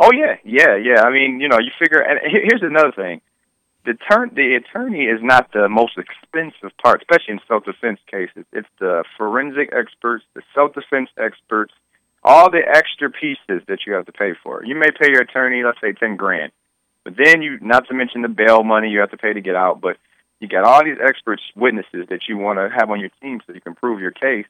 Oh 0.02 0.12
yeah, 0.14 0.36
yeah, 0.46 0.76
yeah. 0.78 1.02
I 1.02 1.12
mean, 1.12 1.40
you 1.42 1.48
know, 1.48 1.60
you 1.60 1.72
figure. 1.78 2.00
And 2.00 2.20
here's 2.24 2.64
another 2.64 2.92
thing: 2.92 3.22
the 3.86 3.94
turn 3.94 4.32
the 4.36 4.56
attorney 4.56 5.06
is 5.06 5.20
not 5.22 5.52
the 5.54 5.70
most 5.70 5.98
expensive 5.98 6.76
part, 6.82 7.02
especially 7.02 7.34
in 7.34 7.40
self 7.48 7.64
defense 7.66 8.00
cases. 8.10 8.46
It's 8.52 8.68
the 8.80 9.04
forensic 9.18 9.72
experts, 9.74 10.26
the 10.34 10.42
self 10.54 10.74
defense 10.74 11.10
experts, 11.18 11.74
all 12.24 12.52
the 12.52 12.62
extra 12.68 13.10
pieces 13.10 13.64
that 13.68 13.80
you 13.88 13.94
have 13.94 14.06
to 14.06 14.12
pay 14.12 14.34
for. 14.44 14.64
You 14.66 14.76
may 14.76 14.92
pay 14.92 15.10
your 15.12 15.22
attorney, 15.22 15.64
let's 15.64 15.80
say 15.82 15.94
ten 15.94 16.18
grand, 16.18 16.52
but 17.04 17.14
then 17.18 17.42
you, 17.42 17.58
not 17.62 17.88
to 17.88 17.94
mention 17.94 18.22
the 18.22 18.28
bail 18.28 18.64
money 18.64 18.90
you 18.90 19.00
have 19.00 19.12
to 19.12 19.18
pay 19.18 19.34
to 19.34 19.42
get 19.42 19.56
out, 19.56 19.80
but 19.82 19.98
you 20.40 20.48
got 20.48 20.64
all 20.66 20.84
these 20.84 20.98
experts, 21.02 21.42
witnesses 21.56 22.08
that 22.10 22.22
you 22.28 22.38
want 22.38 22.60
to 22.60 22.70
have 22.70 22.90
on 22.90 23.00
your 23.00 23.10
team 23.22 23.40
so 23.46 23.54
you 23.54 23.62
can 23.62 23.76
prove 23.76 24.02
your 24.02 24.12
case, 24.12 24.46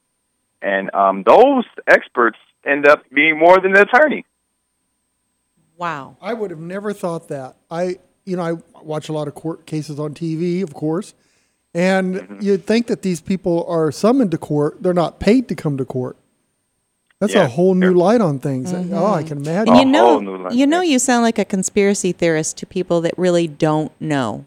and 0.62 0.94
um, 0.94 1.24
those 1.26 1.66
experts 1.88 2.38
end 2.66 2.88
up 2.88 3.04
being 3.14 3.38
more 3.38 3.60
than 3.60 3.74
the 3.74 3.82
attorney. 3.82 4.26
Wow. 5.78 6.18
I 6.22 6.34
would 6.34 6.52
have 6.52 6.60
never 6.60 6.92
thought 6.92 7.30
that. 7.30 7.56
I, 7.72 8.00
you 8.30 8.38
know, 8.38 8.44
I 8.44 8.82
watch 8.84 9.10
a 9.10 9.14
lot 9.14 9.28
of 9.28 9.36
court 9.36 9.66
cases 9.66 10.00
on 10.00 10.14
TV, 10.14 10.62
of 10.64 10.74
course, 10.74 11.14
and 11.74 12.16
Mm-hmm. 12.16 12.42
you'd 12.42 12.66
think 12.66 12.88
that 12.88 13.02
these 13.02 13.22
people 13.22 13.66
are 13.68 13.92
summoned 13.92 14.32
to 14.32 14.38
court. 14.38 14.82
They're 14.82 14.94
not 14.94 15.20
paid 15.20 15.48
to 15.50 15.56
come 15.56 15.78
to 15.78 15.86
court. 15.86 16.16
That's 17.20 17.34
Yeah, 17.34 17.44
a 17.44 17.48
whole 17.48 17.76
new 17.76 17.94
light 17.94 18.22
on 18.22 18.40
things. 18.40 18.72
Oh, 18.74 19.14
I 19.14 19.24
can 19.24 19.40
imagine. 19.40 19.74
And 19.74 19.78
you 19.80 19.86
know, 19.86 20.08
whole 20.14 20.22
new 20.22 20.38
line, 20.38 20.58
you 20.58 20.66
know, 20.66 20.82
you 20.82 21.00
sound 21.00 21.24
like 21.24 21.38
a 21.38 21.44
conspiracy 21.46 22.12
theorist 22.14 22.58
to 22.60 22.66
people 22.66 23.02
that 23.02 23.14
really 23.18 23.46
don't 23.48 23.92
know. 24.00 24.46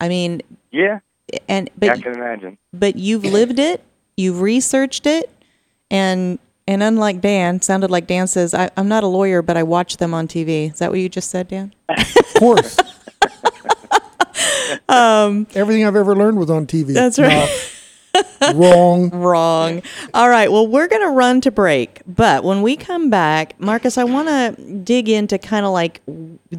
I 0.00 0.08
mean, 0.08 0.40
Yeah, 0.70 1.00
and 1.48 1.68
but 1.76 1.90
I 1.90 1.96
can 1.98 2.14
imagine. 2.14 2.58
but 2.72 2.94
you've 2.96 3.24
lived 3.24 3.58
it, 3.58 3.82
you've 4.16 4.40
researched 4.40 5.06
it, 5.06 5.28
and 5.90 6.38
and 6.68 6.82
unlike 6.82 7.20
Dan, 7.20 7.60
sounded 7.60 7.90
like 7.90 8.06
Dan 8.06 8.26
says, 8.28 8.54
I, 8.54 8.70
"I'm 8.76 8.88
not 8.88 9.02
a 9.02 9.08
lawyer, 9.08 9.42
but 9.42 9.56
I 9.56 9.62
watch 9.64 9.96
them 9.96 10.14
on 10.14 10.28
TV." 10.28 10.70
Is 10.72 10.78
that 10.78 10.90
what 10.90 11.00
you 11.00 11.08
just 11.08 11.28
said, 11.30 11.48
Dan? 11.48 11.74
Of 11.88 12.34
course. 12.38 12.76
Everything 15.54 15.84
I've 15.84 15.96
ever 15.96 16.14
learned 16.14 16.38
was 16.38 16.50
on 16.50 16.66
TV. 16.66 16.88
Um, 16.88 16.94
That's 16.94 17.18
right. 17.18 17.72
No. 18.40 18.52
wrong. 18.54 19.10
Wrong. 19.10 19.82
All 20.14 20.28
right. 20.28 20.50
Well, 20.50 20.66
we're 20.66 20.88
going 20.88 21.02
to 21.02 21.10
run 21.10 21.40
to 21.42 21.50
break. 21.50 22.02
But 22.06 22.44
when 22.44 22.62
we 22.62 22.76
come 22.76 23.10
back, 23.10 23.58
Marcus, 23.60 23.98
I 23.98 24.04
want 24.04 24.28
to 24.28 24.62
dig 24.78 25.08
into 25.08 25.38
kind 25.38 25.66
of 25.66 25.72
like 25.72 26.00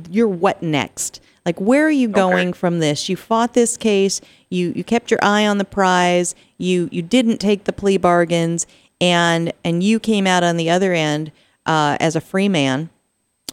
your 0.09 0.27
what 0.27 0.61
next. 0.61 1.21
Like, 1.45 1.59
where 1.61 1.85
are 1.85 1.91
you 1.91 2.09
going 2.09 2.51
from 2.51 2.79
this? 2.79 3.07
You 3.07 3.15
fought 3.15 3.53
this 3.53 3.77
case. 3.77 4.19
You 4.49 4.73
you 4.75 4.83
kept 4.83 5.09
your 5.09 5.19
eye 5.23 5.47
on 5.47 5.59
the 5.59 5.65
prize. 5.65 6.35
You 6.57 6.89
you 6.91 7.01
didn't 7.01 7.37
take 7.37 7.63
the 7.63 7.71
plea 7.71 7.95
bargains, 7.95 8.67
and 8.99 9.53
and 9.63 9.81
you 9.81 9.99
came 9.99 10.27
out 10.27 10.43
on 10.43 10.57
the 10.57 10.69
other 10.69 10.91
end 10.91 11.31
uh, 11.65 11.95
as 12.01 12.17
a 12.17 12.21
free 12.21 12.49
man 12.49 12.89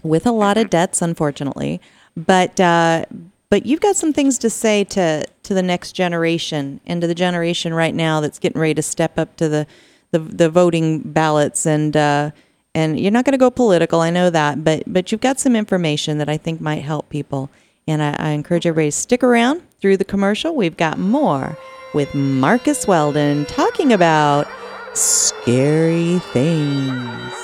with 0.03 0.27
a 0.27 0.33
lot 0.33 0.57
of 0.57 0.71
debts, 0.71 1.03
unfortunately. 1.03 1.81
But 2.17 2.59
uh, 2.61 3.05
but 3.51 3.67
you've 3.67 3.81
got 3.81 3.97
some 3.97 4.13
things 4.13 4.39
to 4.39 4.51
say 4.51 4.85
to 4.85 5.25
to 5.43 5.55
the 5.55 5.63
next 5.63 5.93
generation 5.93 6.81
and 6.87 7.01
to 7.01 7.07
the 7.07 7.15
generation 7.15 7.75
right 7.75 7.95
now 7.95 8.21
that's 8.21 8.39
getting 8.39 8.61
ready 8.61 8.75
to 8.75 8.83
step 8.83 9.19
up 9.19 9.37
to 9.37 9.49
the 9.49 9.67
the, 10.11 10.19
the 10.21 10.49
voting 10.49 11.01
ballots 11.01 11.67
and 11.67 11.97
uh, 11.97 12.31
and 12.75 12.99
you're 12.99 13.13
not 13.13 13.25
going 13.25 13.33
to 13.33 13.39
go 13.39 13.51
political. 13.51 14.01
I 14.01 14.11
know 14.11 14.31
that, 14.31 14.65
but 14.65 14.85
but 14.87 15.11
you've 15.11 15.21
got 15.21 15.41
some 15.41 15.57
information 15.57 16.19
that 16.19 16.29
I 16.29 16.37
think 16.37 16.61
might 16.61 16.83
help 16.83 17.09
people. 17.09 17.51
And 17.87 18.03
I, 18.03 18.17
I 18.19 18.31
encourage 18.31 18.67
everybody 18.67 18.89
to 18.89 18.97
stick 18.97 19.23
around 19.23 19.63
through 19.81 19.99
the 19.99 20.05
commercial. 20.05 20.55
We've 20.55 20.77
got 20.77 20.99
more 20.99 21.59
with 21.93 22.15
Marcus 22.15 22.87
Weldon 22.87 23.45
talking 23.45 23.93
about 23.93 24.49
scary 24.95 26.19
things. 26.33 27.44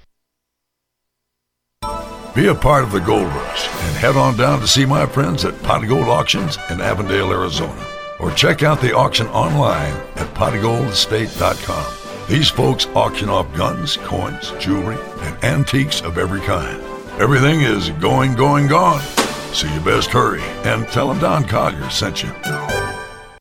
Be 2.33 2.47
a 2.47 2.55
part 2.55 2.85
of 2.85 2.93
the 2.93 3.01
gold 3.01 3.27
rush 3.27 3.67
and 3.67 3.97
head 3.97 4.15
on 4.15 4.37
down 4.37 4.61
to 4.61 4.67
see 4.67 4.85
my 4.85 5.05
friends 5.05 5.43
at 5.43 5.61
Pot 5.63 5.85
Gold 5.85 6.07
Auctions 6.07 6.57
in 6.69 6.79
Avondale, 6.79 7.29
Arizona. 7.33 7.85
Or 8.21 8.31
check 8.31 8.63
out 8.63 8.79
the 8.79 8.95
auction 8.95 9.27
online 9.27 9.91
at 10.15 10.33
potofgoldestate.com. 10.33 12.27
These 12.29 12.49
folks 12.49 12.85
auction 12.95 13.27
off 13.27 13.53
guns, 13.53 13.97
coins, 13.97 14.53
jewelry, 14.59 14.97
and 15.19 15.43
antiques 15.43 15.99
of 16.01 16.17
every 16.17 16.39
kind. 16.39 16.81
Everything 17.19 17.61
is 17.61 17.89
going, 17.89 18.35
going, 18.35 18.67
gone. 18.67 19.01
So 19.51 19.67
you 19.67 19.81
best 19.81 20.11
hurry 20.11 20.41
and 20.63 20.87
tell 20.87 21.09
them 21.09 21.19
Don 21.19 21.43
Collier 21.45 21.89
sent 21.89 22.23
you. 22.23 22.29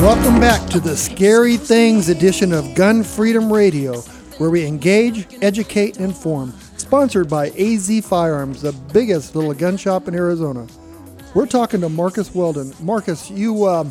Welcome 0.00 0.38
back 0.38 0.68
to 0.70 0.78
the 0.78 0.94
Scary 0.96 1.56
Things 1.56 2.08
edition 2.08 2.52
of 2.52 2.74
Gun 2.76 3.02
Freedom 3.02 3.52
Radio, 3.52 4.00
where 4.38 4.48
we 4.48 4.64
engage, 4.64 5.26
educate, 5.42 5.96
and 5.96 6.04
inform. 6.06 6.52
Sponsored 6.76 7.28
by 7.28 7.48
AZ 7.50 8.06
Firearms, 8.06 8.62
the 8.62 8.72
biggest 8.92 9.34
little 9.34 9.52
gun 9.54 9.76
shop 9.76 10.06
in 10.06 10.14
Arizona. 10.14 10.66
We're 11.34 11.46
talking 11.46 11.80
to 11.80 11.88
Marcus 11.88 12.32
Weldon. 12.34 12.72
Marcus, 12.80 13.28
you, 13.28 13.66
um, 13.66 13.90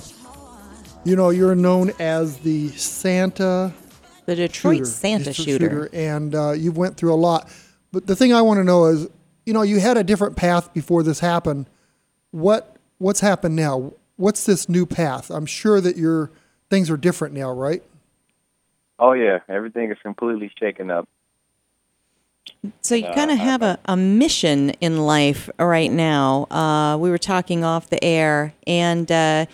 you 1.04 1.18
know, 1.18 1.30
you're 1.30 1.56
known 1.56 1.92
as 2.00 2.38
the 2.38 2.70
Santa, 2.70 3.74
the 4.26 4.36
Detroit 4.36 4.78
shooter, 4.78 4.86
Santa 4.86 5.34
shooter, 5.34 5.52
shooter. 5.52 5.90
and 5.92 6.34
uh, 6.34 6.52
you've 6.52 6.78
went 6.78 6.96
through 6.96 7.14
a 7.14 7.16
lot. 7.16 7.50
But 7.92 8.08
the 8.08 8.16
thing 8.16 8.34
I 8.34 8.42
want 8.42 8.60
to 8.60 8.64
know 8.64 8.86
is, 8.86 9.08
you 9.48 9.54
know, 9.54 9.62
you 9.62 9.80
had 9.80 9.96
a 9.96 10.04
different 10.04 10.36
path 10.36 10.74
before 10.74 11.04
this 11.04 11.22
happened. 11.22 11.68
What 12.32 12.76
what's 12.98 13.22
happened 13.22 13.56
now? 13.56 13.94
What's 14.18 14.46
this 14.46 14.68
new 14.68 14.86
path? 14.86 15.32
I'm 15.32 15.46
sure 15.46 15.80
that 15.80 15.96
your 15.96 16.32
things 16.70 16.90
are 16.90 16.98
different 16.98 17.34
now, 17.34 17.54
right? 17.54 17.82
Oh 19.00 19.14
yeah, 19.14 19.40
everything 19.48 19.90
is 19.90 19.98
completely 20.04 20.52
shaken 20.60 20.92
up. 20.92 21.08
So 22.82 22.96
you 22.96 23.06
Uh, 23.06 23.14
kind 23.14 23.32
of 23.32 23.38
have 23.38 23.62
a, 23.62 23.80
a 23.86 23.96
mission 23.96 24.72
in 24.82 25.06
life 25.06 25.50
right 25.58 25.92
now. 25.92 26.48
Uh, 26.52 26.98
we 26.98 27.10
were 27.10 27.18
talking 27.18 27.64
off 27.64 27.90
the 27.90 28.04
air, 28.04 28.54
and 28.66 29.10
uh, 29.10 29.46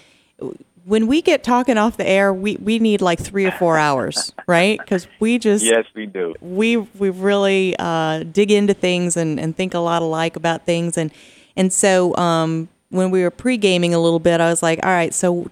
when 0.85 1.07
we 1.07 1.21
get 1.21 1.43
talking 1.43 1.77
off 1.77 1.97
the 1.97 2.07
air, 2.07 2.33
we, 2.33 2.57
we 2.57 2.79
need 2.79 3.01
like 3.01 3.19
three 3.19 3.45
or 3.45 3.51
four 3.51 3.77
hours, 3.77 4.33
right? 4.47 4.79
Because 4.79 5.07
we 5.19 5.39
just 5.39 5.63
Yes, 5.63 5.85
we 5.95 6.05
do. 6.05 6.33
we 6.41 6.77
we 6.77 7.09
really 7.09 7.75
uh, 7.79 8.23
dig 8.23 8.51
into 8.51 8.73
things 8.73 9.15
and, 9.17 9.39
and 9.39 9.55
think 9.55 9.73
a 9.73 9.79
lot 9.79 10.01
alike 10.01 10.35
about 10.35 10.65
things, 10.65 10.97
and 10.97 11.11
and 11.55 11.71
so 11.71 12.15
um, 12.17 12.69
when 12.89 13.11
we 13.11 13.23
were 13.23 13.31
pre 13.31 13.57
gaming 13.57 13.93
a 13.93 13.99
little 13.99 14.19
bit, 14.19 14.41
I 14.41 14.49
was 14.49 14.61
like, 14.61 14.79
all 14.83 14.91
right, 14.91 15.13
so 15.13 15.49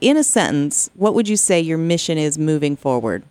in 0.00 0.16
a 0.16 0.24
sentence, 0.24 0.90
what 0.94 1.14
would 1.14 1.28
you 1.28 1.36
say 1.36 1.60
your 1.60 1.78
mission 1.78 2.18
is 2.18 2.38
moving 2.38 2.76
forward? 2.76 3.22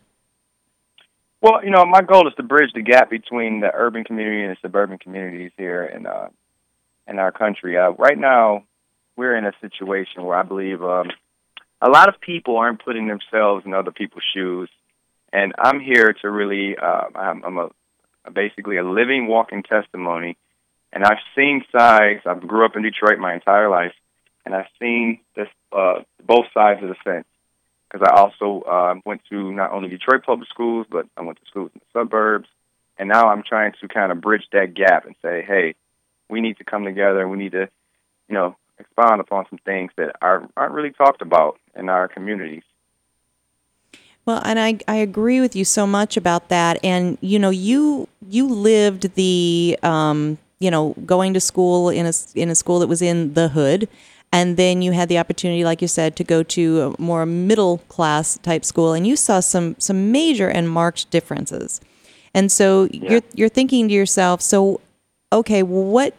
Well, 1.42 1.64
you 1.64 1.70
know, 1.70 1.86
my 1.86 2.02
goal 2.02 2.28
is 2.28 2.34
to 2.36 2.44
bridge 2.44 2.72
the 2.74 2.82
gap 2.82 3.10
between 3.10 3.60
the 3.60 3.70
urban 3.74 4.04
community 4.04 4.44
and 4.44 4.52
the 4.52 4.58
suburban 4.62 4.98
communities 4.98 5.52
here 5.58 5.86
in 5.86 6.08
uh, 6.08 6.30
in 7.08 7.20
our 7.20 7.32
country. 7.32 7.78
Uh, 7.78 7.92
right 7.92 8.18
now, 8.18 8.64
we're 9.16 9.36
in 9.36 9.46
a 9.46 9.54
situation 9.62 10.24
where 10.24 10.38
I 10.38 10.44
believe 10.44 10.82
um, 10.84 11.12
a 11.82 11.90
lot 11.90 12.10
of 12.10 12.20
people 12.20 12.58
aren't 12.58 12.84
putting 12.84 13.08
themselves 13.08 13.66
in 13.66 13.74
other 13.74 13.92
people's 13.92 14.24
shoes, 14.34 14.70
and 15.32 15.54
I'm 15.58 15.80
here 15.80 16.14
to 16.22 16.30
really. 16.30 16.76
Uh, 16.78 17.04
I'm, 17.16 17.44
I'm 17.44 17.58
a 17.58 17.70
basically 18.34 18.78
a 18.78 18.84
living, 18.84 19.28
walking 19.28 19.64
testimony, 19.64 20.38
and 20.92 21.04
I've 21.04 21.20
seen 21.36 21.64
sides. 21.72 22.22
I 22.26 22.34
grew 22.36 22.66
up 22.66 22.76
in 22.76 22.84
Detroit 22.84 23.20
my 23.20 23.34
entire 23.34 23.70
life, 23.70 23.94
and 24.46 24.56
I've 24.56 24.68
seen 24.80 25.20
this 25.36 25.48
uh, 25.72 26.02
both 26.26 26.46
sides 26.54 26.82
of 26.82 26.90
the 26.90 26.96
fence 27.04 27.28
because 27.90 28.08
I 28.10 28.20
also 28.20 28.62
uh, 28.68 28.96
went 29.06 29.22
to 29.30 29.52
not 29.54 29.72
only 29.72 29.90
Detroit 29.90 30.24
public 30.26 30.50
schools, 30.50 30.88
but 30.90 31.06
I 31.16 31.22
went 31.22 31.40
to 31.40 31.46
schools 31.46 31.72
in 31.74 31.80
the 31.80 32.00
suburbs. 32.00 32.48
And 33.00 33.10
now 33.10 33.30
I'm 33.30 33.44
trying 33.44 33.74
to 33.80 33.88
kind 33.88 34.12
of 34.12 34.22
bridge 34.22 34.44
that 34.52 34.74
gap 34.74 35.06
and 35.06 35.16
say, 35.22 35.44
hey, 35.48 35.76
we 36.30 36.42
need 36.42 36.58
to 36.58 36.64
come 36.64 36.84
together. 36.84 37.28
We 37.28 37.38
need 37.38 37.52
to, 37.52 37.70
you 38.28 38.34
know, 38.36 38.56
expound 38.80 39.22
upon 39.22 39.46
some 39.50 39.60
things 39.60 39.92
that 39.98 40.16
are, 40.22 40.48
aren't 40.58 40.74
really 40.74 40.92
talked 40.92 41.22
about 41.22 41.60
in 41.78 41.90
our 41.90 42.08
communities. 42.08 42.64
Well, 44.26 44.42
and 44.44 44.60
I, 44.60 44.80
I 44.90 44.96
agree 44.96 45.40
with 45.40 45.56
you 45.56 45.64
so 45.64 45.88
much 45.88 46.18
about 46.18 46.50
that. 46.50 46.80
And 46.84 47.18
you 47.22 47.40
know, 47.40 47.50
you 47.50 48.10
you 48.30 48.48
lived 48.48 49.16
the 49.16 49.80
um, 49.84 50.38
you 50.60 50.70
know 50.70 50.96
going 51.06 51.34
to 51.34 51.40
school 51.40 51.90
in 51.90 52.06
a 52.06 52.14
in 52.36 52.50
a 52.50 52.56
school 52.56 52.80
that 52.80 52.88
was 52.88 53.02
in 53.02 53.36
the 53.36 53.48
hood, 53.50 53.88
and 54.34 54.58
then 54.58 54.82
you 54.82 54.92
had 54.92 55.08
the 55.08 55.18
opportunity, 55.18 55.64
like 55.64 55.82
you 55.82 55.88
said, 55.88 56.18
to 56.18 56.24
go 56.26 56.44
to 56.44 56.82
a 56.82 57.02
more 57.02 57.26
middle 57.26 57.78
class 57.88 58.38
type 58.40 58.66
school, 58.66 58.92
and 58.92 59.08
you 59.08 59.16
saw 59.16 59.40
some 59.40 59.76
some 59.80 60.12
major 60.12 60.50
and 60.50 60.70
marked 60.70 61.10
differences. 61.10 61.80
And 62.34 62.52
so 62.52 62.90
you're 62.92 63.24
you're 63.34 63.50
thinking 63.50 63.88
to 63.88 63.94
yourself, 63.94 64.42
so 64.42 64.82
okay, 65.32 65.64
what 65.64 66.14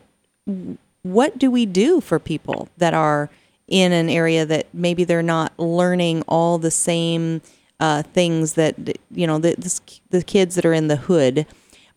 what 1.02 1.38
do 1.38 1.50
we 1.50 1.66
do 1.66 2.00
for 2.00 2.18
people 2.18 2.68
that 2.78 2.94
are 2.94 3.28
in 3.68 3.92
an 3.92 4.08
area 4.08 4.44
that 4.46 4.66
maybe 4.72 5.04
they're 5.04 5.22
not 5.22 5.52
learning 5.58 6.22
all 6.26 6.58
the 6.58 6.70
same 6.70 7.40
uh, 7.80 8.02
things 8.02 8.54
that 8.54 8.74
you 9.10 9.26
know 9.26 9.38
the 9.38 9.54
this, 9.56 9.80
the 10.10 10.22
kids 10.22 10.56
that 10.56 10.64
are 10.64 10.72
in 10.72 10.88
the 10.88 10.96
hood, 10.96 11.46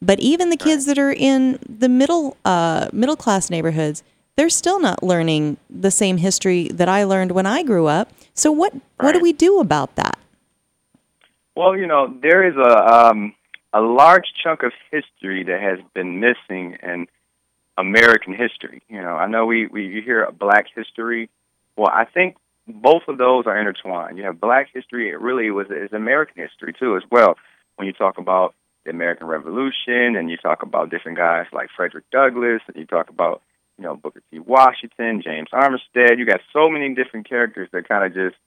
but 0.01 0.19
even 0.19 0.49
the 0.49 0.57
kids 0.57 0.85
that 0.85 0.99
are 0.99 1.11
in 1.11 1.57
the 1.67 1.89
middle 1.89 2.37
uh, 2.45 2.87
middle 2.93 3.15
class 3.15 3.49
neighborhoods, 3.49 4.03
they're 4.35 4.49
still 4.49 4.79
not 4.79 5.01
learning 5.01 5.57
the 5.69 5.91
same 5.91 6.17
history 6.17 6.67
that 6.67 6.87
I 6.87 7.03
learned 7.03 7.31
when 7.31 7.45
I 7.45 7.63
grew 7.63 7.87
up. 7.87 8.11
So 8.33 8.51
what 8.51 8.73
what 8.97 9.13
do 9.13 9.19
we 9.19 9.33
do 9.33 9.59
about 9.59 9.95
that? 9.95 10.19
Well, 11.55 11.75
you 11.75 11.87
know, 11.87 12.13
there 12.21 12.47
is 12.47 12.55
a 12.55 13.07
um, 13.09 13.33
a 13.73 13.81
large 13.81 14.33
chunk 14.43 14.63
of 14.63 14.73
history 14.91 15.43
that 15.45 15.61
has 15.61 15.79
been 15.93 16.19
missing 16.19 16.77
in 16.83 17.07
American 17.77 18.33
history. 18.33 18.83
You 18.87 19.01
know, 19.01 19.15
I 19.15 19.27
know 19.27 19.45
we 19.45 19.67
we 19.67 19.87
you 19.87 20.01
hear 20.01 20.29
Black 20.31 20.67
history. 20.75 21.29
Well, 21.75 21.89
I 21.91 22.05
think 22.05 22.35
both 22.67 23.03
of 23.07 23.17
those 23.17 23.45
are 23.47 23.57
intertwined. 23.57 24.17
You 24.17 24.25
have 24.25 24.39
Black 24.39 24.69
history. 24.73 25.09
It 25.09 25.19
really 25.19 25.49
was 25.51 25.67
is 25.69 25.93
American 25.93 26.41
history 26.41 26.73
too, 26.77 26.95
as 26.95 27.03
well. 27.11 27.35
When 27.75 27.87
you 27.87 27.93
talk 27.93 28.17
about 28.17 28.53
the 28.83 28.91
American 28.91 29.27
Revolution, 29.27 30.15
and 30.15 30.29
you 30.29 30.37
talk 30.37 30.63
about 30.63 30.89
different 30.89 31.17
guys 31.17 31.45
like 31.51 31.69
Frederick 31.75 32.05
Douglass, 32.11 32.61
and 32.67 32.75
you 32.75 32.85
talk 32.85 33.09
about 33.09 33.41
you 33.77 33.83
know 33.83 33.95
Booker 33.95 34.21
T. 34.31 34.39
Washington, 34.39 35.21
James 35.23 35.49
Armistead. 35.53 36.17
You 36.17 36.25
got 36.25 36.41
so 36.53 36.69
many 36.69 36.93
different 36.93 37.27
characters 37.27 37.69
that 37.71 37.87
kind 37.87 38.05
of 38.05 38.13
just 38.13 38.39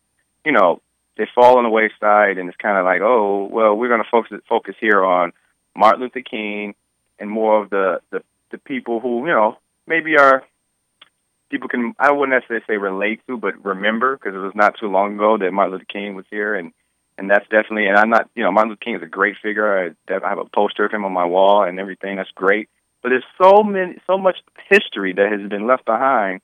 you 0.45 0.53
know 0.53 0.81
they 1.17 1.27
fall 1.35 1.59
on 1.59 1.65
the 1.65 1.71
wayside, 1.71 2.39
and 2.39 2.49
it's 2.49 2.59
kind 2.59 2.77
of 2.77 2.85
like, 2.85 3.01
oh, 3.01 3.49
well, 3.51 3.75
we're 3.77 3.89
going 3.89 4.03
to 4.03 4.11
focus 4.11 4.41
focus 4.49 4.75
here 4.81 5.05
on 5.05 5.33
Martin 5.77 6.03
Luther 6.03 6.23
King 6.23 6.75
and 7.19 7.31
more 7.31 7.63
of 7.63 7.71
the 7.71 8.01
the, 8.11 8.23
the 8.51 8.59
people 8.59 9.01
who 9.01 9.27
you 9.27 9.33
know 9.33 9.59
maybe 9.87 10.17
are 10.17 10.45
people 11.51 11.69
can 11.69 11.95
I 11.99 12.13
wouldn't 12.13 12.37
necessarily 12.37 12.65
say 12.67 12.77
relate 12.77 13.21
to, 13.27 13.37
but 13.37 13.65
remember 13.65 14.17
because 14.17 14.35
it 14.35 14.39
was 14.39 14.55
not 14.55 14.75
too 14.79 14.89
long 14.89 15.15
ago 15.15 15.39
that 15.39 15.53
Martin 15.53 15.73
Luther 15.73 15.87
King 15.91 16.15
was 16.15 16.27
here, 16.31 16.55
and 16.55 16.73
and 17.19 17.31
that's 17.31 17.45
definitely 17.45 17.87
and 17.87 17.97
I'm 17.97 18.11
not 18.11 18.29
you 18.35 18.43
know 18.43 18.53
Martin 18.53 18.71
Luther 18.71 18.85
King 18.85 18.97
is 18.97 19.03
a 19.03 19.07
great 19.07 19.37
figure. 19.43 19.95
I, 20.09 20.15
I 20.15 20.29
have 20.29 20.39
a 20.39 20.45
poster 20.55 20.85
of 20.85 20.93
him 20.93 21.05
on 21.05 21.13
my 21.13 21.25
wall 21.25 21.65
and 21.65 21.79
everything. 21.79 22.17
That's 22.17 22.31
great, 22.35 22.69
but 23.03 23.11
there's 23.11 23.25
so 23.41 23.63
many 23.63 23.97
so 24.07 24.19
much 24.19 24.37
history 24.71 25.13
that 25.13 25.33
has 25.33 25.49
been 25.49 25.67
left 25.67 25.85
behind, 25.85 26.41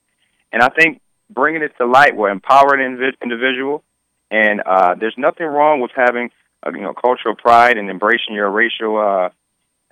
and 0.51 0.61
I 0.61 0.69
think 0.69 1.01
bringing 1.29 1.61
it 1.61 1.71
to 1.77 1.85
light 1.85 2.15
will 2.15 2.31
empower 2.31 2.73
an 2.75 2.97
invi- 2.97 3.21
individual 3.23 3.83
and 4.31 4.61
uh, 4.65 4.95
there's 4.97 5.15
nothing 5.17 5.45
wrong 5.45 5.81
with 5.81 5.91
having 5.93 6.29
uh, 6.65 6.71
you 6.73 6.81
know 6.81 6.93
cultural 6.93 7.35
pride 7.35 7.77
and 7.77 7.89
embracing 7.89 8.33
your 8.33 8.49
racial 8.49 8.97
uh, 8.97 9.29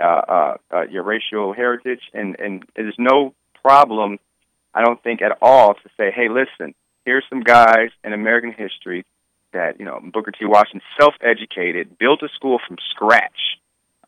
uh, 0.01 0.05
uh, 0.05 0.57
uh, 0.74 0.82
your 0.89 1.03
racial 1.03 1.53
heritage, 1.53 2.01
and 2.14 2.39
and 2.39 2.64
there's 2.76 2.95
no 2.97 3.36
problem, 3.62 4.18
I 4.74 4.84
don't 4.84 5.01
think 5.01 5.22
at 5.22 5.38
all, 5.41 5.74
to 5.74 5.89
say, 5.97 6.11
hey, 6.11 6.30
listen, 6.30 6.76
here's 7.05 7.26
some 7.30 7.41
guys 7.41 7.89
in 8.03 8.13
American 8.13 8.53
history 8.53 9.05
that 9.53 9.80
you 9.80 9.86
know 9.86 9.99
Booker 10.13 10.32
T. 10.32 10.45
Washington 10.45 10.82
self-educated, 10.99 11.97
built 11.97 12.22
a 12.24 12.30
school 12.36 12.59
from 12.67 12.78
scratch, 12.91 13.57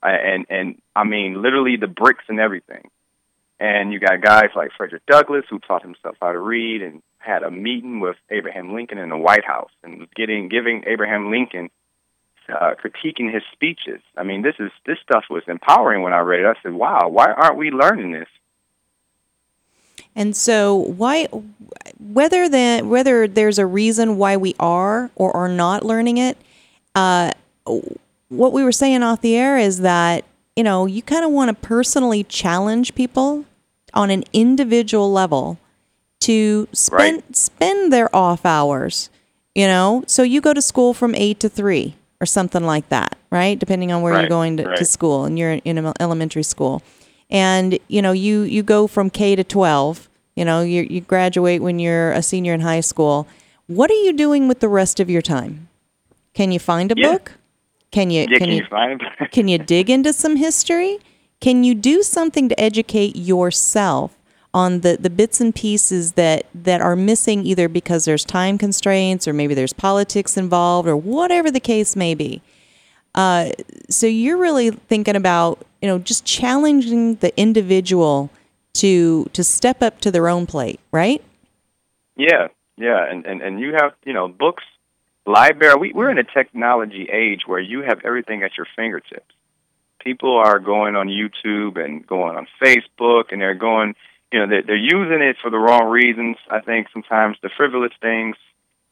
uh, 0.03 0.07
and 0.07 0.45
and 0.49 0.81
I 0.95 1.03
mean 1.03 1.41
literally 1.41 1.77
the 1.77 1.87
bricks 1.87 2.25
and 2.27 2.39
everything. 2.39 2.89
And 3.59 3.93
you 3.93 3.99
got 3.99 4.21
guys 4.21 4.49
like 4.55 4.71
Frederick 4.75 5.05
Douglass 5.05 5.45
who 5.49 5.59
taught 5.59 5.83
himself 5.83 6.15
how 6.19 6.31
to 6.31 6.39
read 6.39 6.81
and 6.81 7.03
had 7.19 7.43
a 7.43 7.51
meeting 7.51 7.99
with 7.99 8.15
Abraham 8.31 8.73
Lincoln 8.73 8.97
in 8.97 9.09
the 9.09 9.17
White 9.17 9.45
House 9.45 9.69
and 9.83 9.99
was 9.99 10.09
getting 10.15 10.49
giving 10.49 10.83
Abraham 10.87 11.29
Lincoln 11.29 11.69
uh, 12.49 12.73
critiquing 12.83 13.31
his 13.33 13.43
speeches. 13.51 14.01
I 14.17 14.23
mean, 14.23 14.41
this 14.41 14.55
is 14.59 14.71
this 14.85 14.97
stuff 15.03 15.25
was 15.29 15.43
empowering 15.47 16.01
when 16.01 16.13
I 16.13 16.19
read 16.19 16.41
it. 16.41 16.45
I 16.45 16.53
said, 16.63 16.73
"Wow, 16.73 17.09
why 17.09 17.31
aren't 17.31 17.57
we 17.57 17.71
learning 17.71 18.11
this?" 18.11 18.29
And 20.15 20.35
so, 20.35 20.75
why, 20.75 21.27
whether 21.99 22.49
the 22.49 22.81
whether 22.83 23.27
there's 23.27 23.57
a 23.59 23.65
reason 23.65 24.17
why 24.17 24.37
we 24.37 24.55
are 24.59 25.09
or 25.15 25.35
are 25.35 25.47
not 25.47 25.85
learning 25.85 26.17
it, 26.17 26.37
uh, 26.95 27.31
what 28.29 28.53
we 28.53 28.63
were 28.63 28.71
saying 28.71 29.03
off 29.03 29.21
the 29.21 29.35
air 29.35 29.57
is 29.57 29.79
that 29.79 30.25
you 30.55 30.63
know 30.63 30.85
you 30.85 31.01
kind 31.01 31.23
of 31.25 31.31
want 31.31 31.49
to 31.49 31.53
personally 31.67 32.23
challenge 32.23 32.93
people 32.95 33.45
on 33.93 34.09
an 34.09 34.23
individual 34.33 35.11
level 35.11 35.57
to 36.21 36.67
spend 36.73 37.23
Right. 37.23 37.35
spend 37.35 37.91
their 37.93 38.13
off 38.15 38.45
hours. 38.45 39.09
You 39.55 39.67
know, 39.67 40.03
so 40.07 40.23
you 40.23 40.39
go 40.39 40.53
to 40.53 40.61
school 40.61 40.93
from 40.93 41.13
eight 41.13 41.41
to 41.41 41.49
three 41.49 41.95
or 42.21 42.25
something 42.25 42.63
like 42.63 42.87
that, 42.87 43.17
right? 43.31 43.59
Depending 43.59 43.91
on 43.91 44.01
where 44.01 44.13
you're 44.17 44.29
going 44.29 44.55
to, 44.57 44.63
to 44.77 44.85
school 44.85 45.25
and 45.25 45.37
you're 45.37 45.53
in 45.65 45.77
ele- 45.77 45.93
elementary 45.99 46.43
school, 46.43 46.81
and 47.31 47.79
you 47.87 48.01
know 48.01 48.11
you 48.11 48.41
you 48.41 48.61
go 48.63 48.87
from 48.87 49.09
K 49.09 49.35
to 49.35 49.43
twelve. 49.43 50.09
You 50.35 50.45
know, 50.45 50.61
you 50.61 50.83
you 50.89 51.01
graduate 51.01 51.61
when 51.61 51.79
you're 51.79 52.11
a 52.11 52.21
senior 52.21 52.53
in 52.53 52.61
high 52.61 52.81
school. 52.81 53.27
What 53.67 53.89
are 53.89 54.01
you 54.05 54.13
doing 54.13 54.47
with 54.47 54.59
the 54.59 54.69
rest 54.69 54.99
of 54.99 55.09
your 55.09 55.21
time? 55.21 55.69
Can 56.33 56.51
you 56.51 56.59
find 56.59 56.91
a 56.91 56.95
Yeah. 56.97 57.11
book? 57.13 57.33
Can 57.91 58.09
you 58.09 58.21
Yeah, 58.21 58.37
can, 58.37 58.39
can 58.39 58.49
you 58.51 58.63
you 58.63 59.27
can 59.31 59.47
you 59.47 59.57
dig 59.57 59.89
into 59.89 60.13
some 60.13 60.35
history? 60.37 60.99
Can 61.39 61.63
you 61.63 61.73
do 61.73 62.03
something 62.03 62.49
to 62.49 62.59
educate 62.59 63.15
yourself 63.15 64.15
on 64.53 64.81
the, 64.81 64.97
the 64.99 65.09
bits 65.09 65.41
and 65.41 65.55
pieces 65.55 66.11
that, 66.13 66.45
that 66.53 66.81
are 66.81 66.95
missing 66.95 67.45
either 67.45 67.67
because 67.69 68.05
there's 68.05 68.23
time 68.25 68.57
constraints 68.57 69.27
or 69.27 69.33
maybe 69.33 69.53
there's 69.53 69.73
politics 69.73 70.37
involved 70.37 70.87
or 70.87 70.95
whatever 70.95 71.49
the 71.49 71.59
case 71.59 71.95
may 71.95 72.13
be? 72.13 72.41
Uh, 73.13 73.49
so 73.89 74.07
you're 74.07 74.37
really 74.37 74.71
thinking 74.71 75.15
about 75.15 75.65
you 75.81 75.87
know 75.87 75.99
just 75.99 76.25
challenging 76.25 77.15
the 77.15 77.37
individual 77.39 78.29
to 78.73 79.25
to 79.33 79.43
step 79.43 79.81
up 79.81 79.99
to 80.01 80.11
their 80.11 80.29
own 80.29 80.45
plate, 80.45 80.79
right? 80.91 81.21
Yeah, 82.15 82.47
yeah, 82.77 83.05
and 83.09 83.25
and 83.25 83.41
and 83.41 83.59
you 83.59 83.73
have 83.73 83.93
you 84.05 84.13
know 84.13 84.27
books, 84.27 84.63
library. 85.25 85.75
We 85.79 85.91
we're 85.93 86.11
in 86.11 86.17
a 86.17 86.23
technology 86.23 87.09
age 87.11 87.41
where 87.45 87.59
you 87.59 87.81
have 87.81 88.01
everything 88.05 88.43
at 88.43 88.57
your 88.57 88.67
fingertips. 88.75 89.33
People 89.99 90.37
are 90.37 90.59
going 90.59 90.95
on 90.95 91.07
YouTube 91.07 91.83
and 91.83 92.05
going 92.05 92.35
on 92.35 92.47
Facebook, 92.63 93.31
and 93.31 93.39
they're 93.39 93.53
going, 93.53 93.93
you 94.33 94.39
know, 94.39 94.47
they're, 94.47 94.63
they're 94.63 94.75
using 94.75 95.21
it 95.21 95.35
for 95.39 95.51
the 95.51 95.59
wrong 95.59 95.89
reasons. 95.89 96.37
I 96.49 96.59
think 96.59 96.87
sometimes 96.91 97.37
the 97.43 97.51
frivolous 97.55 97.91
things 98.01 98.35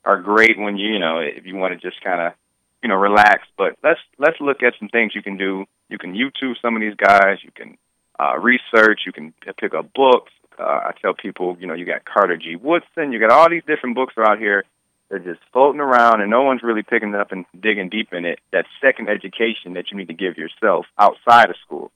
are 0.06 0.22
great 0.22 0.58
when 0.58 0.78
you 0.78 0.94
you 0.94 1.00
know 1.00 1.20
if 1.20 1.46
you 1.46 1.56
want 1.56 1.80
to 1.80 1.90
just 1.90 2.02
kind 2.04 2.22
of 2.22 2.34
you 2.82 2.90
know 2.90 2.96
relax. 2.96 3.44
But 3.58 3.78
let's 3.84 4.00
let's 4.18 4.40
look 4.40 4.64
at 4.64 4.74
some 4.80 4.90
things 4.90 5.14
you 5.16 5.22
can 5.22 5.38
do. 5.38 5.66
You 5.90 5.98
can 5.98 6.14
YouTube 6.14 6.56
some 6.62 6.76
of 6.76 6.82
these 6.82 6.96
guys. 6.96 7.38
You 7.44 7.52
can 7.54 7.78
uh, 8.20 8.38
research. 8.38 9.02
You 9.06 9.12
can 9.12 9.34
pick 9.58 9.74
up 9.74 9.94
books. 9.94 10.32
Uh, 10.58 10.64
I 10.64 10.92
tell 11.02 11.14
people, 11.14 11.56
you 11.60 11.68
know, 11.68 11.74
you 11.74 11.86
got 11.86 12.04
Carter 12.04 12.36
G. 12.38 12.56
Woodson. 12.58 13.14
You 13.14 13.20
got 13.20 13.32
all 13.32 13.50
these 13.50 13.64
different 13.66 13.96
books 13.96 14.14
are 14.18 14.30
out 14.30 14.40
here. 14.40 14.66
They're 15.10 15.20
just 15.20 15.40
floating 15.52 15.82
around, 15.82 16.22
and 16.22 16.30
no 16.30 16.44
one's 16.44 16.62
really 16.62 16.84
picking 16.84 17.16
up 17.16 17.32
and 17.32 17.46
digging 17.60 17.90
deep 17.90 18.14
in 18.14 18.26
it. 18.26 18.40
That 18.52 18.66
second 18.80 19.10
education 19.10 19.74
that 19.74 19.90
you 19.90 19.98
need 19.98 20.10
to 20.10 20.14
give 20.14 20.38
yourself 20.38 20.86
outside 21.00 21.50
of 21.50 21.56
school. 21.66 21.92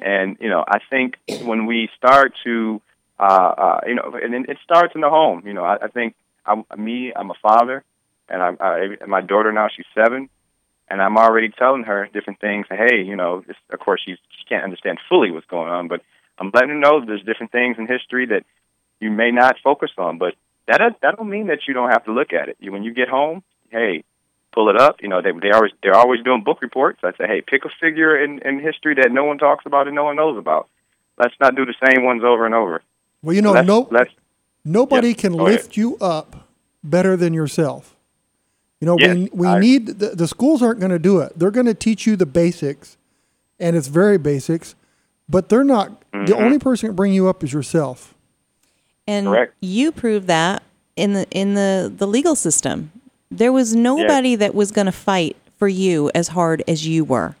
And 0.00 0.36
you 0.40 0.50
know, 0.50 0.64
I 0.66 0.78
think 0.90 1.16
when 1.44 1.66
we 1.66 1.88
start 1.96 2.34
to, 2.44 2.82
uh, 3.18 3.22
uh, 3.22 3.80
you 3.86 3.94
know, 3.94 4.12
and 4.22 4.46
it 4.48 4.58
starts 4.62 4.94
in 4.94 5.00
the 5.00 5.08
home. 5.08 5.42
You 5.46 5.54
know, 5.54 5.64
I, 5.64 5.84
I 5.84 5.88
think 5.88 6.14
I'm, 6.44 6.64
me, 6.76 7.12
I'm 7.14 7.30
a 7.30 7.34
father, 7.40 7.82
and 8.28 8.42
I'm, 8.42 8.56
I, 8.60 8.96
my 9.06 9.20
daughter 9.20 9.52
now 9.52 9.68
she's 9.74 9.86
seven, 9.94 10.28
and 10.88 11.00
I'm 11.02 11.16
already 11.18 11.48
telling 11.50 11.84
her 11.84 12.08
different 12.12 12.40
things. 12.40 12.66
Hey, 12.68 13.02
you 13.02 13.16
know, 13.16 13.42
this, 13.46 13.56
of 13.72 13.78
course 13.80 14.00
she's, 14.04 14.18
she 14.38 14.44
can't 14.48 14.64
understand 14.64 14.98
fully 15.08 15.30
what's 15.30 15.46
going 15.46 15.68
on, 15.70 15.88
but 15.88 16.02
I'm 16.38 16.50
letting 16.54 16.70
her 16.70 16.78
know 16.78 17.04
there's 17.04 17.22
different 17.24 17.52
things 17.52 17.76
in 17.78 17.86
history 17.86 18.26
that 18.26 18.44
you 19.00 19.10
may 19.10 19.30
not 19.30 19.56
focus 19.62 19.90
on, 19.98 20.18
but 20.18 20.34
that 20.66 20.80
that 21.02 21.16
don't 21.16 21.30
mean 21.30 21.46
that 21.48 21.60
you 21.66 21.74
don't 21.74 21.90
have 21.90 22.04
to 22.04 22.12
look 22.12 22.32
at 22.32 22.48
it. 22.48 22.56
You, 22.60 22.72
when 22.72 22.82
you 22.82 22.92
get 22.92 23.08
home, 23.08 23.42
hey, 23.70 24.04
pull 24.52 24.68
it 24.68 24.76
up. 24.76 24.96
You 25.00 25.08
know, 25.08 25.22
they 25.22 25.32
they 25.32 25.50
always 25.50 25.72
they're 25.82 25.96
always 25.96 26.22
doing 26.22 26.42
book 26.44 26.60
reports. 26.62 27.00
I 27.02 27.12
say, 27.12 27.26
hey, 27.26 27.40
pick 27.40 27.64
a 27.64 27.68
figure 27.80 28.22
in 28.22 28.40
in 28.40 28.60
history 28.60 28.94
that 28.96 29.10
no 29.10 29.24
one 29.24 29.38
talks 29.38 29.66
about 29.66 29.86
and 29.86 29.96
no 29.96 30.04
one 30.04 30.16
knows 30.16 30.36
about. 30.38 30.68
Let's 31.18 31.34
not 31.40 31.56
do 31.56 31.64
the 31.64 31.74
same 31.86 32.04
ones 32.04 32.22
over 32.24 32.44
and 32.46 32.54
over. 32.54 32.82
Well, 33.22 33.34
you 33.34 33.42
know, 33.42 33.52
let's, 33.52 33.66
no, 33.66 33.88
let's 33.90 34.10
nobody 34.64 35.08
Yeah, 35.08 35.14
can 35.14 35.32
go 35.36 35.46
ahead. 35.46 35.60
lift 35.60 35.76
you 35.76 35.96
up 35.98 36.48
better 36.84 37.16
than 37.16 37.34
yourself. 37.34 37.96
You 38.80 38.86
know, 38.86 38.96
Yes, 38.98 39.14
we, 39.16 39.28
we 39.32 39.46
I- 39.48 39.58
need 39.58 39.86
the, 39.86 40.10
the 40.10 40.28
schools 40.28 40.62
aren't 40.62 40.78
going 40.80 40.92
to 40.92 40.98
do 40.98 41.18
it. 41.20 41.32
They're 41.36 41.50
going 41.50 41.66
to 41.66 41.74
teach 41.74 42.06
you 42.06 42.16
the 42.16 42.26
basics, 42.26 42.96
and 43.58 43.76
it's 43.76 43.88
very 43.88 44.18
basics, 44.18 44.74
but 45.28 45.48
they're 45.48 45.64
not. 45.64 46.00
The 46.12 46.18
Mm-hmm. 46.18 46.32
only 46.44 46.58
person 46.58 46.86
that 46.86 46.90
can 46.90 46.96
bring 46.96 47.12
you 47.12 47.28
up 47.28 47.42
is 47.44 47.52
yourself. 47.52 48.14
And 49.06 49.26
Correct. 49.26 49.54
you 49.60 49.90
prove 49.92 50.26
that 50.26 50.62
in 50.96 51.12
the 51.14 51.26
in 51.30 51.54
the, 51.54 51.92
the 51.94 52.06
legal 52.06 52.34
system. 52.36 52.92
There 53.30 53.52
was 53.52 53.74
nobody 53.74 54.36
that 54.36 54.54
was 54.54 54.70
going 54.72 54.86
to 54.86 54.92
fight 54.92 55.36
for 55.58 55.68
you 55.68 56.10
as 56.14 56.28
hard 56.28 56.62
as 56.68 56.86
you 56.86 57.04
were. 57.04 57.36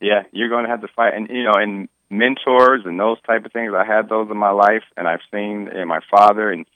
yeah, 0.00 0.22
you're 0.32 0.48
going 0.48 0.64
to 0.64 0.70
have 0.70 0.80
to 0.80 0.88
fight. 0.88 1.14
And 1.14 1.28
you 1.28 1.44
know, 1.44 1.52
and 1.54 1.88
mentors 2.10 2.82
and 2.84 2.98
those 2.98 3.18
type 3.22 3.44
of 3.44 3.52
things. 3.52 3.72
I 3.76 3.84
had 3.84 4.08
those 4.08 4.30
in 4.30 4.36
my 4.36 4.50
life, 4.50 4.82
and 4.96 5.06
I've 5.08 5.20
seen 5.32 5.68
in 5.68 5.86
my 5.88 6.00
father, 6.10 6.50
and 6.50 6.66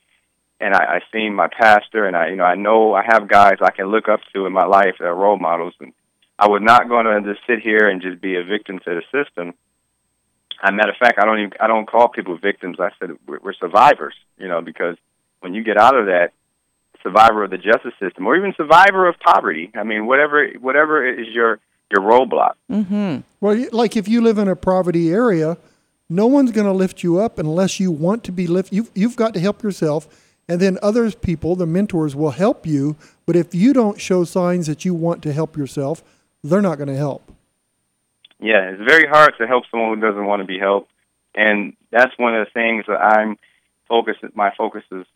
and 0.61 0.75
I, 0.75 0.97
I've 0.97 1.03
seen 1.13 1.35
my 1.35 1.49
pastor, 1.49 2.07
and 2.07 2.17
I 2.17 2.29
you 2.29 2.37
know 2.37 2.45
I 2.45 2.55
know 2.55 2.95
I 2.95 3.03
have 3.07 3.29
guys 3.29 3.57
I 3.61 3.71
can 3.71 3.87
look 3.87 4.09
up 4.09 4.21
to 4.35 4.47
in 4.47 4.53
my 4.53 4.65
life 4.67 4.97
that 4.99 5.07
are 5.07 5.15
role 5.15 5.39
models, 5.39 5.75
and 5.81 5.93
I 6.39 6.49
was 6.49 6.63
not 6.63 6.89
going 6.89 7.07
to 7.07 7.33
just 7.33 7.47
sit 7.47 7.61
here 7.61 7.89
and 7.89 8.03
just 8.03 8.21
be 8.21 8.37
a 8.37 8.45
victim 8.45 8.79
to 8.81 9.01
the 9.01 9.03
system. 9.13 9.55
As 10.63 10.71
a 10.71 10.73
matter 10.73 10.91
of 10.91 10.97
fact, 10.97 11.19
I 11.21 11.25
don't 11.25 11.39
even 11.39 11.53
I 11.61 11.67
don't 11.67 11.89
call 11.89 12.09
people 12.09 12.39
victims. 12.39 12.79
I 12.81 12.91
said 12.99 13.11
we're, 13.27 13.41
we're 13.43 13.55
survivors, 13.55 14.15
you 14.39 14.49
know, 14.49 14.63
because 14.63 14.97
when 15.41 15.55
you 15.55 15.63
get 15.63 15.77
out 15.77 15.97
of 15.97 16.07
that, 16.07 16.33
survivor 17.03 17.45
of 17.45 17.51
the 17.51 17.59
justice 17.59 17.93
system, 18.01 18.27
or 18.27 18.37
even 18.37 18.55
survivor 18.57 19.07
of 19.07 19.19
poverty. 19.21 19.71
I 19.75 19.85
mean, 19.85 20.07
whatever 20.07 20.49
whatever 20.61 21.07
is 21.07 21.29
your 21.29 21.61
your 21.91 22.03
roadblock. 22.03 22.55
Mm-hmm. 22.71 23.21
Well, 23.41 23.67
like 23.73 23.97
if 23.97 24.09
you 24.09 24.21
live 24.21 24.39
in 24.39 24.49
a 24.49 24.57
poverty 24.57 25.13
area, 25.13 25.57
no 26.09 26.27
one's 26.27 26.53
going 26.53 26.67
to 26.67 26.73
lift 26.73 27.03
you 27.03 27.19
up 27.19 27.39
unless 27.39 27.81
you 27.81 27.91
want 27.91 28.25
to 28.25 28.33
be 28.33 28.47
lifted. 28.47 28.75
You've, 28.75 28.91
you've 28.95 29.17
got 29.17 29.35
to 29.35 29.41
help 29.41 29.63
yourself, 29.63 30.26
and 30.49 30.61
then 30.61 30.79
other 30.83 31.11
people, 31.11 31.57
the 31.57 31.67
mentors, 31.67 32.15
will 32.15 32.31
help 32.31 32.67
you. 32.67 32.97
But 33.27 33.37
if 33.37 33.55
you 33.55 33.73
don't 33.73 34.01
show 34.01 34.25
signs 34.25 34.67
that 34.67 34.85
you 34.85 34.95
want 34.95 35.23
to 35.25 35.33
help 35.33 35.57
yourself, 35.57 36.03
they're 36.43 36.63
not 36.63 36.77
going 36.77 36.89
to 36.89 36.97
help. 36.97 37.33
Yeah, 38.39 38.71
it's 38.71 38.83
very 38.83 39.09
hard 39.09 39.33
to 39.39 39.47
help 39.47 39.65
someone 39.71 39.95
who 39.95 40.07
doesn't 40.07 40.25
want 40.25 40.41
to 40.41 40.47
be 40.47 40.59
helped, 40.59 40.91
and 41.35 41.75
that's 41.91 42.17
one 42.19 42.35
of 42.35 42.47
the 42.47 42.51
things 42.53 42.85
that 42.87 43.01
I'm 43.01 43.39
focused. 43.89 44.21
My 44.35 44.53
focus 44.57 44.83
is 44.93 45.07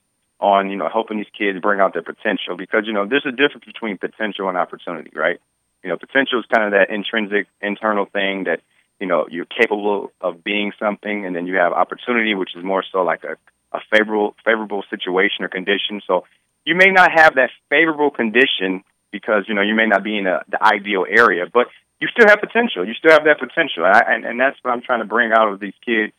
on 0.41 0.71
you 0.71 0.77
know 0.77 0.89
helping 0.89 1.19
these 1.19 1.27
kids 1.37 1.61
bring 1.61 1.81
out 1.81 1.93
their 1.93 2.03
potential 2.03 2.57
because 2.57 2.87
you 2.87 2.95
know 2.95 3.07
there's 3.07 3.27
a 3.27 3.31
difference 3.31 3.67
between 3.67 3.99
potential 3.99 4.49
and 4.49 4.57
opportunity, 4.57 5.11
right? 5.15 5.39
You 5.83 5.91
know, 5.91 5.97
potential 5.97 6.41
is 6.41 6.47
kind 6.47 6.65
of 6.65 6.73
that 6.73 6.91
intrinsic 6.91 7.47
internal 7.61 8.07
thing 8.07 8.45
that 8.45 8.61
you 8.99 9.07
know 9.07 9.27
you're 9.31 9.45
capable 9.45 10.13
of 10.23 10.43
being 10.43 10.73
something, 10.79 11.27
and 11.27 11.37
then 11.37 11.47
you 11.47 11.57
have 11.57 11.73
opportunity, 11.73 12.35
which 12.35 12.57
is 12.57 12.65
more 12.65 12.83
so 12.91 13.03
like 13.03 13.23
a, 13.25 13.37
a 13.73 13.79
favorable 13.93 14.35
favorable 14.45 14.85
situation 14.91 15.45
or 15.45 15.49
condition. 15.49 16.01
So 16.07 16.25
you 16.65 16.75
may 16.75 16.91
not 16.91 17.11
have 17.15 17.35
that 17.37 17.51
favorable 17.69 18.11
condition 18.11 18.83
because 19.11 19.45
you 19.49 19.55
know 19.55 19.63
you 19.63 19.75
may 19.75 19.87
not 19.87 20.05
be 20.05 20.19
in 20.19 20.27
a, 20.27 20.43
the 20.49 20.63
ideal 20.63 21.07
area, 21.09 21.45
but 21.53 21.67
you 22.01 22.09
still 22.09 22.29
have 22.29 22.41
potential. 22.41 22.87
You 22.87 22.95
still 22.95 23.13
have 23.13 23.25
that 23.25 23.39
potential, 23.39 23.85
and, 23.85 23.97
I, 23.97 24.03
and 24.15 24.25
and 24.25 24.41
that's 24.41 24.57
what 24.63 24.73
I'm 24.73 24.83
trying 24.83 25.01
to 25.01 25.07
bring 25.07 25.33
out 25.33 25.53
of 25.53 25.61
these 25.61 25.75
kids, 25.85 26.13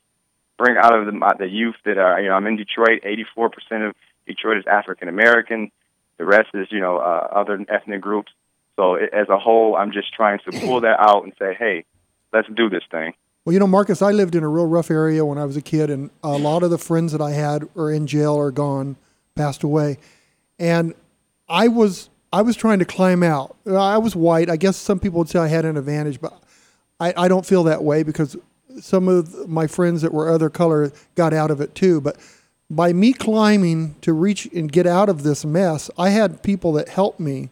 bring 0.57 0.77
out 0.77 0.93
of 0.97 1.05
the, 1.05 1.35
the 1.39 1.47
youth 1.47 1.75
that 1.85 1.97
are. 1.97 2.21
You 2.21 2.29
know, 2.29 2.35
I'm 2.35 2.47
in 2.47 2.57
Detroit. 2.57 3.01
84 3.03 3.49
percent 3.49 3.83
of 3.83 3.95
Detroit 4.27 4.57
is 4.57 4.65
African 4.67 5.07
American. 5.07 5.71
The 6.17 6.25
rest 6.25 6.49
is 6.53 6.67
you 6.71 6.79
know 6.79 6.97
uh, 6.97 7.27
other 7.31 7.63
ethnic 7.69 8.01
groups. 8.01 8.31
So 8.75 8.95
it, 8.95 9.09
as 9.13 9.27
a 9.29 9.37
whole, 9.37 9.75
I'm 9.75 9.91
just 9.91 10.13
trying 10.13 10.39
to 10.45 10.51
pull 10.59 10.81
that 10.81 10.99
out 10.99 11.23
and 11.23 11.33
say, 11.37 11.53
hey, 11.57 11.85
let's 12.31 12.47
do 12.55 12.69
this 12.69 12.83
thing. 12.89 13.13
Well, 13.43 13.53
you 13.53 13.59
know, 13.59 13.67
Marcus, 13.67 14.03
I 14.03 14.11
lived 14.11 14.35
in 14.35 14.43
a 14.43 14.47
real 14.47 14.67
rough 14.67 14.91
area 14.91 15.25
when 15.25 15.39
I 15.39 15.45
was 15.45 15.57
a 15.57 15.61
kid, 15.61 15.89
and 15.89 16.11
a 16.23 16.37
lot 16.37 16.61
of 16.61 16.69
the 16.69 16.77
friends 16.77 17.11
that 17.11 17.21
I 17.21 17.31
had 17.31 17.67
are 17.75 17.91
in 17.91 18.05
jail 18.05 18.33
or 18.33 18.51
gone, 18.51 18.97
passed 19.35 19.63
away, 19.63 19.97
and 20.59 20.93
I 21.49 21.67
was 21.67 22.09
I 22.31 22.43
was 22.43 22.55
trying 22.55 22.79
to 22.79 22.85
climb 22.85 23.23
out. 23.23 23.57
I 23.67 23.97
was 23.97 24.15
white. 24.15 24.49
I 24.49 24.57
guess 24.57 24.77
some 24.77 24.99
people 24.99 25.19
would 25.19 25.29
say 25.29 25.39
I 25.39 25.47
had 25.47 25.65
an 25.65 25.75
advantage, 25.75 26.21
but 26.21 26.41
I, 26.99 27.13
I 27.17 27.27
don't 27.27 27.45
feel 27.45 27.63
that 27.63 27.83
way 27.83 28.03
because 28.03 28.37
some 28.79 29.07
of 29.07 29.49
my 29.49 29.67
friends 29.67 30.01
that 30.01 30.13
were 30.13 30.29
other 30.29 30.49
color 30.49 30.91
got 31.15 31.33
out 31.33 31.51
of 31.51 31.59
it 31.59 31.75
too. 31.75 31.99
But 31.99 32.17
by 32.69 32.93
me 32.93 33.11
climbing 33.11 33.95
to 34.01 34.13
reach 34.13 34.45
and 34.53 34.71
get 34.71 34.87
out 34.87 35.09
of 35.09 35.23
this 35.23 35.43
mess, 35.43 35.89
I 35.97 36.11
had 36.11 36.41
people 36.41 36.71
that 36.73 36.87
helped 36.87 37.19
me 37.19 37.49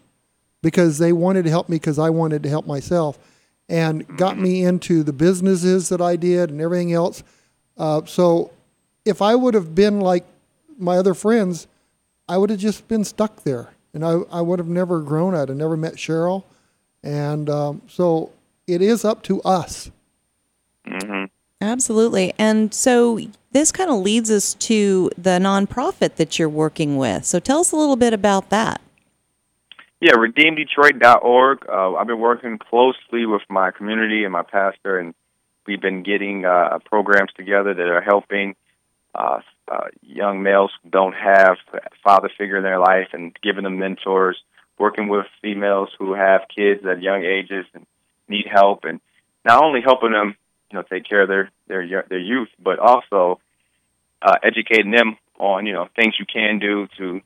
because 0.62 0.98
they 0.98 1.12
wanted 1.12 1.44
to 1.44 1.50
help 1.50 1.68
me 1.68 1.76
because 1.76 2.00
I 2.00 2.10
wanted 2.10 2.44
to 2.44 2.50
help 2.50 2.66
myself 2.66 3.18
and 3.70 4.06
got 4.18 4.38
me 4.38 4.64
into 4.64 5.04
the 5.04 5.14
businesses 5.14 5.90
that 5.90 6.02
I 6.02 6.16
did 6.16 6.50
and 6.50 6.60
everything 6.60 6.92
else. 6.92 7.24
Uh, 7.78 8.04
so 8.06 8.52
if 9.06 9.22
I 9.22 9.36
would 9.36 9.54
have 9.54 9.76
been 9.76 10.02
like 10.02 10.26
my 10.78 10.98
other 10.98 11.14
friends, 11.14 11.68
I 12.28 12.38
would 12.38 12.50
have 12.50 12.60
just 12.60 12.88
been 12.88 13.06
stuck 13.06 13.44
there 13.44 13.70
and 13.94 14.04
I, 14.04 14.20
I 14.32 14.42
would 14.42 14.60
have 14.60 14.68
never 14.68 15.02
grown. 15.02 15.36
I'd 15.36 15.50
have 15.50 15.58
never 15.58 15.78
met 15.78 15.96
Cheryl. 15.96 16.44
And 17.04 17.50
um, 17.50 17.82
so 17.88 18.32
it 18.68 18.82
is 18.82 19.06
up 19.06 19.24
to 19.24 19.42
us. 19.44 19.92
hmm 20.86 21.26
Absolutely. 21.62 22.34
And 22.40 22.74
so 22.74 23.20
this 23.52 23.74
kind 23.74 23.90
of 23.90 23.98
leads 23.98 24.32
us 24.32 24.54
to 24.56 25.12
the 25.18 25.40
nonprofit 25.40 26.16
that 26.16 26.40
you're 26.40 26.48
working 26.48 26.96
with. 26.96 27.26
So 27.26 27.40
tell 27.40 27.60
us 27.60 27.74
a 27.74 27.76
little 27.76 27.98
bit 27.98 28.14
about 28.14 28.50
that. 28.50 28.80
Yeah, 30.02 30.14
redeemdetroit.org. 30.14 31.66
Uh, 31.68 31.96
I've 31.96 32.08
been 32.08 32.20
working 32.20 32.58
closely 32.58 33.26
with 33.26 33.42
my 33.50 33.72
community 33.72 34.24
and 34.24 34.32
my 34.32 34.44
pastor, 34.44 34.98
and 34.98 35.14
we've 35.68 35.82
been 35.82 36.04
getting 36.04 36.46
uh, 36.46 36.80
programs 36.86 37.32
together 37.36 37.74
that 37.74 37.88
are 37.88 38.02
helping 38.02 38.56
uh, 39.14 39.42
uh, 39.70 39.88
young 40.02 40.42
males 40.42 40.72
who 40.82 40.90
don't 40.90 41.14
have 41.14 41.58
a 41.74 41.80
father 42.02 42.30
figure 42.38 42.56
in 42.56 42.64
their 42.64 42.80
life 42.80 43.10
and 43.12 43.36
giving 43.44 43.66
them 43.66 43.78
mentors, 43.78 44.42
working 44.78 45.10
with 45.10 45.26
females 45.42 45.90
who 46.00 46.14
have 46.14 46.42
kids 46.56 46.86
at 46.90 47.02
young 47.02 47.26
ages 47.26 47.66
and 47.74 47.86
need 48.30 48.46
help, 48.50 48.86
and 48.86 49.02
not 49.44 49.62
only 49.62 49.82
helping 49.82 50.14
them, 50.14 50.36
you 50.72 50.78
know, 50.78 50.84
take 50.84 51.04
care 51.10 51.24
of 51.24 51.28
their 51.28 51.50
their 51.68 52.06
their 52.08 52.20
youth, 52.20 52.50
but 52.58 52.80
also 52.80 53.42
uh, 54.22 54.36
educating 54.44 54.92
them 54.92 55.18
on 55.40 55.66
you 55.66 55.74
know 55.74 55.90
things 55.94 56.16
you 56.18 56.26
can 56.26 56.60
do 56.60 56.88
to 56.98 57.20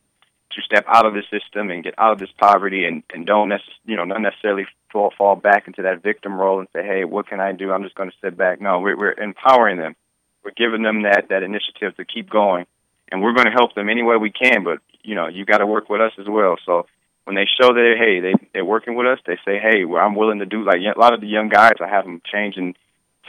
to 0.55 0.61
step 0.61 0.85
out 0.87 1.05
of 1.05 1.13
the 1.13 1.23
system 1.31 1.69
and 1.69 1.83
get 1.83 1.93
out 1.97 2.13
of 2.13 2.19
this 2.19 2.31
poverty 2.37 2.85
and 2.85 3.03
and 3.13 3.25
don't 3.25 3.49
necess- 3.49 3.79
you 3.85 3.95
know 3.95 4.03
not 4.03 4.21
necessarily 4.21 4.65
fall 4.91 5.13
fall 5.17 5.35
back 5.35 5.67
into 5.67 5.81
that 5.83 6.03
victim 6.03 6.39
role 6.39 6.59
and 6.59 6.67
say 6.73 6.83
hey 6.83 7.03
what 7.03 7.27
can 7.27 7.39
I 7.39 7.51
do? 7.51 7.71
I'm 7.71 7.83
just 7.83 7.95
going 7.95 8.09
to 8.09 8.15
sit 8.21 8.37
back. 8.37 8.61
No 8.61 8.79
we're 8.79 8.97
we're 8.97 9.13
empowering 9.13 9.77
them. 9.77 9.95
We're 10.43 10.51
giving 10.51 10.83
them 10.83 11.03
that 11.03 11.29
that 11.29 11.43
initiative 11.43 11.95
to 11.97 12.05
keep 12.05 12.29
going 12.29 12.65
and 13.11 13.21
we're 13.21 13.33
going 13.33 13.45
to 13.45 13.51
help 13.51 13.75
them 13.75 13.89
any 13.89 14.03
way 14.03 14.17
we 14.17 14.31
can 14.31 14.63
but 14.63 14.79
you 15.03 15.15
know 15.15 15.27
you 15.27 15.45
got 15.45 15.59
to 15.59 15.67
work 15.67 15.89
with 15.89 16.01
us 16.01 16.13
as 16.19 16.27
well. 16.27 16.57
So 16.65 16.85
when 17.25 17.35
they 17.35 17.47
show 17.59 17.73
that 17.73 17.95
hey 17.97 18.19
they 18.19 18.33
they're 18.53 18.65
working 18.65 18.95
with 18.95 19.07
us 19.07 19.19
they 19.25 19.37
say 19.45 19.59
hey 19.59 19.85
well 19.85 20.05
I'm 20.05 20.15
willing 20.15 20.39
to 20.39 20.45
do 20.45 20.63
like 20.63 20.79
a 20.79 20.99
lot 20.99 21.13
of 21.13 21.21
the 21.21 21.27
young 21.27 21.49
guys 21.49 21.73
I 21.81 21.87
have 21.87 22.05
them 22.05 22.21
changing 22.31 22.75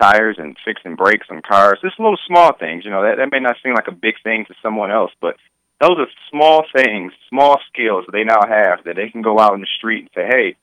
tires 0.00 0.36
and 0.38 0.56
fixing 0.64 0.96
brakes 0.96 1.28
on 1.30 1.40
cars. 1.40 1.78
Just 1.80 2.00
little 2.00 2.18
small 2.26 2.52
things 2.52 2.84
you 2.84 2.90
know 2.90 3.02
that 3.02 3.16
that 3.16 3.30
may 3.32 3.40
not 3.40 3.56
seem 3.62 3.74
like 3.74 3.88
a 3.88 3.92
big 3.92 4.14
thing 4.22 4.44
to 4.46 4.54
someone 4.62 4.90
else 4.90 5.12
but 5.20 5.36
those 5.80 5.98
are 5.98 6.06
small 6.30 6.64
things, 6.74 7.12
small 7.28 7.58
skills 7.72 8.04
that 8.06 8.12
they 8.12 8.24
now 8.24 8.40
have 8.46 8.84
that 8.84 8.96
they 8.96 9.10
can 9.10 9.22
go 9.22 9.38
out 9.38 9.54
in 9.54 9.60
the 9.60 9.66
street 9.78 10.00
and 10.00 10.10
say, 10.14 10.26
"Hey, 10.26 10.56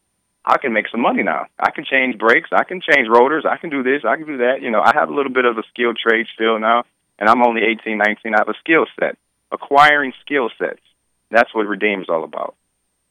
I 0.45 0.57
can 0.57 0.73
make 0.73 0.87
some 0.89 1.01
money 1.01 1.23
now. 1.23 1.47
I 1.59 1.71
can 1.71 1.85
change 1.85 2.17
brakes. 2.17 2.49
I 2.51 2.63
can 2.63 2.81
change 2.81 3.07
rotors. 3.07 3.45
I 3.45 3.57
can 3.57 3.69
do 3.69 3.83
this. 3.83 4.03
I 4.05 4.15
can 4.15 4.25
do 4.25 4.37
that." 4.37 4.61
You 4.61 4.71
know, 4.71 4.81
I 4.81 4.91
have 4.93 5.09
a 5.09 5.13
little 5.13 5.31
bit 5.31 5.45
of 5.45 5.57
a 5.57 5.63
skill 5.63 5.93
trade 5.93 6.27
still 6.33 6.59
now, 6.59 6.83
and 7.19 7.29
I'm 7.29 7.43
only 7.43 7.61
18, 7.63 7.97
19. 7.97 8.33
I 8.33 8.39
have 8.39 8.49
a 8.49 8.57
skill 8.59 8.85
set. 8.99 9.17
Acquiring 9.51 10.13
skill 10.21 10.49
sets. 10.57 10.81
That's 11.29 11.53
what 11.53 11.67
Redeem 11.67 12.01
is 12.01 12.09
all 12.09 12.23
about. 12.23 12.55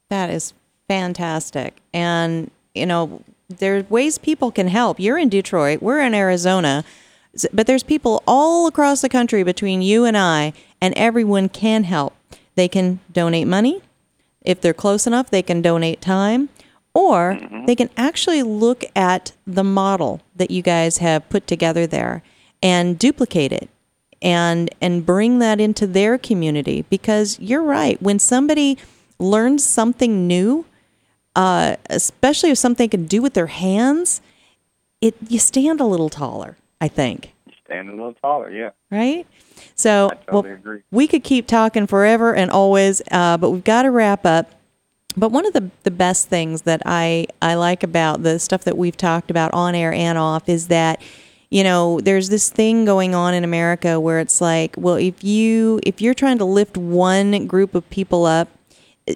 That 0.09 0.29
is 0.29 0.53
fantastic. 0.87 1.77
And, 1.93 2.51
you 2.75 2.85
know, 2.85 3.21
there's 3.47 3.89
ways 3.89 4.17
people 4.17 4.51
can 4.51 4.67
help. 4.67 4.99
You're 4.99 5.17
in 5.17 5.29
Detroit, 5.29 5.81
we're 5.81 6.01
in 6.01 6.13
Arizona, 6.13 6.83
but 7.53 7.67
there's 7.67 7.83
people 7.83 8.23
all 8.27 8.67
across 8.67 9.01
the 9.01 9.09
country 9.09 9.43
between 9.43 9.81
you 9.81 10.05
and 10.05 10.17
I, 10.17 10.53
and 10.81 10.93
everyone 10.95 11.49
can 11.49 11.85
help. 11.85 12.13
They 12.55 12.67
can 12.67 12.99
donate 13.11 13.47
money. 13.47 13.81
If 14.41 14.59
they're 14.59 14.73
close 14.73 15.07
enough, 15.07 15.29
they 15.29 15.41
can 15.41 15.61
donate 15.61 16.01
time. 16.01 16.49
Or 16.93 17.39
they 17.67 17.75
can 17.75 17.89
actually 17.95 18.43
look 18.43 18.83
at 18.95 19.31
the 19.47 19.63
model 19.63 20.21
that 20.35 20.51
you 20.51 20.61
guys 20.61 20.97
have 20.97 21.29
put 21.29 21.47
together 21.47 21.87
there 21.87 22.21
and 22.61 22.99
duplicate 22.99 23.53
it 23.53 23.69
and 24.21 24.69
and 24.81 25.05
bring 25.05 25.39
that 25.39 25.59
into 25.59 25.87
their 25.87 26.17
community 26.17 26.85
because 26.89 27.39
you're 27.39 27.63
right 27.63 28.01
when 28.01 28.19
somebody 28.19 28.77
learns 29.19 29.65
something 29.65 30.27
new 30.27 30.65
uh, 31.35 31.77
especially 31.89 32.51
if 32.51 32.57
something 32.57 32.89
can 32.89 33.05
do 33.05 33.21
with 33.21 33.33
their 33.33 33.47
hands 33.47 34.21
it 34.99 35.15
you 35.27 35.39
stand 35.39 35.81
a 35.81 35.85
little 35.85 36.09
taller 36.09 36.55
i 36.81 36.87
think. 36.87 37.33
Stand 37.65 37.87
a 37.87 37.91
little 37.91 38.13
taller, 38.15 38.51
yeah. 38.51 38.71
right? 38.89 39.25
So 39.75 40.09
totally 40.27 40.49
well, 40.49 40.59
agree. 40.59 40.81
we 40.91 41.07
could 41.07 41.23
keep 41.23 41.47
talking 41.47 41.87
forever 41.87 42.35
and 42.35 42.51
always 42.51 43.01
uh, 43.11 43.37
but 43.37 43.51
we've 43.51 43.63
got 43.63 43.83
to 43.83 43.91
wrap 43.91 44.25
up. 44.25 44.51
But 45.15 45.31
one 45.31 45.45
of 45.45 45.53
the, 45.53 45.71
the 45.83 45.91
best 45.91 46.27
things 46.27 46.63
that 46.63 46.81
I, 46.85 47.27
I 47.41 47.55
like 47.55 47.83
about 47.83 48.23
the 48.23 48.39
stuff 48.39 48.63
that 48.63 48.77
we've 48.77 48.95
talked 48.95 49.29
about 49.29 49.53
on 49.53 49.75
air 49.75 49.93
and 49.93 50.17
off 50.17 50.49
is 50.49 50.67
that 50.67 51.01
you 51.49 51.63
know 51.63 51.99
there's 52.01 52.29
this 52.29 52.49
thing 52.49 52.85
going 52.85 53.13
on 53.13 53.33
in 53.33 53.43
america 53.43 53.99
where 53.99 54.21
it's 54.21 54.39
like 54.39 54.73
well 54.77 54.95
if 54.95 55.21
you 55.21 55.81
if 55.83 55.99
you're 55.99 56.13
trying 56.13 56.37
to 56.37 56.45
lift 56.45 56.77
one 56.77 57.45
group 57.45 57.75
of 57.75 57.89
people 57.89 58.25
up 58.25 58.47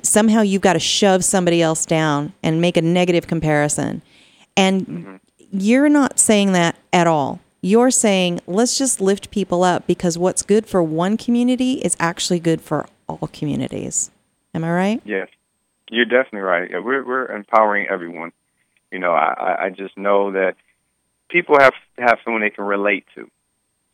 somehow 0.03 0.41
you've 0.41 0.61
got 0.61 0.74
to 0.74 0.80
shove 0.80 1.24
somebody 1.24 1.61
else 1.61 1.86
down 1.86 2.34
and 2.43 2.61
make 2.61 2.78
a 2.78 2.82
negative 2.82 3.28
comparison. 3.28 4.01
And 4.57 5.20
you're 5.51 5.89
not 5.89 6.20
saying 6.20 6.53
that 6.53 6.78
at 6.93 7.07
all 7.07 7.39
you're 7.66 7.89
saying 7.89 8.39
let's 8.45 8.78
just 8.78 9.01
lift 9.01 9.32
people 9.32 9.63
up 9.63 9.88
because 9.88 10.18
what's 10.20 10.43
good 10.43 10.66
for 10.68 10.84
one 10.84 11.18
community 11.18 11.74
is 11.88 11.95
actually 11.99 12.39
good 12.39 12.61
for 12.61 12.86
all 13.07 13.28
communities 13.34 14.11
am 14.53 14.63
i 14.63 14.72
right 14.72 15.01
Yes, 15.05 15.30
you're 15.89 16.05
definitely 16.05 16.41
right. 16.41 16.70
Yeah, 16.72 16.80
we're 16.80 17.03
we're 17.05 17.28
empowering 17.28 17.88
everyone. 17.95 18.32
You 18.91 18.99
know, 18.99 19.13
I 19.13 19.28
I- 19.47 19.59
I 19.66 19.70
just 19.70 19.95
know 19.97 20.32
that 20.32 20.53
people 21.30 21.55
have 21.59 21.74
to 21.97 22.01
have 22.07 22.18
someone 22.24 22.41
they 22.41 22.49
can 22.49 22.66
relate 22.66 23.05
to. 23.16 23.30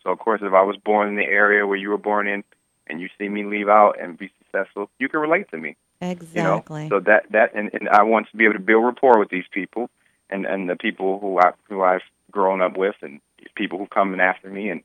So 0.03 0.09
of 0.11 0.19
course, 0.19 0.41
if 0.43 0.53
I 0.53 0.63
was 0.63 0.78
born 0.78 1.09
in 1.09 1.15
the 1.15 1.30
area 1.43 1.67
where 1.67 1.78
you 1.78 1.89
were 1.89 1.97
born 2.11 2.28
in, 2.28 2.43
and 2.88 3.01
you 3.01 3.07
see 3.17 3.28
me 3.30 3.43
leave 3.43 3.69
out 3.69 3.93
and 4.01 4.17
be 4.17 4.30
successful, 4.39 4.89
you 4.99 5.07
can 5.09 5.19
relate 5.19 5.49
to 5.51 5.57
me. 5.57 5.76
exactly 6.01 6.39
You 6.41 6.43
know, 6.47 6.63
so 6.89 6.99
that 7.09 7.22
that 7.32 7.53
and, 7.53 7.69
and 7.74 7.89
I 7.89 8.03
want 8.03 8.30
to 8.32 8.38
be 8.38 8.45
able 8.45 8.55
to 8.55 8.59
build 8.69 8.84
rapport 8.86 9.19
with 9.19 9.30
these 9.30 9.49
people, 9.59 9.89
and 10.30 10.45
and 10.45 10.69
the 10.69 10.76
people 10.88 11.19
who 11.19 11.39
I 11.39 11.51
who 11.69 11.82
I've 11.84 12.07
grown 12.32 12.61
up 12.61 12.78
with, 12.78 12.95
and 13.01 13.19
people 13.55 13.77
who 13.77 13.87
come 13.87 14.13
in 14.13 14.19
after 14.19 14.49
me, 14.49 14.69
and 14.69 14.81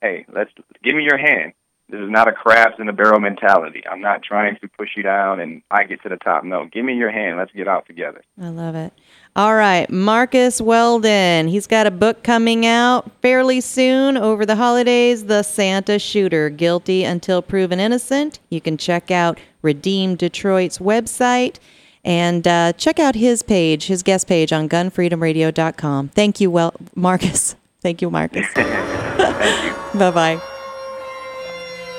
hey, 0.00 0.26
let's 0.32 0.50
give 0.82 0.94
me 0.94 1.02
your 1.02 1.18
hand. 1.18 1.52
This 1.90 2.00
is 2.00 2.10
not 2.10 2.28
a 2.28 2.32
crabs 2.32 2.76
in 2.78 2.88
a 2.88 2.92
barrel 2.92 3.18
mentality. 3.18 3.82
I'm 3.90 4.00
not 4.00 4.22
trying 4.22 4.56
to 4.60 4.68
push 4.68 4.90
you 4.96 5.02
down 5.02 5.40
and 5.40 5.62
I 5.72 5.84
get 5.84 6.00
to 6.04 6.08
the 6.08 6.18
top. 6.18 6.44
No, 6.44 6.68
give 6.72 6.84
me 6.84 6.94
your 6.94 7.10
hand. 7.10 7.36
Let's 7.36 7.50
get 7.50 7.66
out 7.66 7.84
together. 7.86 8.22
I 8.40 8.48
love 8.48 8.76
it. 8.76 8.92
All 9.34 9.56
right, 9.56 9.90
Marcus 9.90 10.60
Weldon. 10.60 11.48
He's 11.48 11.66
got 11.66 11.88
a 11.88 11.90
book 11.90 12.22
coming 12.22 12.64
out 12.64 13.10
fairly 13.22 13.60
soon 13.60 14.16
over 14.16 14.46
the 14.46 14.54
holidays 14.54 15.24
The 15.24 15.42
Santa 15.42 15.98
Shooter 15.98 16.48
Guilty 16.48 17.02
Until 17.02 17.42
Proven 17.42 17.80
Innocent. 17.80 18.38
You 18.50 18.60
can 18.60 18.76
check 18.76 19.10
out 19.10 19.40
Redeem 19.60 20.14
Detroit's 20.14 20.78
website 20.78 21.56
and 22.04 22.46
uh, 22.46 22.72
check 22.74 23.00
out 23.00 23.16
his 23.16 23.42
page, 23.42 23.86
his 23.86 24.04
guest 24.04 24.28
page 24.28 24.52
on 24.52 24.68
gunfreedomradio.com. 24.68 26.08
Thank 26.10 26.40
you, 26.40 26.52
well, 26.52 26.74
Marcus. 26.94 27.56
Thank 27.80 28.02
you, 28.02 28.10
Marcus. 28.10 28.46
Thank 28.54 29.64
you. 29.64 29.98
bye 29.98 30.10
bye. 30.10 30.40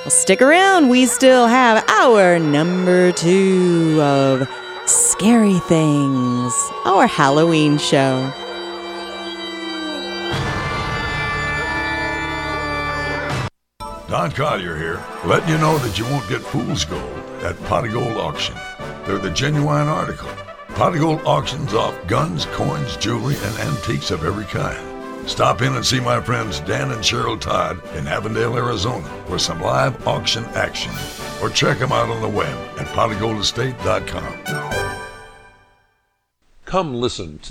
Well, 0.03 0.09
stick 0.09 0.41
around. 0.41 0.89
We 0.89 1.05
still 1.05 1.47
have 1.47 1.83
our 1.89 2.39
number 2.39 3.11
two 3.11 3.99
of 4.01 4.49
Scary 4.87 5.59
Things, 5.59 6.53
our 6.85 7.05
Halloween 7.07 7.77
show. 7.77 8.31
Don 14.07 14.29
Collier 14.31 14.75
here, 14.75 15.01
letting 15.25 15.49
you 15.49 15.57
know 15.57 15.77
that 15.77 15.97
you 15.97 16.03
won't 16.05 16.27
get 16.27 16.41
fool's 16.41 16.83
gold 16.83 17.01
at 17.43 17.57
Pot 17.63 17.85
of 17.85 17.93
Gold 17.93 18.17
Auction. 18.17 18.55
They're 19.05 19.17
the 19.17 19.31
genuine 19.31 19.87
article. 19.87 20.29
Pot 20.69 20.95
of 20.95 20.99
Gold 20.99 21.21
auctions 21.25 21.73
off 21.73 21.95
guns, 22.07 22.45
coins, 22.47 22.97
jewelry, 22.97 23.35
and 23.35 23.59
antiques 23.59 24.11
of 24.11 24.25
every 24.25 24.45
kind. 24.45 24.90
Stop 25.25 25.61
in 25.61 25.75
and 25.75 25.85
see 25.85 25.99
my 25.99 26.19
friends 26.21 26.59
Dan 26.61 26.91
and 26.91 27.01
Cheryl 27.01 27.39
Todd 27.39 27.79
in 27.95 28.07
Avondale, 28.07 28.57
Arizona 28.57 29.07
for 29.27 29.39
some 29.39 29.61
live 29.61 30.07
auction 30.07 30.43
action. 30.55 30.91
Or 31.41 31.49
check 31.49 31.79
them 31.79 31.91
out 31.91 32.09
on 32.09 32.21
the 32.21 32.29
web 32.29 32.57
at 32.79 32.87
potofgoldestate.com. 32.87 34.81
Come 36.65 36.93
listen 36.95 37.33
to 37.33 37.39